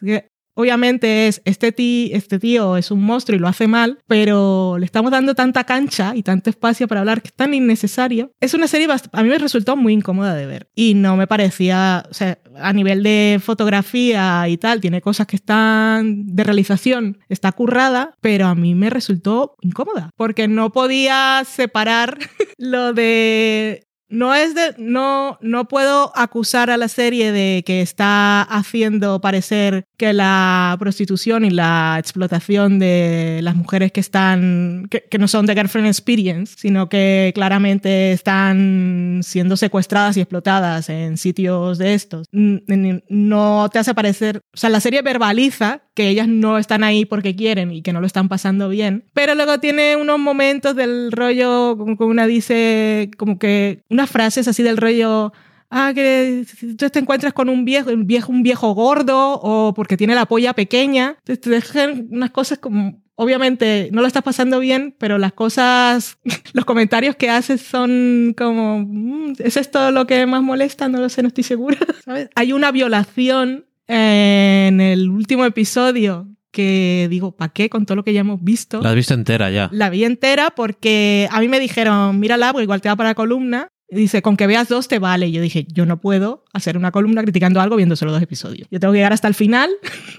Obviamente 0.60 1.26
es, 1.26 1.40
este, 1.46 1.72
tí- 1.72 2.10
este 2.12 2.38
tío 2.38 2.76
es 2.76 2.90
un 2.90 3.02
monstruo 3.02 3.34
y 3.36 3.38
lo 3.40 3.48
hace 3.48 3.66
mal, 3.66 3.98
pero 4.06 4.76
le 4.78 4.84
estamos 4.84 5.10
dando 5.10 5.34
tanta 5.34 5.64
cancha 5.64 6.12
y 6.14 6.22
tanto 6.22 6.50
espacio 6.50 6.86
para 6.86 7.00
hablar 7.00 7.22
que 7.22 7.28
es 7.28 7.34
tan 7.34 7.54
innecesario. 7.54 8.32
Es 8.40 8.52
una 8.52 8.66
serie, 8.68 8.86
a 9.12 9.22
mí 9.22 9.28
me 9.30 9.38
resultó 9.38 9.76
muy 9.76 9.94
incómoda 9.94 10.34
de 10.34 10.44
ver 10.46 10.68
y 10.74 10.92
no 10.94 11.16
me 11.16 11.26
parecía, 11.26 12.04
o 12.10 12.12
sea, 12.14 12.38
a 12.56 12.72
nivel 12.74 13.02
de 13.02 13.40
fotografía 13.42 14.46
y 14.48 14.58
tal, 14.58 14.80
tiene 14.82 15.00
cosas 15.00 15.26
que 15.26 15.36
están 15.36 16.26
de 16.26 16.44
realización, 16.44 17.18
está 17.30 17.52
currada, 17.52 18.14
pero 18.20 18.46
a 18.46 18.54
mí 18.54 18.74
me 18.74 18.90
resultó 18.90 19.56
incómoda 19.62 20.10
porque 20.16 20.46
no 20.48 20.70
podía 20.72 21.42
separar 21.46 22.18
lo 22.58 22.92
de 22.92 23.86
no 24.10 24.34
es 24.34 24.54
de. 24.54 24.74
No, 24.78 25.38
no 25.40 25.68
puedo 25.68 26.12
acusar 26.16 26.70
a 26.70 26.76
la 26.76 26.88
serie 26.88 27.32
de 27.32 27.62
que 27.64 27.80
está 27.80 28.42
haciendo 28.42 29.20
parecer 29.20 29.86
que 29.96 30.12
la 30.12 30.76
prostitución 30.78 31.44
y 31.44 31.50
la 31.50 31.96
explotación 31.98 32.78
de 32.78 33.40
las 33.42 33.54
mujeres 33.54 33.92
que 33.92 34.00
están. 34.00 34.88
que, 34.90 35.18
no 35.18 35.28
son 35.28 35.46
de 35.46 35.54
Girlfriend 35.54 35.88
Experience, 35.88 36.56
sino 36.58 36.88
que 36.88 37.32
claramente 37.34 38.12
están 38.12 39.20
siendo 39.22 39.56
secuestradas 39.56 40.16
y 40.16 40.20
explotadas 40.20 40.88
en 40.88 41.16
sitios 41.16 41.78
de 41.78 41.94
estos. 41.94 42.26
No 42.32 43.68
te 43.72 43.78
hace 43.78 43.94
parecer. 43.94 44.40
O 44.52 44.56
sea, 44.56 44.70
la 44.70 44.80
serie 44.80 45.02
verbaliza 45.02 45.82
que 45.94 46.08
ellas 46.08 46.28
no 46.28 46.58
están 46.58 46.82
ahí 46.82 47.04
porque 47.04 47.36
quieren 47.36 47.72
y 47.72 47.82
que 47.82 47.92
no 47.92 48.00
lo 48.00 48.06
están 48.06 48.28
pasando 48.28 48.68
bien. 48.68 49.04
Pero 49.12 49.34
luego 49.34 49.60
tiene 49.60 49.96
unos 49.96 50.18
momentos 50.18 50.74
del 50.74 51.12
rollo, 51.12 51.76
como 51.76 51.96
que 51.96 52.04
una 52.04 52.26
dice, 52.26 53.10
como 53.18 53.38
que 53.38 53.82
unas 54.00 54.10
frases 54.10 54.48
así 54.48 54.62
del 54.62 54.76
rollo. 54.76 55.32
Ah, 55.72 55.92
que 55.94 56.44
tú 56.76 56.90
te 56.90 56.98
encuentras 56.98 57.32
con 57.32 57.48
un 57.48 57.64
viejo, 57.64 57.90
un 57.90 58.04
viejo, 58.06 58.32
un 58.32 58.42
viejo 58.42 58.72
gordo 58.74 59.34
o 59.40 59.72
porque 59.72 59.96
tiene 59.96 60.16
la 60.16 60.26
polla 60.26 60.52
pequeña. 60.52 61.14
Entonces 61.18 61.40
te 61.40 61.50
dejan 61.50 62.08
unas 62.10 62.30
cosas 62.32 62.58
como, 62.58 63.00
obviamente 63.14 63.88
no 63.92 64.00
lo 64.00 64.08
estás 64.08 64.24
pasando 64.24 64.58
bien, 64.58 64.96
pero 64.98 65.16
las 65.18 65.32
cosas, 65.32 66.18
los 66.54 66.64
comentarios 66.64 67.14
que 67.14 67.30
haces 67.30 67.60
son 67.60 68.34
como, 68.36 68.80
"Mm, 68.80 69.34
¿es 69.38 69.56
esto 69.56 69.92
lo 69.92 70.08
que 70.08 70.26
más 70.26 70.42
molesta? 70.42 70.88
No 70.88 70.98
lo 70.98 71.08
sé, 71.08 71.22
no 71.22 71.28
estoy 71.28 71.44
segura. 71.44 71.78
¿Sabes? 72.04 72.30
Hay 72.34 72.52
una 72.52 72.72
violación 72.72 73.66
en 73.86 74.80
el 74.80 75.08
último 75.08 75.44
episodio 75.44 76.28
que 76.50 77.06
digo, 77.10 77.36
¿para 77.36 77.52
qué? 77.52 77.70
Con 77.70 77.86
todo 77.86 77.94
lo 77.96 78.02
que 78.04 78.12
ya 78.12 78.20
hemos 78.20 78.42
visto. 78.42 78.80
La 78.80 78.90
has 78.90 78.94
visto 78.96 79.14
entera 79.14 79.50
ya. 79.50 79.68
La 79.72 79.88
vi 79.88 80.04
entera 80.04 80.50
porque 80.50 81.28
a 81.30 81.38
mí 81.40 81.46
me 81.48 81.60
dijeron, 81.60 82.18
mírala, 82.18 82.52
porque 82.52 82.64
igual 82.64 82.80
te 82.80 82.88
va 82.88 82.96
para 82.96 83.10
la 83.10 83.14
columna. 83.14 83.68
Dice, 83.90 84.22
con 84.22 84.36
que 84.36 84.46
veas 84.46 84.68
dos 84.68 84.88
te 84.88 84.98
vale. 84.98 85.28
Y 85.28 85.32
yo 85.32 85.42
dije, 85.42 85.66
yo 85.68 85.84
no 85.86 86.00
puedo 86.00 86.44
hacer 86.52 86.76
una 86.76 86.92
columna 86.92 87.22
criticando 87.22 87.60
algo 87.60 87.76
viendo 87.76 87.96
solo 87.96 88.12
dos 88.12 88.22
episodios. 88.22 88.68
Yo 88.70 88.78
tengo 88.78 88.92
que 88.92 88.98
llegar 88.98 89.12
hasta 89.12 89.28
el 89.28 89.34
final 89.34 89.70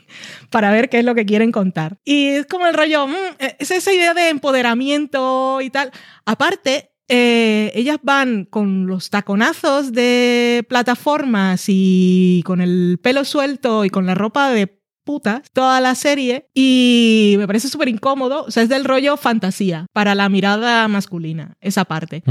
para 0.50 0.72
ver 0.72 0.90
qué 0.90 1.00
es 1.00 1.06
lo 1.06 1.16
que 1.16 1.26
quieren 1.26 1.52
contar. 1.52 1.98
Y 2.04 2.28
es 2.28 2.46
como 2.48 2.68
el 2.68 2.74
rollo, 2.74 3.08
mm, 3.08 3.14
es 3.60 3.72
esa 3.72 3.94
idea 3.94 4.14
de 4.14 4.30
empoderamiento 4.30 5.62
y 5.62 5.70
tal. 5.70 5.92
Aparte, 6.26 6.92
eh, 7.08 7.72
ellas 7.76 7.98
van 8.04 8.46
con 8.46 8.88
los 8.88 9.10
taconazos 9.10 9.92
de 9.92 10.66
plataformas 10.70 11.66
y 11.68 12.42
con 12.46 12.62
el 12.62 13.00
pelo 13.02 13.26
suelto 13.26 13.84
y 13.84 13.90
con 13.90 14.06
la 14.06 14.16
ropa 14.16 14.50
de 14.50 14.82
putas 15.04 15.42
toda 15.52 15.82
la 15.82 15.96
serie 15.96 16.50
y 16.54 17.36
me 17.38 17.48
parece 17.48 17.68
súper 17.68 17.90
incómodo. 17.90 18.46
O 18.46 18.52
sea, 18.52 18.64
es 18.64 18.70
del 18.70 18.86
rollo 18.86 19.18
fantasía 19.18 19.88
para 19.92 20.16
la 20.16 20.30
mirada 20.30 20.88
masculina, 20.88 21.58
esa 21.60 21.86
parte. 21.86 22.24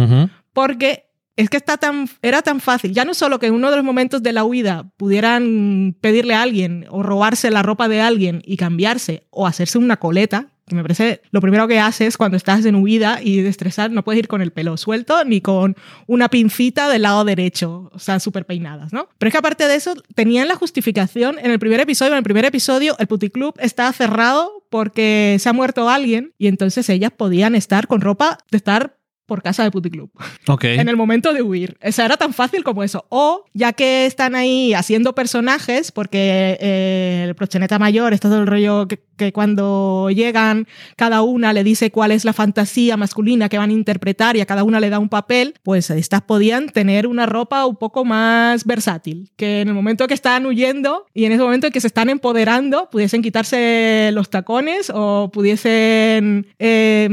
Porque 0.53 1.10
es 1.37 1.49
que 1.49 1.57
está 1.57 1.77
tan, 1.77 2.09
era 2.23 2.43
tan 2.43 2.61
fácil. 2.61 2.93
Ya 2.93 3.05
no 3.05 3.15
solo 3.15 3.39
que 3.39 3.47
en 3.47 3.55
uno 3.55 3.71
de 3.71 3.77
los 3.77 3.85
momentos 3.85 4.23
de 4.23 4.33
la 4.33 4.45
huida 4.45 4.91
pudieran 4.97 5.97
pedirle 6.01 6.35
a 6.35 6.43
alguien 6.43 6.87
o 6.91 7.03
robarse 7.03 7.51
la 7.51 7.63
ropa 7.63 7.89
de 7.89 8.01
alguien 8.01 8.43
y 8.45 8.57
cambiarse 8.57 9.27
o 9.31 9.47
hacerse 9.47 9.79
una 9.79 9.97
coleta, 9.97 10.49
que 10.71 10.77
me 10.77 10.83
parece 10.83 11.21
lo 11.31 11.41
primero 11.41 11.67
que 11.67 11.81
haces 11.81 12.17
cuando 12.17 12.37
estás 12.37 12.65
en 12.65 12.77
huida 12.77 13.21
y 13.23 13.43
de 13.43 13.49
estresar, 13.49 13.91
no 13.91 14.05
puedes 14.05 14.21
ir 14.21 14.29
con 14.29 14.41
el 14.41 14.53
pelo 14.53 14.77
suelto 14.77 15.25
ni 15.25 15.41
con 15.41 15.77
una 16.07 16.29
pincita 16.29 16.89
del 16.89 17.03
lado 17.03 17.25
derecho, 17.25 17.91
o 17.93 17.99
sea, 17.99 18.21
súper 18.21 18.47
peinadas, 18.47 18.93
¿no? 18.93 19.09
Pero 19.19 19.29
es 19.29 19.33
que 19.33 19.39
aparte 19.39 19.67
de 19.67 19.75
eso, 19.75 19.95
tenían 20.15 20.47
la 20.47 20.55
justificación 20.55 21.39
en 21.39 21.51
el 21.51 21.59
primer 21.59 21.81
episodio, 21.81 22.13
en 22.13 22.19
el 22.19 22.25
primer 22.25 22.45
episodio 22.45 22.97
el 22.99 23.07
puticlub 23.09 23.55
está 23.59 23.93
cerrado 23.93 24.65
porque 24.71 25.37
se 25.41 25.49
ha 25.49 25.53
muerto 25.53 25.89
alguien 25.89 26.33
y 26.39 26.47
entonces 26.47 26.89
ellas 26.89 27.11
podían 27.17 27.55
estar 27.57 27.89
con 27.89 28.01
ropa 28.01 28.39
de 28.51 28.57
estar 28.57 29.00
por 29.31 29.45
casa 29.45 29.63
de 29.63 29.71
puticlub. 29.71 30.11
Ok. 30.49 30.65
En 30.65 30.89
el 30.89 30.97
momento 30.97 31.33
de 31.33 31.41
huir. 31.41 31.79
O 31.87 31.93
sea, 31.93 32.05
era 32.07 32.17
tan 32.17 32.33
fácil 32.35 32.65
como 32.65 32.83
eso. 32.83 33.07
O 33.11 33.45
ya 33.55 33.73
que 33.73 34.05
están 34.05 34.35
ahí 34.35 34.75
haciendo 34.75 35.15
personajes, 35.15 35.93
porque 35.93 36.59
eh, 36.61 37.27
el 37.29 37.37
proxeneta 37.37 37.79
mayor, 37.79 38.13
está 38.13 38.29
todo 38.29 38.41
el 38.41 38.49
rollo 38.49 38.89
que, 38.89 38.99
que 39.17 39.33
cuando 39.33 40.11
llegan, 40.11 40.67
cada 40.97 41.23
una 41.23 41.53
le 41.53 41.63
dice 41.63 41.93
cuál 41.93 42.11
es 42.11 42.25
la 42.25 42.33
fantasía 42.33 42.97
masculina 42.97 43.49
que 43.49 43.57
van 43.57 43.71
a 43.71 43.73
interpretar 43.73 44.37
y 44.37 44.41
a 44.41 44.47
cada 44.47 44.65
una 44.65 44.81
le 44.81 44.91
da 44.91 44.99
un 44.99 45.09
papel, 45.09 45.55
pues 45.63 45.91
estas 45.91 46.23
podían 46.23 46.69
tener 46.69 47.07
una 47.07 47.27
ropa 47.27 47.67
un 47.67 47.77
poco 47.77 48.05
más 48.05 48.65
versátil. 48.65 49.31
Que 49.37 49.61
en 49.61 49.69
el 49.69 49.75
momento 49.75 50.09
que 50.09 50.15
están 50.15 50.45
huyendo 50.45 51.07
y 51.15 51.27
en 51.27 51.31
ese 51.31 51.45
momento 51.45 51.69
en 51.69 51.73
que 51.73 51.81
se 51.81 51.87
están 51.87 52.11
empoderando, 52.11 52.89
pudiesen 52.91 53.23
quitarse 53.23 54.11
los 54.13 54.29
tacones 54.29 54.91
o 54.93 55.31
pudiesen. 55.33 56.49
eh, 56.59 57.09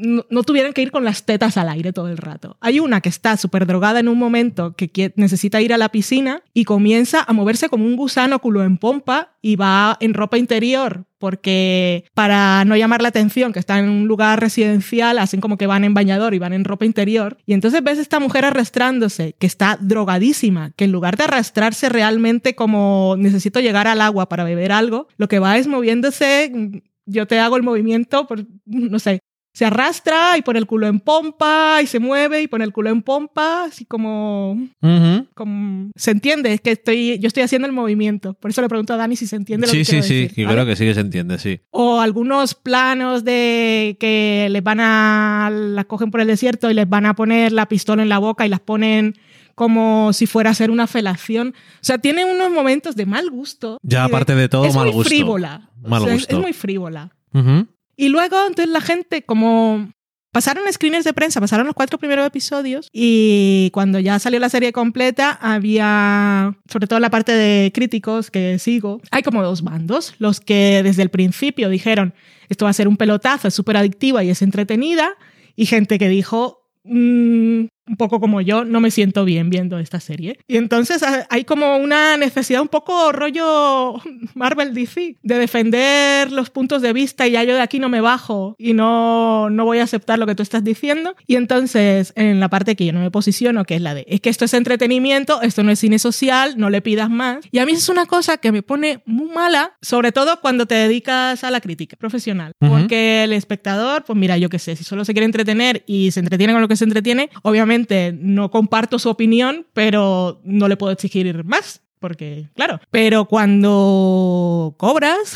no, 0.00 0.24
no 0.30 0.42
tuvieran 0.42 0.72
que 0.72 0.82
ir 0.82 0.90
con 0.90 1.04
las 1.04 1.24
tetas 1.24 1.56
al 1.56 1.68
aire 1.68 1.92
todo 1.92 2.08
el 2.08 2.16
rato. 2.16 2.56
Hay 2.60 2.80
una 2.80 3.00
que 3.00 3.08
está 3.08 3.36
súper 3.36 3.66
drogada 3.66 4.00
en 4.00 4.08
un 4.08 4.18
momento 4.18 4.74
que 4.74 5.12
necesita 5.16 5.60
ir 5.60 5.72
a 5.72 5.78
la 5.78 5.90
piscina 5.90 6.42
y 6.54 6.64
comienza 6.64 7.24
a 7.26 7.32
moverse 7.32 7.68
como 7.68 7.84
un 7.84 7.96
gusano 7.96 8.38
culo 8.40 8.62
en 8.62 8.78
pompa 8.78 9.36
y 9.42 9.56
va 9.56 9.96
en 10.00 10.14
ropa 10.14 10.38
interior 10.38 11.04
porque 11.18 12.04
para 12.14 12.64
no 12.64 12.76
llamar 12.76 13.00
la 13.00 13.08
atención 13.08 13.52
que 13.52 13.58
está 13.58 13.78
en 13.78 13.88
un 13.88 14.06
lugar 14.06 14.40
residencial 14.40 15.18
hacen 15.18 15.40
como 15.40 15.56
que 15.56 15.66
van 15.66 15.84
en 15.84 15.94
bañador 15.94 16.34
y 16.34 16.38
van 16.38 16.52
en 16.52 16.64
ropa 16.64 16.84
interior 16.84 17.38
y 17.46 17.54
entonces 17.54 17.82
ves 17.82 17.98
a 17.98 18.02
esta 18.02 18.20
mujer 18.20 18.44
arrastrándose 18.44 19.34
que 19.38 19.46
está 19.46 19.78
drogadísima 19.80 20.72
que 20.76 20.84
en 20.84 20.92
lugar 20.92 21.16
de 21.16 21.24
arrastrarse 21.24 21.88
realmente 21.88 22.54
como 22.54 23.14
necesito 23.18 23.60
llegar 23.60 23.86
al 23.86 24.00
agua 24.00 24.28
para 24.28 24.44
beber 24.44 24.72
algo 24.72 25.08
lo 25.16 25.28
que 25.28 25.38
va 25.38 25.56
es 25.56 25.66
moviéndose 25.66 26.82
yo 27.06 27.26
te 27.26 27.38
hago 27.38 27.56
el 27.56 27.62
movimiento 27.62 28.26
por, 28.26 28.44
no 28.66 28.98
sé 28.98 29.20
se 29.56 29.64
arrastra 29.64 30.36
y 30.36 30.42
pone 30.42 30.58
el 30.58 30.66
culo 30.66 30.86
en 30.86 31.00
pompa 31.00 31.78
y 31.82 31.86
se 31.86 31.98
mueve 31.98 32.42
y 32.42 32.46
pone 32.46 32.62
el 32.62 32.74
culo 32.74 32.90
en 32.90 33.00
pompa, 33.00 33.64
así 33.64 33.86
como, 33.86 34.52
Ujú. 34.82 35.26
como 35.32 35.90
se 35.96 36.10
entiende, 36.10 36.52
es 36.52 36.60
que 36.60 36.72
estoy, 36.72 37.18
yo 37.20 37.26
estoy 37.26 37.42
haciendo 37.42 37.64
el 37.66 37.72
movimiento. 37.72 38.34
Por 38.34 38.50
eso 38.50 38.60
le 38.60 38.68
pregunto 38.68 38.92
a 38.92 38.98
Dani 38.98 39.16
si 39.16 39.26
se 39.26 39.34
entiende 39.36 39.66
lo 39.66 39.72
Sí, 39.72 39.78
que 39.78 39.84
sí, 39.86 40.02
sí, 40.02 40.28
que 40.34 40.44
¿vale? 40.44 40.56
creo 40.56 40.66
que 40.66 40.76
sí 40.76 40.84
que 40.84 40.92
se 40.92 41.00
entiende, 41.00 41.38
sí. 41.38 41.60
O 41.70 42.00
algunos 42.02 42.54
planos 42.54 43.24
de 43.24 43.96
que 43.98 44.48
les 44.50 44.62
van 44.62 44.78
a, 44.80 45.48
las 45.50 45.86
cogen 45.86 46.10
por 46.10 46.20
el 46.20 46.26
desierto 46.26 46.70
y 46.70 46.74
les 46.74 46.86
van 46.86 47.06
a 47.06 47.14
poner 47.14 47.50
la 47.52 47.66
pistola 47.66 48.02
en 48.02 48.10
la 48.10 48.18
boca 48.18 48.44
y 48.44 48.50
las 48.50 48.60
ponen 48.60 49.14
como 49.54 50.12
si 50.12 50.26
fuera 50.26 50.50
a 50.50 50.54
ser 50.54 50.70
una 50.70 50.86
felación. 50.86 51.54
O 51.76 51.78
sea, 51.80 51.96
tiene 51.96 52.26
unos 52.26 52.50
momentos 52.50 52.94
de 52.94 53.06
mal 53.06 53.30
gusto. 53.30 53.78
Ya 53.82 54.00
y 54.00 54.02
de- 54.02 54.06
aparte 54.08 54.34
de 54.34 54.50
todo, 54.50 54.66
es 54.66 54.74
mal 54.74 54.84
muy 54.84 54.92
gusto. 54.92 55.08
frívola. 55.08 55.70
Mal 55.82 56.02
O 56.02 56.04
sea, 56.04 56.14
es- 56.14 56.20
gusto. 56.20 56.36
es 56.36 56.42
muy 56.42 56.52
frívola. 56.52 57.10
Ujú. 57.32 57.66
Y 57.96 58.08
luego, 58.08 58.36
entonces 58.46 58.72
la 58.72 58.80
gente, 58.80 59.22
como 59.22 59.90
pasaron 60.32 60.70
screeners 60.70 61.04
de 61.04 61.14
prensa, 61.14 61.40
pasaron 61.40 61.66
los 61.66 61.74
cuatro 61.74 61.98
primeros 61.98 62.26
episodios 62.26 62.90
y 62.92 63.70
cuando 63.72 63.98
ya 64.00 64.18
salió 64.18 64.38
la 64.38 64.50
serie 64.50 64.70
completa, 64.70 65.30
había, 65.40 66.54
sobre 66.70 66.86
todo 66.86 67.00
la 67.00 67.08
parte 67.08 67.32
de 67.32 67.72
críticos 67.72 68.30
que 68.30 68.58
sigo, 68.58 69.00
hay 69.10 69.22
como 69.22 69.42
dos 69.42 69.62
bandos. 69.62 70.14
Los 70.18 70.40
que 70.40 70.82
desde 70.82 71.02
el 71.02 71.08
principio 71.08 71.70
dijeron, 71.70 72.12
esto 72.50 72.66
va 72.66 72.70
a 72.70 72.74
ser 72.74 72.86
un 72.86 72.98
pelotazo, 72.98 73.48
es 73.48 73.54
súper 73.54 73.78
adictiva 73.78 74.22
y 74.24 74.28
es 74.28 74.42
entretenida, 74.42 75.14
y 75.56 75.64
gente 75.64 75.98
que 75.98 76.10
dijo, 76.10 76.68
"Mm, 76.84 77.68
un 77.88 77.96
poco 77.96 78.20
como 78.20 78.40
yo, 78.40 78.64
no 78.64 78.80
me 78.80 78.90
siento 78.90 79.24
bien 79.24 79.50
viendo 79.50 79.78
esta 79.78 80.00
serie. 80.00 80.38
Y 80.48 80.56
entonces 80.56 81.02
ha- 81.02 81.26
hay 81.30 81.44
como 81.44 81.76
una 81.76 82.16
necesidad 82.16 82.60
un 82.62 82.68
poco 82.68 83.12
rollo 83.12 83.94
Marvel 84.34 84.74
DC 84.74 85.16
de 85.22 85.34
defender 85.38 86.32
los 86.32 86.50
puntos 86.50 86.82
de 86.82 86.92
vista 86.92 87.26
y 87.26 87.32
ya 87.32 87.44
yo 87.44 87.54
de 87.54 87.60
aquí 87.60 87.78
no 87.78 87.88
me 87.88 88.00
bajo 88.00 88.54
y 88.58 88.72
no, 88.74 89.50
no 89.50 89.64
voy 89.64 89.78
a 89.78 89.84
aceptar 89.84 90.18
lo 90.18 90.26
que 90.26 90.34
tú 90.34 90.42
estás 90.42 90.64
diciendo. 90.64 91.14
Y 91.26 91.36
entonces 91.36 92.12
en 92.16 92.40
la 92.40 92.48
parte 92.48 92.76
que 92.76 92.86
yo 92.86 92.92
no 92.92 93.00
me 93.00 93.10
posiciono, 93.10 93.64
que 93.64 93.76
es 93.76 93.80
la 93.82 93.94
de, 93.94 94.04
es 94.08 94.20
que 94.20 94.30
esto 94.30 94.44
es 94.44 94.54
entretenimiento, 94.54 95.40
esto 95.42 95.62
no 95.62 95.70
es 95.70 95.78
cine 95.78 95.98
social, 95.98 96.54
no 96.56 96.70
le 96.70 96.80
pidas 96.82 97.10
más. 97.10 97.44
Y 97.50 97.58
a 97.58 97.66
mí 97.66 97.72
es 97.72 97.88
una 97.88 98.06
cosa 98.06 98.38
que 98.38 98.52
me 98.52 98.62
pone 98.62 99.00
muy 99.06 99.28
mala, 99.30 99.72
sobre 99.82 100.12
todo 100.12 100.40
cuando 100.40 100.66
te 100.66 100.74
dedicas 100.74 101.44
a 101.44 101.50
la 101.50 101.60
crítica 101.60 101.96
profesional. 101.96 102.52
Ujú. 102.60 102.72
Porque 102.72 103.24
el 103.24 103.32
espectador, 103.32 104.04
pues 104.04 104.18
mira, 104.18 104.36
yo 104.38 104.48
qué 104.48 104.58
sé, 104.58 104.76
si 104.76 104.84
solo 104.84 105.04
se 105.04 105.12
quiere 105.12 105.26
entretener 105.26 105.84
y 105.86 106.10
se 106.10 106.20
entretiene 106.20 106.52
con 106.52 106.62
lo 106.62 106.68
que 106.68 106.76
se 106.76 106.84
entretiene, 106.84 107.30
obviamente 107.42 107.75
no 108.18 108.50
comparto 108.50 108.98
su 108.98 109.08
opinión, 109.10 109.66
pero 109.72 110.40
no 110.44 110.68
le 110.68 110.76
puedo 110.76 110.92
exigir 110.92 111.44
más, 111.44 111.82
porque, 112.00 112.48
claro, 112.54 112.80
pero 112.90 113.24
cuando 113.26 114.74
cobras 114.76 115.34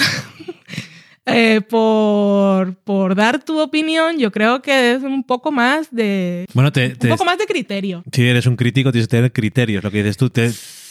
eh, 1.27 1.61
por, 1.69 2.75
por 2.77 3.15
dar 3.15 3.43
tu 3.45 3.61
opinión, 3.61 4.19
yo 4.19 4.31
creo 4.33 4.63
que 4.63 4.93
es 4.93 5.03
un 5.03 5.23
poco 5.25 5.53
más 5.53 5.89
de... 5.95 6.47
Bueno, 6.55 6.73
te, 6.73 6.89
Un 6.89 6.97
te- 6.97 7.09
poco 7.09 7.25
más 7.25 7.39
de 7.39 7.47
criterio. 7.47 8.03
si 8.13 8.27
eres 8.27 8.47
un 8.47 8.57
crítico, 8.57 8.91
tienes 8.91 9.09
que 9.09 9.17
tener 9.17 9.33
criterios. 9.33 9.85
Lo 9.85 9.91
que 9.91 9.99
dices 9.99 10.17
tú, 10.17 10.31
te, 10.31 10.51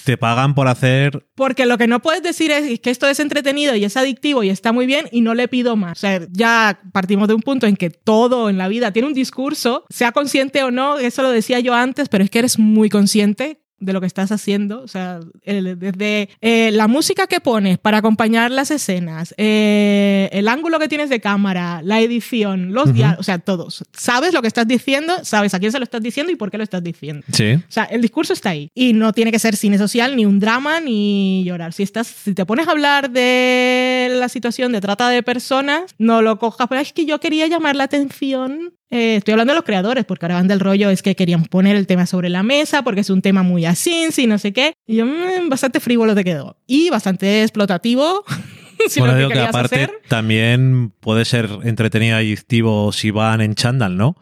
te 0.10 0.18
pagan 0.18 0.56
por 0.56 0.68
hacer. 0.68 1.28
Porque 1.36 1.68
lo 1.68 1.78
que 1.78 1.86
no 1.86 2.00
puedes 2.00 2.24
decir 2.24 2.50
es 2.50 2.80
que 2.80 2.90
esto 2.90 3.08
es 3.08 3.20
entretenido 3.20 3.76
y 3.76 3.86
es 3.86 3.96
adictivo 3.96 4.42
y 4.42 4.50
está 4.50 4.72
muy 4.72 4.88
bien 4.88 5.06
y 5.12 5.22
no 5.22 5.36
le 5.36 5.48
pido 5.48 5.76
más. 5.76 6.00
O 6.00 6.02
sea, 6.02 6.28
ya 6.32 6.80
partimos 6.92 7.28
de 7.28 7.36
un 7.36 7.42
punto 7.42 7.68
en 7.68 7.76
que 7.76 7.92
todo 7.92 8.50
en 8.50 8.58
la 8.58 8.68
vida 8.68 8.92
tiene 8.92 9.08
un 9.08 9.14
discurso, 9.14 9.86
sea 9.92 10.12
consciente 10.12 10.64
o 10.64 10.72
no, 10.72 10.98
eso 10.98 11.22
lo 11.22 11.30
decía 11.30 11.60
yo 11.60 11.76
antes, 11.76 12.10
pero 12.10 12.24
es 12.24 12.32
que 12.32 12.40
eres 12.40 12.58
muy 12.58 12.90
consciente 12.90 13.62
de 13.80 13.94
lo 13.94 14.02
que 14.02 14.08
estás 14.08 14.32
haciendo, 14.32 14.82
o 14.82 14.88
sea, 14.88 15.20
desde 15.44 16.30
eh, 16.42 16.72
la 16.72 16.88
música 16.88 17.28
que 17.28 17.40
pones 17.40 17.78
para 17.78 17.98
acompañar 17.98 18.52
las 18.52 18.72
escenas, 18.72 19.34
eh, 19.38 20.30
el 20.32 20.48
ángulo 20.48 20.80
que 20.80 20.88
tienes 20.88 21.10
de 21.10 21.20
cámara, 21.20 21.82
la 21.84 22.00
edición, 22.02 22.74
los 22.74 22.94
diálogos, 22.94 23.20
o 23.20 23.24
sea, 23.24 23.40
todos. 23.40 23.86
Sabes 23.94 24.34
lo 24.34 24.42
que 24.42 24.48
estás 24.48 24.68
diciendo, 24.68 25.14
sabes 25.24 25.54
a 25.54 25.60
quién 25.60 25.72
se 25.72 25.80
lo 25.80 25.84
estás 25.84 26.02
diciendo 26.02 26.32
y 26.32 26.36
por 26.36 26.52
qué 26.52 26.58
lo 26.58 26.64
estás 26.64 26.84
diciendo. 26.84 27.26
Sí. 27.32 27.54
O 27.54 27.72
sea, 27.72 27.86
el 27.86 28.02
discurso 28.02 28.34
está 28.34 28.50
ahí. 28.50 28.72
Y 28.74 28.94
no 28.94 29.14
tiene 29.14 29.32
que 29.32 29.40
ser 29.40 29.56
cine 29.56 29.78
social, 29.78 30.16
ni 30.16 30.26
un 30.26 30.40
drama, 30.40 30.80
ni 30.80 31.44
llorar. 31.46 31.74
Si, 31.74 31.84
estás, 31.84 32.08
si 32.08 32.34
te 32.34 32.46
pones 32.46 32.68
a 32.68 32.72
hablar 32.72 33.10
de 33.12 34.10
la 34.12 34.30
situación 34.30 34.72
de 34.72 34.82
trata 34.82 35.10
de 35.10 35.24
personas, 35.24 35.96
no 35.98 36.22
lo 36.22 36.40
cojas. 36.40 36.68
Pero 36.68 36.82
es 36.82 36.94
que 36.94 37.06
yo 37.06 37.20
quería 37.20 37.48
llamar 37.48 37.76
la 37.76 37.86
atención. 37.86 38.74
Eh, 38.92 39.18
estoy 39.18 39.34
hablando 39.34 39.54
de 39.54 39.58
los 39.58 39.66
creadores, 39.66 40.06
porque 40.06 40.26
ahora 40.26 40.36
van 40.36 40.48
del 40.48 40.60
rollo, 40.60 40.90
es 40.90 41.04
que 41.04 41.16
querían 41.16 41.44
poner 41.46 41.76
el 41.76 41.86
tema 41.86 42.06
sobre 42.06 42.30
la 42.30 42.42
mesa, 42.42 42.84
porque 42.84 43.02
es 43.02 43.10
un 43.10 43.22
tema 43.22 43.44
muy 43.44 43.66
así, 43.66 44.08
sí, 44.12 44.26
no 44.26 44.38
sé 44.38 44.52
qué. 44.52 44.74
Y 44.88 44.98
yo, 44.98 45.06
mm, 45.06 45.50
bastante 45.50 45.80
frívolo 45.80 46.16
te 46.16 46.24
quedó. 46.24 46.58
Y 46.66 46.90
bastante 46.90 47.44
explotativo. 47.44 48.24
si 48.88 49.00
bueno, 49.00 49.14
lo 49.14 49.18
que 49.18 49.34
digo 49.34 49.34
que 49.34 49.48
aparte 49.48 49.76
hacer. 49.76 49.92
también 50.08 50.92
puede 51.00 51.26
ser 51.26 51.50
entretenido 51.64 52.20
y 52.20 52.26
adictivo 52.26 52.92
si 52.92 53.12
van 53.12 53.42
en 53.42 53.56
chándal, 53.56 53.98
¿no? 53.98 54.16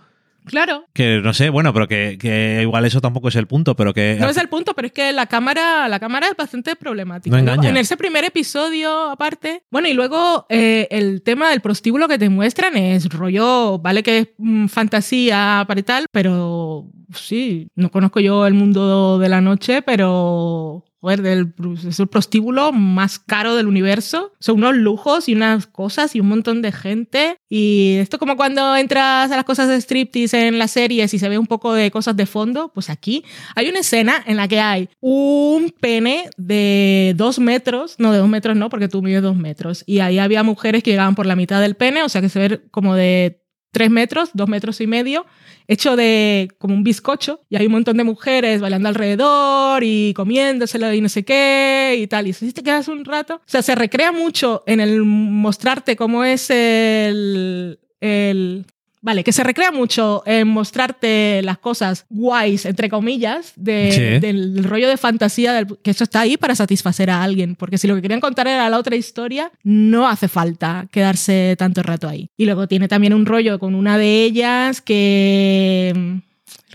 Claro. 0.47 0.85
Que 0.93 1.21
no 1.23 1.33
sé, 1.33 1.49
bueno, 1.49 1.73
pero 1.73 1.87
que, 1.87 2.17
que 2.19 2.59
igual 2.61 2.85
eso 2.85 3.01
tampoco 3.01 3.27
es 3.27 3.35
el 3.35 3.47
punto, 3.47 3.75
pero 3.75 3.93
que. 3.93 4.17
No 4.19 4.29
es 4.29 4.37
el 4.37 4.49
punto, 4.49 4.73
pero 4.73 4.87
es 4.87 4.93
que 4.93 5.11
la 5.13 5.27
cámara, 5.27 5.87
la 5.87 5.99
cámara 5.99 6.27
es 6.27 6.35
bastante 6.35 6.75
problemática. 6.75 7.35
No 7.35 7.39
engaña. 7.39 7.69
en 7.69 7.77
ese 7.77 7.97
primer 7.97 8.23
episodio, 8.25 9.09
aparte. 9.09 9.63
Bueno, 9.69 9.87
y 9.87 9.93
luego 9.93 10.45
eh, 10.49 10.87
el 10.91 11.21
tema 11.21 11.49
del 11.49 11.61
prostíbulo 11.61 12.07
que 12.07 12.17
te 12.17 12.29
muestran 12.29 12.75
es 12.77 13.09
rollo, 13.09 13.79
vale 13.79 14.03
que 14.03 14.17
es 14.19 14.27
mm, 14.37 14.67
fantasía 14.67 15.65
para 15.67 15.79
y 15.79 15.83
tal, 15.83 16.05
pero 16.11 16.89
sí, 17.13 17.69
no 17.75 17.91
conozco 17.91 18.19
yo 18.19 18.47
el 18.47 18.53
mundo 18.53 19.19
de 19.19 19.29
la 19.29 19.41
noche, 19.41 19.81
pero. 19.81 20.83
Joder, 21.07 21.21
del, 21.21 21.53
es 21.87 22.01
el 22.01 22.07
prostíbulo 22.07 22.73
más 22.73 23.17
caro 23.17 23.55
del 23.55 23.67
universo. 23.67 24.33
Son 24.41 24.57
unos 24.57 24.75
lujos 24.75 25.29
y 25.29 25.35
unas 25.35 25.65
cosas 25.65 26.13
y 26.17 26.19
un 26.19 26.27
montón 26.27 26.61
de 26.61 26.73
gente. 26.73 27.37
Y 27.47 27.95
esto 28.01 28.19
como 28.19 28.35
cuando 28.35 28.75
entras 28.75 29.31
a 29.31 29.35
las 29.37 29.45
cosas 29.45 29.69
de 29.69 29.79
striptease 29.79 30.47
en 30.47 30.59
las 30.59 30.71
series 30.71 31.13
y 31.13 31.17
se 31.17 31.29
ve 31.29 31.37
un 31.37 31.47
poco 31.47 31.73
de 31.73 31.91
cosas 31.91 32.17
de 32.17 32.25
fondo, 32.25 32.73
pues 32.73 32.89
aquí 32.89 33.23
hay 33.55 33.69
una 33.69 33.79
escena 33.79 34.21
en 34.25 34.35
la 34.35 34.49
que 34.49 34.59
hay 34.59 34.89
un 34.99 35.73
pene 35.79 36.29
de 36.35 37.13
dos 37.15 37.39
metros, 37.39 37.95
no 37.99 38.11
de 38.11 38.17
dos 38.17 38.27
metros 38.27 38.57
no, 38.57 38.67
porque 38.67 38.89
tú 38.89 39.01
mides 39.01 39.21
dos 39.21 39.37
metros, 39.37 39.85
y 39.87 39.99
ahí 39.99 40.19
había 40.19 40.43
mujeres 40.43 40.83
que 40.83 40.91
llegaban 40.91 41.15
por 41.15 41.25
la 41.25 41.37
mitad 41.37 41.61
del 41.61 41.75
pene, 41.75 42.03
o 42.03 42.09
sea 42.09 42.19
que 42.19 42.27
se 42.27 42.39
ve 42.39 42.61
como 42.69 42.95
de 42.95 43.46
tres 43.71 43.89
metros, 43.89 44.31
dos 44.33 44.49
metros 44.49 44.81
y 44.81 44.87
medio, 44.87 45.25
hecho 45.67 45.95
de 45.95 46.49
como 46.57 46.73
un 46.73 46.83
bizcocho, 46.83 47.41
y 47.49 47.57
hay 47.57 47.65
un 47.65 47.73
montón 47.73 47.97
de 47.97 48.03
mujeres 48.03 48.61
bailando 48.61 48.89
alrededor 48.89 49.83
y 49.83 50.13
comiéndoselo 50.15 50.93
y 50.93 51.01
no 51.01 51.09
sé 51.09 51.23
qué 51.23 51.97
y 51.99 52.07
tal, 52.07 52.27
y 52.27 52.33
si 52.33 52.51
te 52.53 52.63
quedas 52.63 52.87
un 52.87 53.05
rato, 53.05 53.35
o 53.35 53.41
sea, 53.45 53.61
se 53.61 53.75
recrea 53.75 54.11
mucho 54.11 54.63
en 54.65 54.79
el 54.79 55.03
mostrarte 55.03 55.95
cómo 55.95 56.23
es 56.23 56.49
el... 56.49 57.79
el 57.99 58.65
Vale, 59.01 59.23
que 59.23 59.31
se 59.31 59.43
recrea 59.43 59.71
mucho 59.71 60.23
en 60.25 60.47
mostrarte 60.47 61.41
las 61.43 61.57
cosas 61.59 62.05
guays, 62.09 62.65
entre 62.65 62.89
comillas, 62.89 63.53
de- 63.55 63.91
Sí. 63.91 64.19
del 64.19 64.63
rollo 64.63 64.89
de 64.89 64.97
fantasía, 64.97 65.53
del- 65.53 65.77
que 65.83 65.91
eso 65.91 66.03
está 66.03 66.21
ahí 66.21 66.35
para 66.35 66.55
satisfacer 66.55 67.09
a 67.09 67.23
alguien, 67.23 67.55
porque 67.55 67.77
si 67.77 67.87
lo 67.87 67.95
que 67.95 68.01
querían 68.01 68.19
contar 68.19 68.47
era 68.47 68.67
la 68.69 68.77
otra 68.77 68.95
historia, 68.95 69.51
no 69.63 70.07
hace 70.07 70.27
falta 70.27 70.87
quedarse 70.91 71.55
tanto 71.57 71.83
rato 71.83 72.09
ahí. 72.09 72.29
Y 72.37 72.45
luego 72.45 72.67
tiene 72.67 72.87
también 72.87 73.13
un 73.13 73.25
rollo 73.25 73.59
con 73.59 73.75
una 73.75 73.97
de 73.97 74.23
ellas 74.23 74.81
que... 74.81 75.93
mm, 75.95 76.17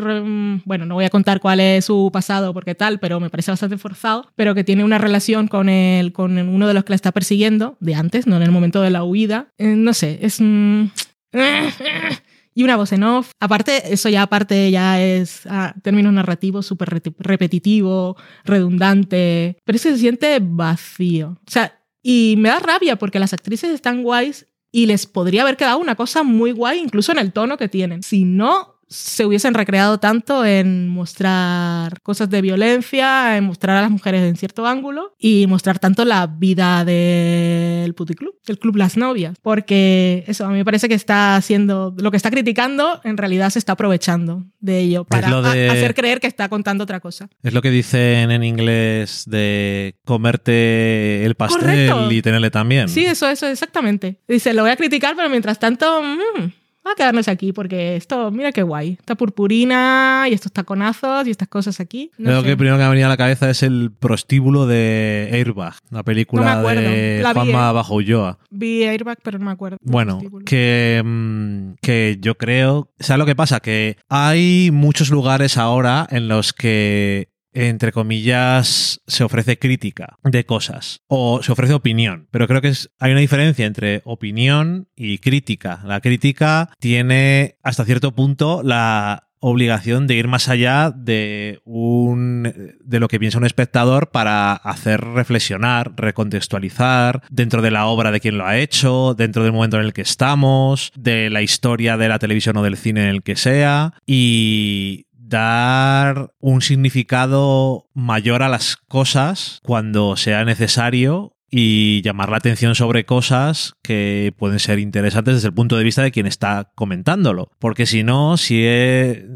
re- 0.03 0.61
Bueno, 0.65 0.87
no 0.87 0.95
voy 0.95 1.05
a 1.05 1.11
contar 1.11 1.41
cuál 1.41 1.61
es 1.61 1.85
su 1.87 2.11
pasado 2.13 2.55
porque 2.55 2.75
tal, 2.75 2.99
pero 3.01 3.21
me 3.21 3.31
parece 3.31 3.51
bastante 3.51 3.79
forzado, 3.79 4.31
pero 4.37 4.55
que 4.55 4.65
tiene 4.65 4.85
una 4.85 4.99
relación 4.99 5.49
con, 5.49 5.69
el, 5.69 6.13
con 6.13 6.39
uno 6.39 6.69
de 6.69 6.75
los 6.75 6.85
que 6.85 6.91
la 6.93 6.97
está 6.97 7.13
persiguiendo, 7.13 7.77
de 7.81 7.95
antes, 7.95 8.27
no 8.27 8.37
en 8.37 8.43
el 8.43 8.51
momento 8.53 8.81
de 8.81 8.91
la 8.91 9.03
huida. 9.05 9.49
Eh, 9.59 9.75
no 9.77 9.93
sé, 9.93 10.19
es... 10.23 10.41
mm, 10.41 10.85
y 12.55 12.63
una 12.63 12.77
voz 12.77 12.93
en 12.93 13.03
off. 13.03 13.33
Aparte, 13.41 13.93
eso 13.93 14.09
ya 14.09 14.23
aparte 14.23 14.71
ya 14.71 15.03
es 15.03 15.47
a 15.47 15.75
términos 15.83 16.13
narrativos 16.13 16.67
súper 16.67 17.03
repetitivo, 17.19 18.17
redundante, 18.45 19.59
pero 19.65 19.77
es 19.77 19.83
se 19.83 19.99
siente 19.99 20.39
vacío. 20.41 21.39
O 21.47 21.51
sea, 21.51 21.81
y 22.03 22.35
me 22.39 22.49
da 22.49 22.59
rabia 22.59 22.97
porque 22.97 23.19
las 23.19 23.33
actrices 23.33 23.71
están 23.71 24.03
guays 24.03 24.47
y 24.73 24.87
les 24.87 25.07
podría 25.07 25.43
haber 25.43 25.57
quedado 25.57 25.79
una 25.79 25.95
cosa 25.95 26.23
muy 26.23 26.53
guay, 26.53 26.81
incluso 26.81 27.13
en 27.13 27.19
el 27.19 27.33
tono 27.33 27.59
que 27.59 27.69
tienen. 27.69 28.03
Si 28.03 28.25
no 28.25 28.72
se 28.93 29.25
hubiesen 29.27 29.55
recreado 29.55 29.99
tanto 29.99 30.45
en 30.45 30.89
mostrar 30.89 32.01
cosas 32.03 32.29
de 32.31 32.43
violencia, 32.43 33.37
en 33.37 33.45
mostrar 33.45 33.77
a 33.79 33.81
las 33.83 33.91
mujeres 33.91 34.23
en 34.23 34.37
cierto 34.37 34.67
ángulo 34.67 35.15
y 35.19 35.47
mostrar 35.47 35.79
tanto 35.79 36.05
la 36.05 36.27
vida 36.27 36.85
del 36.85 37.95
puticlub, 37.95 38.35
del 38.47 38.59
club 38.59 38.77
Las 38.77 38.97
Novias. 38.97 39.37
Porque 39.43 40.25
eso, 40.27 40.45
a 40.45 40.49
mí 40.49 40.55
me 40.57 40.65
parece 40.65 40.89
que 40.89 40.95
está 40.95 41.37
haciendo, 41.37 41.95
lo 41.99 42.11
que 42.11 42.17
está 42.17 42.31
criticando, 42.31 43.01
en 43.05 43.17
realidad 43.17 43.51
se 43.51 43.59
está 43.59 43.73
aprovechando 43.73 44.45
de 44.61 44.81
ello 44.81 45.05
para 45.05 45.41
de- 45.53 45.71
hacer 45.71 45.95
creer 45.95 46.21
que 46.21 46.27
está 46.27 46.49
contando 46.49 46.85
otra 46.85 47.01
cosa. 47.01 47.29
Es 47.43 47.53
lo 47.53 47.63
que 47.63 47.71
dicen 47.71 48.31
en 48.31 48.45
inglés 48.45 49.25
de 49.27 49.97
comerte 50.05 51.25
el 51.25 51.35
pastel 51.35 51.61
Correcto. 51.61 52.11
y 52.13 52.23
tenerle 52.23 52.51
también. 52.51 52.89
Sí, 52.89 53.05
eso, 53.05 53.29
eso, 53.29 53.47
exactamente. 53.47 54.21
Dice, 54.29 54.53
lo 54.53 54.63
voy 54.63 54.71
a 54.71 54.77
criticar, 54.77 55.15
pero 55.17 55.29
mientras 55.31 55.59
tanto, 55.59 56.03
mm, 56.03 56.45
va 56.47 56.53
a 56.91 56.95
quedarnos 56.97 57.29
aquí 57.29 57.53
porque 57.53 57.97
esto, 57.97 58.31
mira 58.31 58.51
qué 58.53 58.63
guay. 58.63 58.97
Esta 58.99 59.15
purpurina 59.15 60.27
y 60.29 60.33
estos 60.33 60.53
taconazos 60.53 61.27
y 61.27 61.31
estas 61.31 61.49
cosas 61.49 61.81
aquí. 61.81 62.11
No 62.19 62.27
Creo 62.27 62.41
sé. 62.43 62.47
que 62.49 62.57
primero 62.57 62.77
que 62.77 62.81
me 62.81 62.85
ha 62.87 62.91
venido 62.91 63.07
a 63.07 63.11
la 63.11 63.17
cabeza 63.17 63.49
es 63.49 63.63
el 63.63 63.93
prostíbulo 63.97 64.67
de 64.67 65.29
Airbag, 65.33 65.75
me 65.91 66.03
película 66.05 66.63
de 66.63 67.21
La 67.23 67.33
vi, 67.33 67.41
Juanma 67.41 67.71
eh. 67.71 67.73
Bajo 67.73 67.95
Ulloa. 67.95 68.39
Vi 68.51 68.85
Airbag, 68.85 69.19
pero 69.23 69.39
no 69.39 69.45
me 69.47 69.53
acuerdo. 69.53 69.79
Bueno, 69.83 70.21
que, 70.45 71.03
mm, 71.05 71.75
que 71.81 72.19
yo 72.21 72.37
creo. 72.37 72.91
¿Sabes 72.99 73.19
lo 73.19 73.27
que 73.27 73.37
pasa? 73.37 73.61
Que 73.61 73.97
hay 74.09 74.71
muchos 74.73 75.11
lugares 75.11 75.57
ahora 75.57 76.07
en 76.11 76.29
los 76.29 76.53
que, 76.53 77.29
entre 77.53 77.93
comillas, 77.93 79.01
se 79.07 79.25
ofrece 79.25 79.59
crítica 79.59 80.17
de 80.23 80.45
cosas 80.45 81.01
o 81.07 81.43
se 81.43 81.53
ofrece 81.53 81.75
opinión. 81.75 82.29
Pero 82.31 82.49
creo 82.49 82.61
que 82.61 82.73
hay 82.99 83.13
una 83.13 83.21
diferencia 83.21 83.67
entre 83.67 84.03
opinión 84.05 84.89
y 84.97 85.19
crítica. 85.19 85.81
La 85.85 86.01
crítica 86.01 86.71
tiene 86.79 87.57
hasta 87.63 87.85
cierto 87.85 88.15
punto 88.15 88.63
la 88.63 89.29
obligación 89.45 90.07
de 90.07 90.15
ir 90.15 90.29
más 90.29 90.49
allá 90.49 90.93
de 90.95 91.61
un 91.65 92.75
de 92.81 93.01
lo 93.01 93.09
que 93.09 93.19
piensa 93.19 93.39
un 93.39 93.45
espectador 93.45 94.11
para 94.11 94.53
hacer 94.53 95.01
reflexionar, 95.01 95.95
recontextualizar 95.97 97.23
dentro 97.29 97.61
de 97.61 97.73
la 97.73 97.87
obra 97.87 98.13
de 98.13 98.21
quien 98.21 98.39
lo 98.39 98.47
ha 98.47 98.57
hecho, 98.57 99.15
dentro 99.15 99.43
del 99.43 99.53
momento 99.53 99.79
en 99.79 99.85
el 99.85 99.93
que 99.93 100.03
estamos, 100.03 100.93
de 100.97 101.29
la 101.29 101.43
historia 101.43 101.97
de 101.97 102.09
la 102.09 102.21
televisión 102.21 102.57
o 102.57 102.63
del 102.63 102.77
cine 102.77 103.03
en 103.03 103.09
el 103.09 103.25
que 103.25 103.35
sea 103.35 103.95
y 104.07 105.07
dar 105.33 106.33
un 106.39 106.63
significado 106.63 107.89
mayor 107.95 108.43
a 108.43 108.49
las 108.49 108.77
cosas 108.77 109.61
cuando 109.65 110.17
sea 110.17 110.45
necesario 110.45 111.37
y 111.55 112.01
llamar 112.01 112.31
la 112.31 112.39
atención 112.39 112.75
sobre 112.75 113.05
cosas 113.05 113.75
que 113.83 114.33
pueden 114.39 114.59
ser 114.59 114.79
interesantes 114.79 115.35
desde 115.35 115.49
el 115.49 115.55
punto 115.55 115.77
de 115.77 115.85
vista 115.85 116.03
de 116.03 116.11
quien 116.11 116.27
está 116.27 116.73
comentándolo. 116.75 117.51
Porque 117.59 117.85
si 117.85 118.05
no, 118.05 118.39
si, 118.39 118.67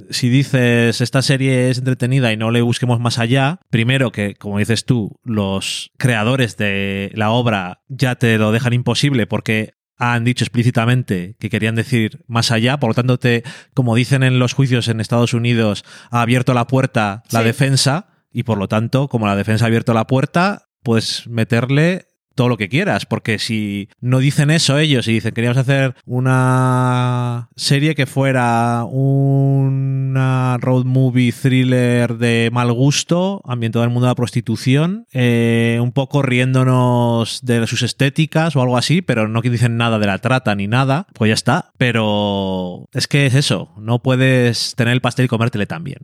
si 0.08 0.30
dices 0.30 1.02
esta 1.02 1.20
serie 1.20 1.68
es 1.68 1.78
entretenida 1.78 2.32
y 2.32 2.38
no 2.38 2.50
le 2.50 2.62
busquemos 2.62 3.00
más 3.00 3.18
allá, 3.18 3.60
primero 3.68 4.12
que, 4.12 4.34
como 4.34 4.58
dices 4.58 4.86
tú, 4.86 5.20
los 5.24 5.92
creadores 5.98 6.56
de 6.56 7.12
la 7.14 7.30
obra 7.30 7.82
ya 7.88 8.14
te 8.14 8.38
lo 8.38 8.50
dejan 8.50 8.72
imposible 8.72 9.26
porque 9.26 9.74
han 9.98 10.24
dicho 10.24 10.44
explícitamente 10.44 11.36
que 11.38 11.48
querían 11.50 11.74
decir 11.74 12.22
más 12.26 12.50
allá, 12.50 12.78
por 12.78 12.90
lo 12.90 12.94
tanto, 12.94 13.18
te, 13.18 13.44
como 13.74 13.94
dicen 13.94 14.22
en 14.22 14.38
los 14.38 14.52
juicios 14.52 14.88
en 14.88 15.00
Estados 15.00 15.32
Unidos, 15.34 15.84
ha 16.10 16.20
abierto 16.20 16.52
la 16.54 16.66
puerta 16.66 17.22
la 17.30 17.40
Sí. 17.40 17.46
defensa 17.46 18.08
y 18.32 18.42
por 18.42 18.58
lo 18.58 18.68
tanto, 18.68 19.08
como 19.08 19.26
la 19.26 19.36
defensa 19.36 19.64
ha 19.64 19.68
abierto 19.68 19.94
la 19.94 20.06
puerta, 20.06 20.68
puedes 20.82 21.26
meterle 21.28 22.06
todo 22.36 22.48
lo 22.48 22.56
que 22.56 22.68
quieras, 22.68 23.06
porque 23.06 23.40
si 23.40 23.88
no 24.00 24.20
dicen 24.20 24.50
eso 24.50 24.78
ellos 24.78 25.08
y 25.08 25.14
dicen 25.14 25.34
queríamos 25.34 25.56
hacer 25.56 25.96
una 26.04 27.48
serie 27.56 27.96
que 27.96 28.06
fuera 28.06 28.84
una 28.84 30.58
road 30.58 30.84
movie 30.84 31.32
thriller 31.32 32.16
de 32.18 32.50
mal 32.52 32.72
gusto, 32.72 33.42
ambientado 33.44 33.84
en 33.84 33.90
el 33.90 33.94
mundo 33.94 34.06
de 34.06 34.10
la 34.10 34.14
prostitución, 34.14 35.06
eh, 35.12 35.78
un 35.82 35.92
poco 35.92 36.22
riéndonos 36.22 37.40
de 37.42 37.66
sus 37.66 37.82
estéticas 37.82 38.54
o 38.54 38.62
algo 38.62 38.76
así, 38.76 39.02
pero 39.02 39.26
no 39.28 39.42
que 39.42 39.50
dicen 39.50 39.76
nada 39.76 39.98
de 39.98 40.06
la 40.06 40.18
trata 40.18 40.54
ni 40.54 40.68
nada, 40.68 41.06
pues 41.14 41.30
ya 41.30 41.34
está. 41.34 41.72
Pero 41.78 42.88
es 42.92 43.06
que 43.08 43.26
es 43.26 43.34
eso, 43.34 43.72
no 43.78 44.00
puedes 44.00 44.74
tener 44.76 44.92
el 44.92 45.00
pastel 45.00 45.24
y 45.24 45.28
comértele 45.28 45.66
también. 45.66 45.98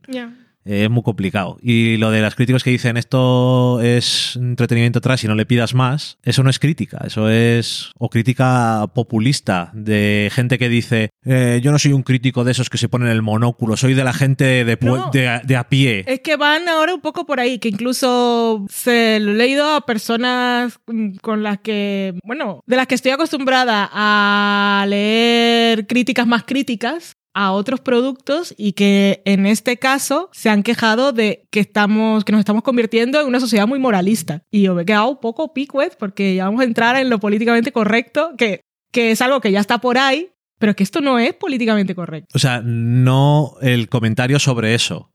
Eh, 0.65 0.85
es 0.85 0.91
muy 0.91 1.03
complicado. 1.03 1.59
Y 1.63 1.97
lo 1.97 2.11
de 2.11 2.21
las 2.21 2.35
críticos 2.35 2.63
que 2.63 2.71
dicen 2.71 2.97
esto 2.97 3.81
es 3.81 4.37
entretenimiento 4.37 4.99
atrás 5.01 5.23
y 5.25 5.29
no 5.29 5.35
le 5.35 5.47
pidas 5.47 5.75
más, 5.75 6.19
eso 6.23 6.43
no 6.43 6.51
es 6.51 6.59
crítica, 6.59 7.03
eso 7.07 7.29
es 7.29 7.91
o 7.99 8.09
crítica 8.09 8.87
populista 8.95 9.71
de 9.75 10.31
gente 10.33 10.59
que 10.59 10.69
dice 10.69 11.11
eh, 11.25 11.61
yo 11.63 11.71
no 11.73 11.79
soy 11.79 11.93
un 11.93 12.03
crítico 12.03 12.45
de 12.45 12.53
esos 12.53 12.71
que 12.71 12.79
se 12.79 12.89
ponen 12.89 13.09
el 13.09 13.23
monóculo, 13.23 13.77
soy 13.77 13.95
de 13.95 14.05
la 14.05 14.13
gente 14.13 14.65
de, 14.65 14.79
No. 14.83 15.11
de, 15.13 15.29
a- 15.29 15.41
de 15.41 15.57
a 15.57 15.69
pie. 15.69 16.05
Es 16.07 16.21
que 16.21 16.37
van 16.37 16.69
ahora 16.69 16.95
un 16.95 17.01
poco 17.01 17.27
por 17.27 17.41
ahí, 17.41 17.59
que 17.59 17.69
incluso 17.69 18.65
se 18.69 19.21
lo 19.21 19.33
he 19.33 19.35
leído 19.35 19.75
a 19.77 19.87
personas 19.87 20.79
con 21.21 21.43
las 21.43 21.59
que, 21.61 22.15
bueno, 22.25 22.63
de 22.67 22.77
las 22.77 22.87
que 22.87 22.95
estoy 22.95 23.13
acostumbrada 23.13 23.89
a 23.93 24.85
leer 24.89 25.87
críticas 25.87 26.27
más 26.27 26.45
críticas 26.45 27.12
a 27.35 27.53
otros 27.53 27.80
productos 27.80 28.55
y 28.57 28.72
que 28.72 29.22
en 29.24 29.47
este 29.47 29.76
caso 29.78 30.28
se 30.33 30.51
han 30.51 30.62
quejado 30.62 31.12
de 31.12 31.47
que 31.51 31.61
estamos 31.61 32.24
que 32.24 32.33
nos 32.33 32.41
estamos 32.41 32.62
convirtiendo 32.62 33.20
en 33.20 33.26
una 33.26 33.41
sociedad 33.41 33.66
muy 33.66 33.78
moralista 33.78 34.43
y 34.51 34.62
yo 34.62 34.74
me 34.74 34.83
he 34.83 34.85
quedado 34.87 35.09
un 35.09 35.20
poco 35.20 35.53
picuet 35.53 35.97
porque 35.99 36.35
ya 36.35 36.45
vamos 36.45 36.61
a 36.61 36.64
entrar 36.64 36.97
en 36.97 37.11
lo 37.11 37.18
políticamente 37.18 37.72
correcto 37.72 38.33
que 38.37 38.61
que 38.93 39.12
es 39.12 39.22
algo 39.22 39.41
que 39.41 39.53
ya 39.53 39.61
está 39.61 39.78
por 39.78 39.99
ahí 39.99 40.28
pero 40.62 40.76
que 40.76 40.85
esto 40.85 41.01
no 41.01 41.18
es 41.18 41.35
políticamente 41.35 41.93
correcto 41.93 42.28
O 42.35 42.39
sea, 42.39 42.62
no 42.64 43.57
el 43.62 43.89
comentario 43.89 44.39
sobre 44.39 44.76
eso. 44.76 45.11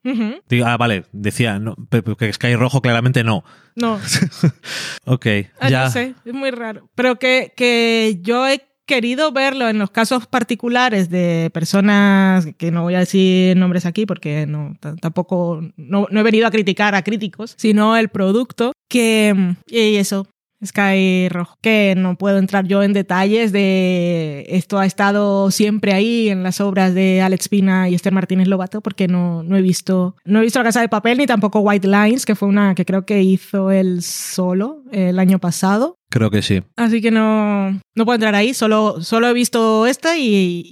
Digo, 0.49 0.65
ah, 0.65 0.75
vale, 0.75 1.05
decía, 1.13 1.57
no, 1.57 1.77
pero 1.89 2.17
que 2.17 2.33
Sky 2.33 2.55
Rojo 2.55 2.81
claramente 2.81 3.23
no. 3.23 3.45
no 3.73 3.97
Ok, 5.05 5.25
Ah, 5.61 5.69
ya. 5.69 5.85
No 5.85 5.91
sé, 5.91 6.15
es 6.25 6.33
muy 6.33 6.51
raro. 6.51 6.89
Pero 6.95 7.17
que, 7.17 7.53
que 7.55 8.19
yo 8.21 8.45
he 8.45 8.61
querido 8.87 9.31
verlo 9.31 9.69
en 9.69 9.77
los 9.77 9.91
casos 9.91 10.25
particulares 10.25 11.09
de 11.09 11.51
personas, 11.53 12.47
que 12.57 12.71
no 12.71 12.83
voy 12.83 12.95
a 12.95 12.99
decir 12.99 13.55
nombres 13.55 13.85
aquí 13.85 14.07
porque 14.07 14.47
no, 14.47 14.75
tampoco, 15.01 15.61
no, 15.75 16.07
no 16.09 16.19
he 16.19 16.23
venido 16.23 16.47
a 16.47 16.51
criticar 16.51 16.95
a 16.95 17.03
críticos, 17.03 17.53
sino 17.57 17.97
el 17.97 18.09
producto, 18.09 18.71
que, 18.89 19.55
y 19.67 19.95
eso, 19.97 20.25
Sky 20.65 21.29
Rojo, 21.29 21.55
que 21.61 21.93
no 21.95 22.17
puedo 22.17 22.39
entrar 22.39 22.65
yo 22.65 22.81
en 22.81 22.93
detalles 22.93 23.51
de 23.51 24.45
esto 24.49 24.79
ha 24.79 24.85
estado 24.85 25.51
siempre 25.51 25.93
ahí 25.93 26.29
en 26.29 26.41
las 26.41 26.61
obras 26.61 26.95
de 26.95 27.21
Alex 27.21 27.49
Pina 27.49 27.89
y 27.89 27.95
Esther 27.95 28.13
Martínez 28.13 28.47
Lobato 28.47 28.81
porque 28.81 29.07
no, 29.07 29.43
no 29.43 29.55
he 29.55 29.61
visto 29.61 30.15
no 30.25 30.39
he 30.39 30.43
visto 30.43 30.59
La 30.59 30.65
Casa 30.65 30.81
de 30.81 30.89
Papel 30.89 31.19
ni 31.19 31.27
tampoco 31.27 31.59
White 31.59 31.87
Lines, 31.87 32.25
que 32.25 32.35
fue 32.35 32.47
una 32.47 32.73
que 32.73 32.85
creo 32.85 33.05
que 33.05 33.21
hizo 33.21 33.69
él 33.69 34.01
solo 34.01 34.81
el 34.91 35.19
año 35.19 35.37
pasado. 35.39 35.95
Creo 36.09 36.31
que 36.31 36.41
sí. 36.41 36.63
Así 36.77 37.01
que 37.01 37.11
no, 37.11 37.71
no 37.71 38.05
puedo 38.05 38.15
entrar 38.15 38.33
ahí, 38.33 38.53
solo, 38.53 39.01
solo 39.01 39.27
he 39.27 39.33
visto 39.33 39.85
esta 39.85 40.17
y, 40.17 40.63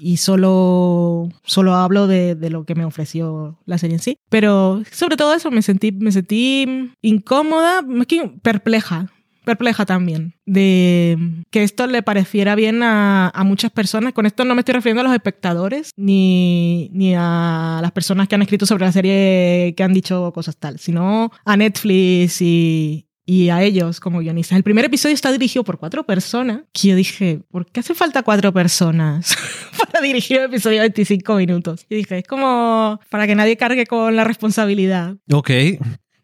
y, 0.00 0.16
solo, 0.16 1.28
solo 1.44 1.74
hablo 1.74 2.08
de, 2.08 2.34
de 2.34 2.50
lo 2.50 2.64
que 2.64 2.74
me 2.74 2.84
ofreció 2.84 3.60
la 3.66 3.78
serie 3.78 3.96
en 3.96 4.02
sí. 4.02 4.18
Pero 4.28 4.82
sobre 4.90 5.16
todo 5.16 5.34
eso 5.34 5.50
me 5.50 5.62
sentí, 5.62 5.92
me 5.92 6.10
sentí 6.10 6.92
incómoda, 7.02 7.82
más 7.82 8.08
que 8.08 8.32
perpleja, 8.42 9.12
perpleja 9.44 9.86
también, 9.86 10.34
de 10.44 11.44
que 11.50 11.62
esto 11.62 11.86
le 11.86 12.02
pareciera 12.02 12.56
bien 12.56 12.82
a, 12.82 13.28
a 13.28 13.44
muchas 13.44 13.70
personas. 13.70 14.12
Con 14.12 14.26
esto 14.26 14.44
no 14.44 14.56
me 14.56 14.62
estoy 14.62 14.74
refiriendo 14.74 15.02
a 15.02 15.04
los 15.04 15.14
espectadores 15.14 15.90
ni, 15.96 16.90
ni 16.92 17.14
a 17.16 17.78
las 17.80 17.92
personas 17.92 18.26
que 18.26 18.34
han 18.34 18.42
escrito 18.42 18.66
sobre 18.66 18.86
la 18.86 18.92
serie 18.92 19.74
que 19.76 19.84
han 19.84 19.94
dicho 19.94 20.32
cosas 20.32 20.56
tal, 20.56 20.80
sino 20.80 21.30
a 21.44 21.56
Netflix 21.56 22.42
y, 22.42 23.06
y 23.32 23.48
a 23.48 23.62
ellos 23.62 23.98
como 23.98 24.18
guionistas. 24.18 24.58
El 24.58 24.62
primer 24.62 24.84
episodio 24.84 25.14
está 25.14 25.32
dirigido 25.32 25.64
por 25.64 25.78
cuatro 25.78 26.04
personas, 26.04 26.64
que 26.70 26.88
yo 26.88 26.96
dije, 26.96 27.40
¿por 27.50 27.64
qué 27.64 27.80
hace 27.80 27.94
falta 27.94 28.22
cuatro 28.22 28.52
personas 28.52 29.34
para 29.78 30.04
dirigir 30.04 30.38
un 30.38 30.44
episodio 30.44 30.82
de 30.82 30.88
25 30.88 31.36
minutos? 31.36 31.86
Y 31.88 31.96
dije, 31.96 32.18
es 32.18 32.26
como 32.26 33.00
para 33.08 33.26
que 33.26 33.34
nadie 33.34 33.56
cargue 33.56 33.86
con 33.86 34.16
la 34.16 34.24
responsabilidad. 34.24 35.16
Ok. 35.32 35.50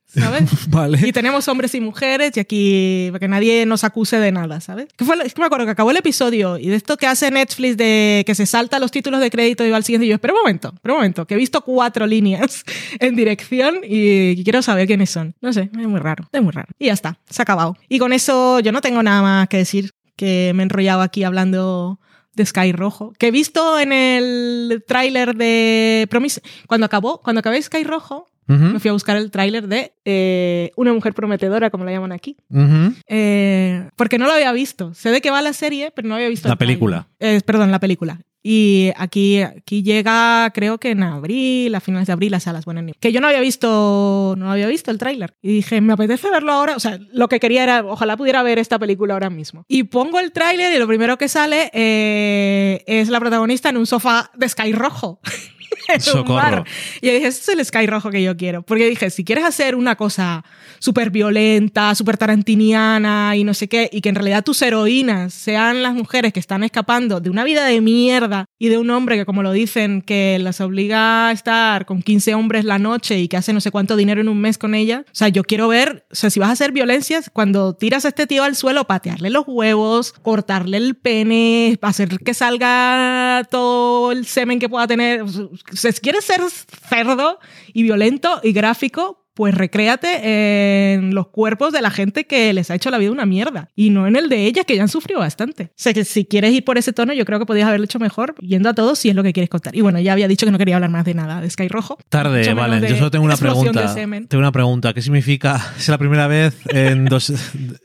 ¿Sabes? 0.09 0.45
vale. 0.69 0.99
Y 1.07 1.13
tenemos 1.13 1.47
hombres 1.49 1.75
y 1.75 1.81
mujeres 1.81 2.37
y 2.37 2.41
aquí 2.41 3.09
para 3.11 3.21
que 3.21 3.29
nadie 3.29 3.67
nos 3.67 3.85
acuse 3.85 4.19
de 4.19 4.33
nada, 4.33 4.61
¿sabes? 4.61 4.89
Que 4.97 5.05
fue, 5.05 5.17
es 5.25 5.35
que 5.35 5.41
me 5.41 5.47
acuerdo 5.47 5.67
que 5.67 5.73
acabó 5.73 5.91
el 5.91 5.97
episodio 5.97 6.59
y 6.59 6.69
de 6.69 6.77
esto 6.77 6.97
que 6.97 7.07
hace 7.07 7.31
Netflix 7.31 7.77
de 7.77 8.25
que 8.27 8.35
se 8.35 8.47
salta 8.47 8.79
los 8.79 8.91
títulos 8.91 9.21
de 9.21 9.31
crédito 9.31 9.65
y 9.65 9.71
va 9.71 9.77
al 9.77 9.85
siguiente 9.85 10.07
y 10.07 10.09
yo, 10.09 10.15
espera 10.15 10.35
un 10.35 10.41
momento, 10.41 10.73
espera 10.75 10.95
un 10.95 10.99
momento, 10.99 11.27
que 11.27 11.35
he 11.35 11.39
visto 11.39 11.61
cuatro 11.63 12.07
líneas 12.07 12.65
en 12.99 13.17
dirección 13.17 13.77
y 13.85 14.43
quiero 14.45 14.63
saber 14.63 14.87
quiénes 14.87 15.11
son. 15.11 15.35
No 15.41 15.53
sé, 15.53 15.71
es 15.73 15.87
muy 15.87 16.01
raro, 16.01 16.29
es 16.33 16.43
muy 16.43 16.53
raro. 16.53 16.69
Y 16.79 16.87
ya 16.87 16.93
está, 16.93 17.19
se 17.29 17.43
ha 17.43 17.45
acabado. 17.45 17.77
Y 17.89 17.99
con 17.99 18.13
eso 18.13 18.61
yo 18.61 18.73
no 18.73 18.81
tengo 18.81 19.03
nada 19.03 19.23
más 19.23 19.49
que 19.49 19.59
decir, 19.59 19.93
que 20.17 20.53
me 20.55 20.63
he 20.63 20.65
enrollado 20.65 21.03
aquí 21.03 21.23
hablando 21.23 22.01
de 22.35 22.45
Sky 22.45 22.73
Rojo, 22.73 23.13
que 23.19 23.29
he 23.29 23.31
visto 23.31 23.79
en 23.79 23.93
el 23.93 24.85
tráiler 24.87 25.37
de 25.37 26.07
Promise, 26.11 26.43
cuando 26.67 26.87
acabó, 26.87 27.21
cuando 27.21 27.41
acabé 27.41 27.61
Sky 27.63 27.85
Rojo, 27.85 28.29
Ujú, 28.49 28.65
me 28.65 28.81
fui 28.81 28.89
a 28.89 28.93
buscar 28.93 29.17
el 29.17 29.31
tráiler 29.31 29.69
de 29.69 29.93
eh, 30.05 30.71
Una 30.77 30.93
mujer 30.93 31.13
prometedora, 31.15 31.71
como 31.71 31.85
la 31.85 31.93
llaman 31.93 32.13
aquí. 32.13 32.37
ujú. 32.51 32.95
Eh, 33.07 33.89
porque 33.97 34.19
no 34.19 34.27
lo 34.27 34.33
había 34.33 34.53
visto. 34.53 34.95
Sé 34.95 35.11
de 35.11 35.21
qué 35.21 35.31
va 35.31 35.43
la 35.43 35.53
serie, 35.53 35.91
pero 35.95 36.09
no 36.09 36.15
había 36.15 36.29
visto 36.29 36.49
La 36.49 36.53
el 36.55 36.59
película. 36.59 37.09
Eh, 37.21 37.41
perdón, 37.45 37.71
la 37.71 37.79
película. 37.81 38.21
Y 38.41 38.93
aquí, 38.97 39.43
aquí 39.43 39.83
llega, 39.83 40.51
creo 40.55 40.79
que 40.79 40.93
en 40.93 41.03
abril, 41.03 41.75
a 41.75 41.81
finales 41.81 42.07
de 42.07 42.13
abril, 42.13 42.33
a 42.35 42.41
salas. 42.41 42.65
Bueno, 42.65 42.81
ni- 42.81 42.93
que 42.93 43.13
yo 43.13 43.21
no 43.21 43.27
había 43.27 43.41
visto, 43.41 44.37
no 44.39 44.51
había 44.51 44.69
visto 44.69 44.91
el 44.93 44.97
tráiler. 44.99 45.35
Y 45.43 45.49
dije, 45.55 45.81
me 45.81 45.93
apetece 45.93 46.31
verlo 46.31 46.53
ahora. 46.53 46.77
O 46.77 46.81
sea, 46.81 46.99
lo 47.13 47.29
que 47.29 47.41
quería 47.41 47.65
era, 47.65 47.85
ojalá 47.85 48.17
pudiera 48.17 48.43
ver 48.45 48.59
esta 48.59 48.79
película 48.79 49.15
ahora 49.15 49.29
mismo. 49.29 49.65
Y 49.69 49.83
pongo 49.83 50.21
el 50.21 50.33
tráiler 50.33 50.73
y 50.73 50.79
lo 50.79 50.87
primero 50.87 51.19
que 51.19 51.29
sale 51.29 51.71
eh, 51.75 52.85
es 52.87 53.09
la 53.09 53.19
protagonista 53.21 53.69
en 53.71 53.77
un 53.77 53.87
sofá 53.87 54.31
de 54.35 54.49
Sky 54.49 54.73
rojo. 54.73 55.21
en 55.89 56.19
un 56.19 56.29
bar. 56.29 56.65
Y 57.01 57.07
yo 57.07 57.13
dije, 57.13 57.27
este 57.27 57.53
es 57.53 57.59
el 57.59 57.65
Sky 57.65 57.87
rojo 57.87 58.11
que 58.11 58.23
yo 58.23 58.37
quiero. 58.37 58.63
Porque 58.63 58.89
dije, 58.89 59.11
si 59.11 59.25
quieres 59.25 59.45
hacer 59.45 59.75
una 59.75 59.97
cosa 59.97 60.45
súper 60.79 61.11
violenta, 61.11 61.95
súper 61.95 62.17
tarantiniana 62.17 63.37
y 63.37 63.45
no 63.45 63.55
sé 63.55 63.69
qué, 63.69 63.89
y 63.93 64.01
que 64.01 64.09
en 64.09 64.15
realidad 64.15 64.45
tus 64.45 64.61
heroínas 64.63 65.35
sean 65.35 65.83
las 65.83 65.95
mujeres 65.95 66.33
que 66.33 66.41
están 66.41 66.63
escapando 66.65 67.21
de 67.21 67.31
una 67.31 67.45
vida 67.45 67.65
de 67.65 67.81
mierda 67.81 68.47
y 68.59 68.69
de 68.69 68.79
un 68.79 68.91
hombre 68.91 69.17
que, 69.17 69.25
como 69.25 69.43
lo 69.43 69.53
dicen, 69.53 70.03
que 70.03 70.39
las 70.41 70.61
obliga 70.61 71.29
a 71.29 71.33
estar 71.33 71.87
con 71.87 72.03
15 72.03 72.35
hombres 72.35 72.65
la 72.65 72.79
noche 72.79 73.19
y 73.19 73.29
que 73.29 73.37
hace 73.37 73.53
no 73.53 73.61
sé 73.61 73.71
cuánto 73.71 73.97
dinero 73.97 74.21
en 74.21 74.29
un 74.29 74.41
mes 74.41 74.59
con 74.59 74.75
ella. 74.75 75.05
O 75.07 75.15
sea, 75.15 75.29
yo 75.29 75.43
quiero 75.45 75.69
ver, 75.69 76.07
o 76.11 76.15
sea, 76.15 76.31
si 76.31 76.41
vas 76.41 76.51
a 76.51 76.53
hacer 76.53 76.73
violencias, 76.73 77.31
cuando 77.33 77.75
tiras 77.75 78.05
a 78.05 78.09
este 78.09 78.27
tío 78.27 78.45
al 78.45 78.57
suelo, 78.57 78.85
patearle 78.85 79.31
los 79.31 79.45
huevos, 79.47 80.13
cortarle 80.23 80.77
el 80.77 80.97
pene, 80.97 81.79
hacer 81.83 82.19
que 82.19 82.35
salga 82.35 83.47
todo 83.51 84.13
el 84.13 84.27
semen 84.27 84.59
que 84.59 84.69
pueda 84.69 84.87
tener. 84.87 85.25
Sea, 85.73 85.93
si 85.93 86.01
quieres 86.01 86.25
ser 86.25 86.41
cerdo 86.89 87.39
y 87.73 87.83
violento 87.83 88.41
y 88.43 88.53
gráfico, 88.53 89.28
pues 89.39 89.55
recréate 89.55 90.95
en 90.95 91.15
los 91.15 91.29
cuerpos 91.29 91.73
de 91.73 91.81
la 91.81 91.91
gente 91.91 92.25
que 92.25 92.53
les 92.53 92.73
ha 92.73 92.75
hecho 92.75 92.91
la 92.91 92.99
vida 92.99 93.13
una 93.13 93.25
mierda 93.25 93.69
y 93.77 93.91
no 93.91 94.09
en 94.09 94.17
el 94.17 94.29
de 94.29 94.47
ellas 94.47 94.65
que 94.67 94.75
ya 94.75 94.83
han 94.83 94.89
sufrido 94.89 95.21
bastante. 95.21 95.67
O 95.67 95.73
sea 95.77 95.95
que 95.95 96.05
si 96.05 96.25
quieres 96.25 96.53
ir 96.53 96.65
por 96.65 96.77
ese 96.77 96.93
tono, 96.93 97.13
yo 97.13 97.25
creo 97.25 97.39
que 97.39 97.47
podías 97.47 97.69
haberlo 97.69 97.85
hecho 97.85 98.01
mejor 98.01 98.35
yendo 98.41 98.69
a 98.69 98.75
todos 98.75 98.99
si 98.99 99.11
es 99.11 99.15
lo 99.15 99.23
que 99.23 99.33
quieres 99.33 99.49
contar. 99.49 99.77
Y 99.77 99.81
bueno, 99.81 100.01
ya 100.01 100.13
había 100.13 100.27
dicho 100.27 100.45
que 100.45 100.51
no 100.51 100.59
quería 100.59 100.75
hablar 100.75 100.91
más 100.91 101.05
de 101.05 101.15
nada 101.15 101.41
de 101.41 101.49
Sky 101.49 101.69
Rojo. 101.69 101.99
Tarde, 102.09 102.53
vale. 102.53 102.81
Yo 102.89 102.97
solo 102.97 103.13
tengo 103.13 103.25
una 103.25 103.37
pregunta. 103.37 103.95
Tengo 103.95 104.39
una 104.39 104.51
pregunta. 104.51 104.93
¿Qué 104.93 105.03
significa? 105.03 105.65
Es 105.79 105.89
la 105.89 105.99
primera 105.99 106.27
vez 106.27 106.57
en, 106.71 107.05
dos, 107.05 107.33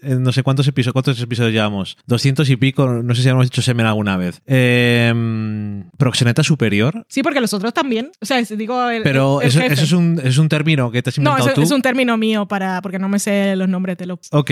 en 0.01 0.23
no 0.23 0.31
sé 0.31 0.41
cuántos 0.41 0.67
episodios, 0.67 0.93
cuántos 0.93 1.21
episodios 1.21 1.53
llevamos. 1.53 1.97
200 2.07 2.49
y 2.49 2.55
pico. 2.55 2.87
No 2.87 3.13
sé 3.13 3.21
si 3.21 3.29
hemos 3.29 3.45
hecho 3.45 3.61
semen 3.61 3.85
alguna 3.85 4.17
vez. 4.17 4.41
Eh, 4.47 5.83
proxeneta 5.99 6.41
superior. 6.41 7.05
Sí, 7.07 7.21
porque 7.21 7.39
los 7.39 7.53
otros 7.53 7.75
también. 7.75 8.09
O 8.19 8.25
sea, 8.25 8.41
digo, 8.41 8.89
el, 8.89 9.03
Pero 9.03 9.39
el 9.41 9.49
eso, 9.49 9.59
jefe. 9.59 9.75
eso 9.75 9.83
es, 9.83 9.91
un, 9.91 10.19
es 10.23 10.39
un 10.39 10.49
término 10.49 10.89
que 10.89 11.03
te 11.03 11.11
has 11.11 11.19
No, 11.19 11.42
es, 11.47 11.71
un 11.71 11.81
término 11.81 12.17
mío 12.17 12.47
para 12.47 12.81
porque 12.81 12.99
no 12.99 13.09
me 13.09 13.19
sé 13.19 13.55
los 13.55 13.69
nombres 13.69 13.97
de 13.97 14.05
los. 14.05 14.19
Ok, 14.31 14.51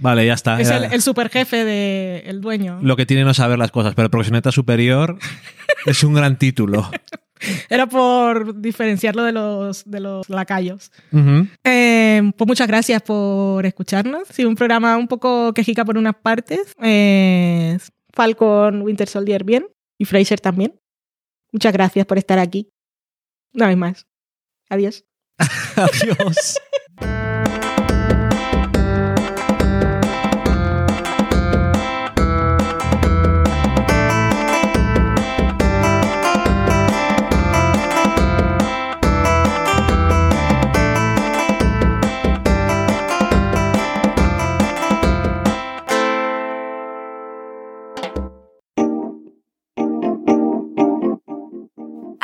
vale, 0.00 0.26
ya 0.26 0.34
está. 0.34 0.60
Es 0.60 0.68
Era 0.68 0.86
el, 0.86 0.92
el 0.92 1.02
super 1.02 1.28
jefe 1.28 1.64
del 1.64 2.40
dueño. 2.40 2.78
Lo 2.82 2.96
que 2.96 3.06
tiene 3.06 3.24
no 3.24 3.34
saber 3.34 3.58
las 3.58 3.70
cosas, 3.70 3.94
pero 3.94 4.10
proxeneta 4.10 4.52
superior 4.52 5.18
es 5.86 6.04
un 6.04 6.14
gran 6.14 6.38
título. 6.38 6.90
Era 7.68 7.86
por 7.86 8.60
diferenciarlo 8.60 9.24
de 9.24 9.32
los, 9.32 9.88
de 9.88 10.00
los 10.00 10.28
lacayos. 10.28 10.92
Eh, 11.64 12.32
pues 12.36 12.48
muchas 12.48 12.68
gracias 12.68 13.02
por 13.02 13.64
escucharnos. 13.64 14.28
Sí, 14.28 14.44
un 14.44 14.54
programa 14.54 14.96
un 14.96 15.08
poco 15.08 15.54
quejica 15.54 15.84
por 15.84 15.96
unas 15.96 16.16
partes. 16.16 16.74
Eh, 16.82 17.78
Falcon, 18.12 18.82
Winter 18.82 19.08
Soldier 19.08 19.44
bien. 19.44 19.66
Y 19.98 20.04
Fraser 20.04 20.40
también. 20.40 20.78
Muchas 21.52 21.72
gracias 21.72 22.06
por 22.06 22.18
estar 22.18 22.38
aquí. 22.38 22.70
Una 23.54 23.68
vez 23.68 23.76
más. 23.76 24.06
Adiós. 24.68 25.04
Adiós. 25.76 26.58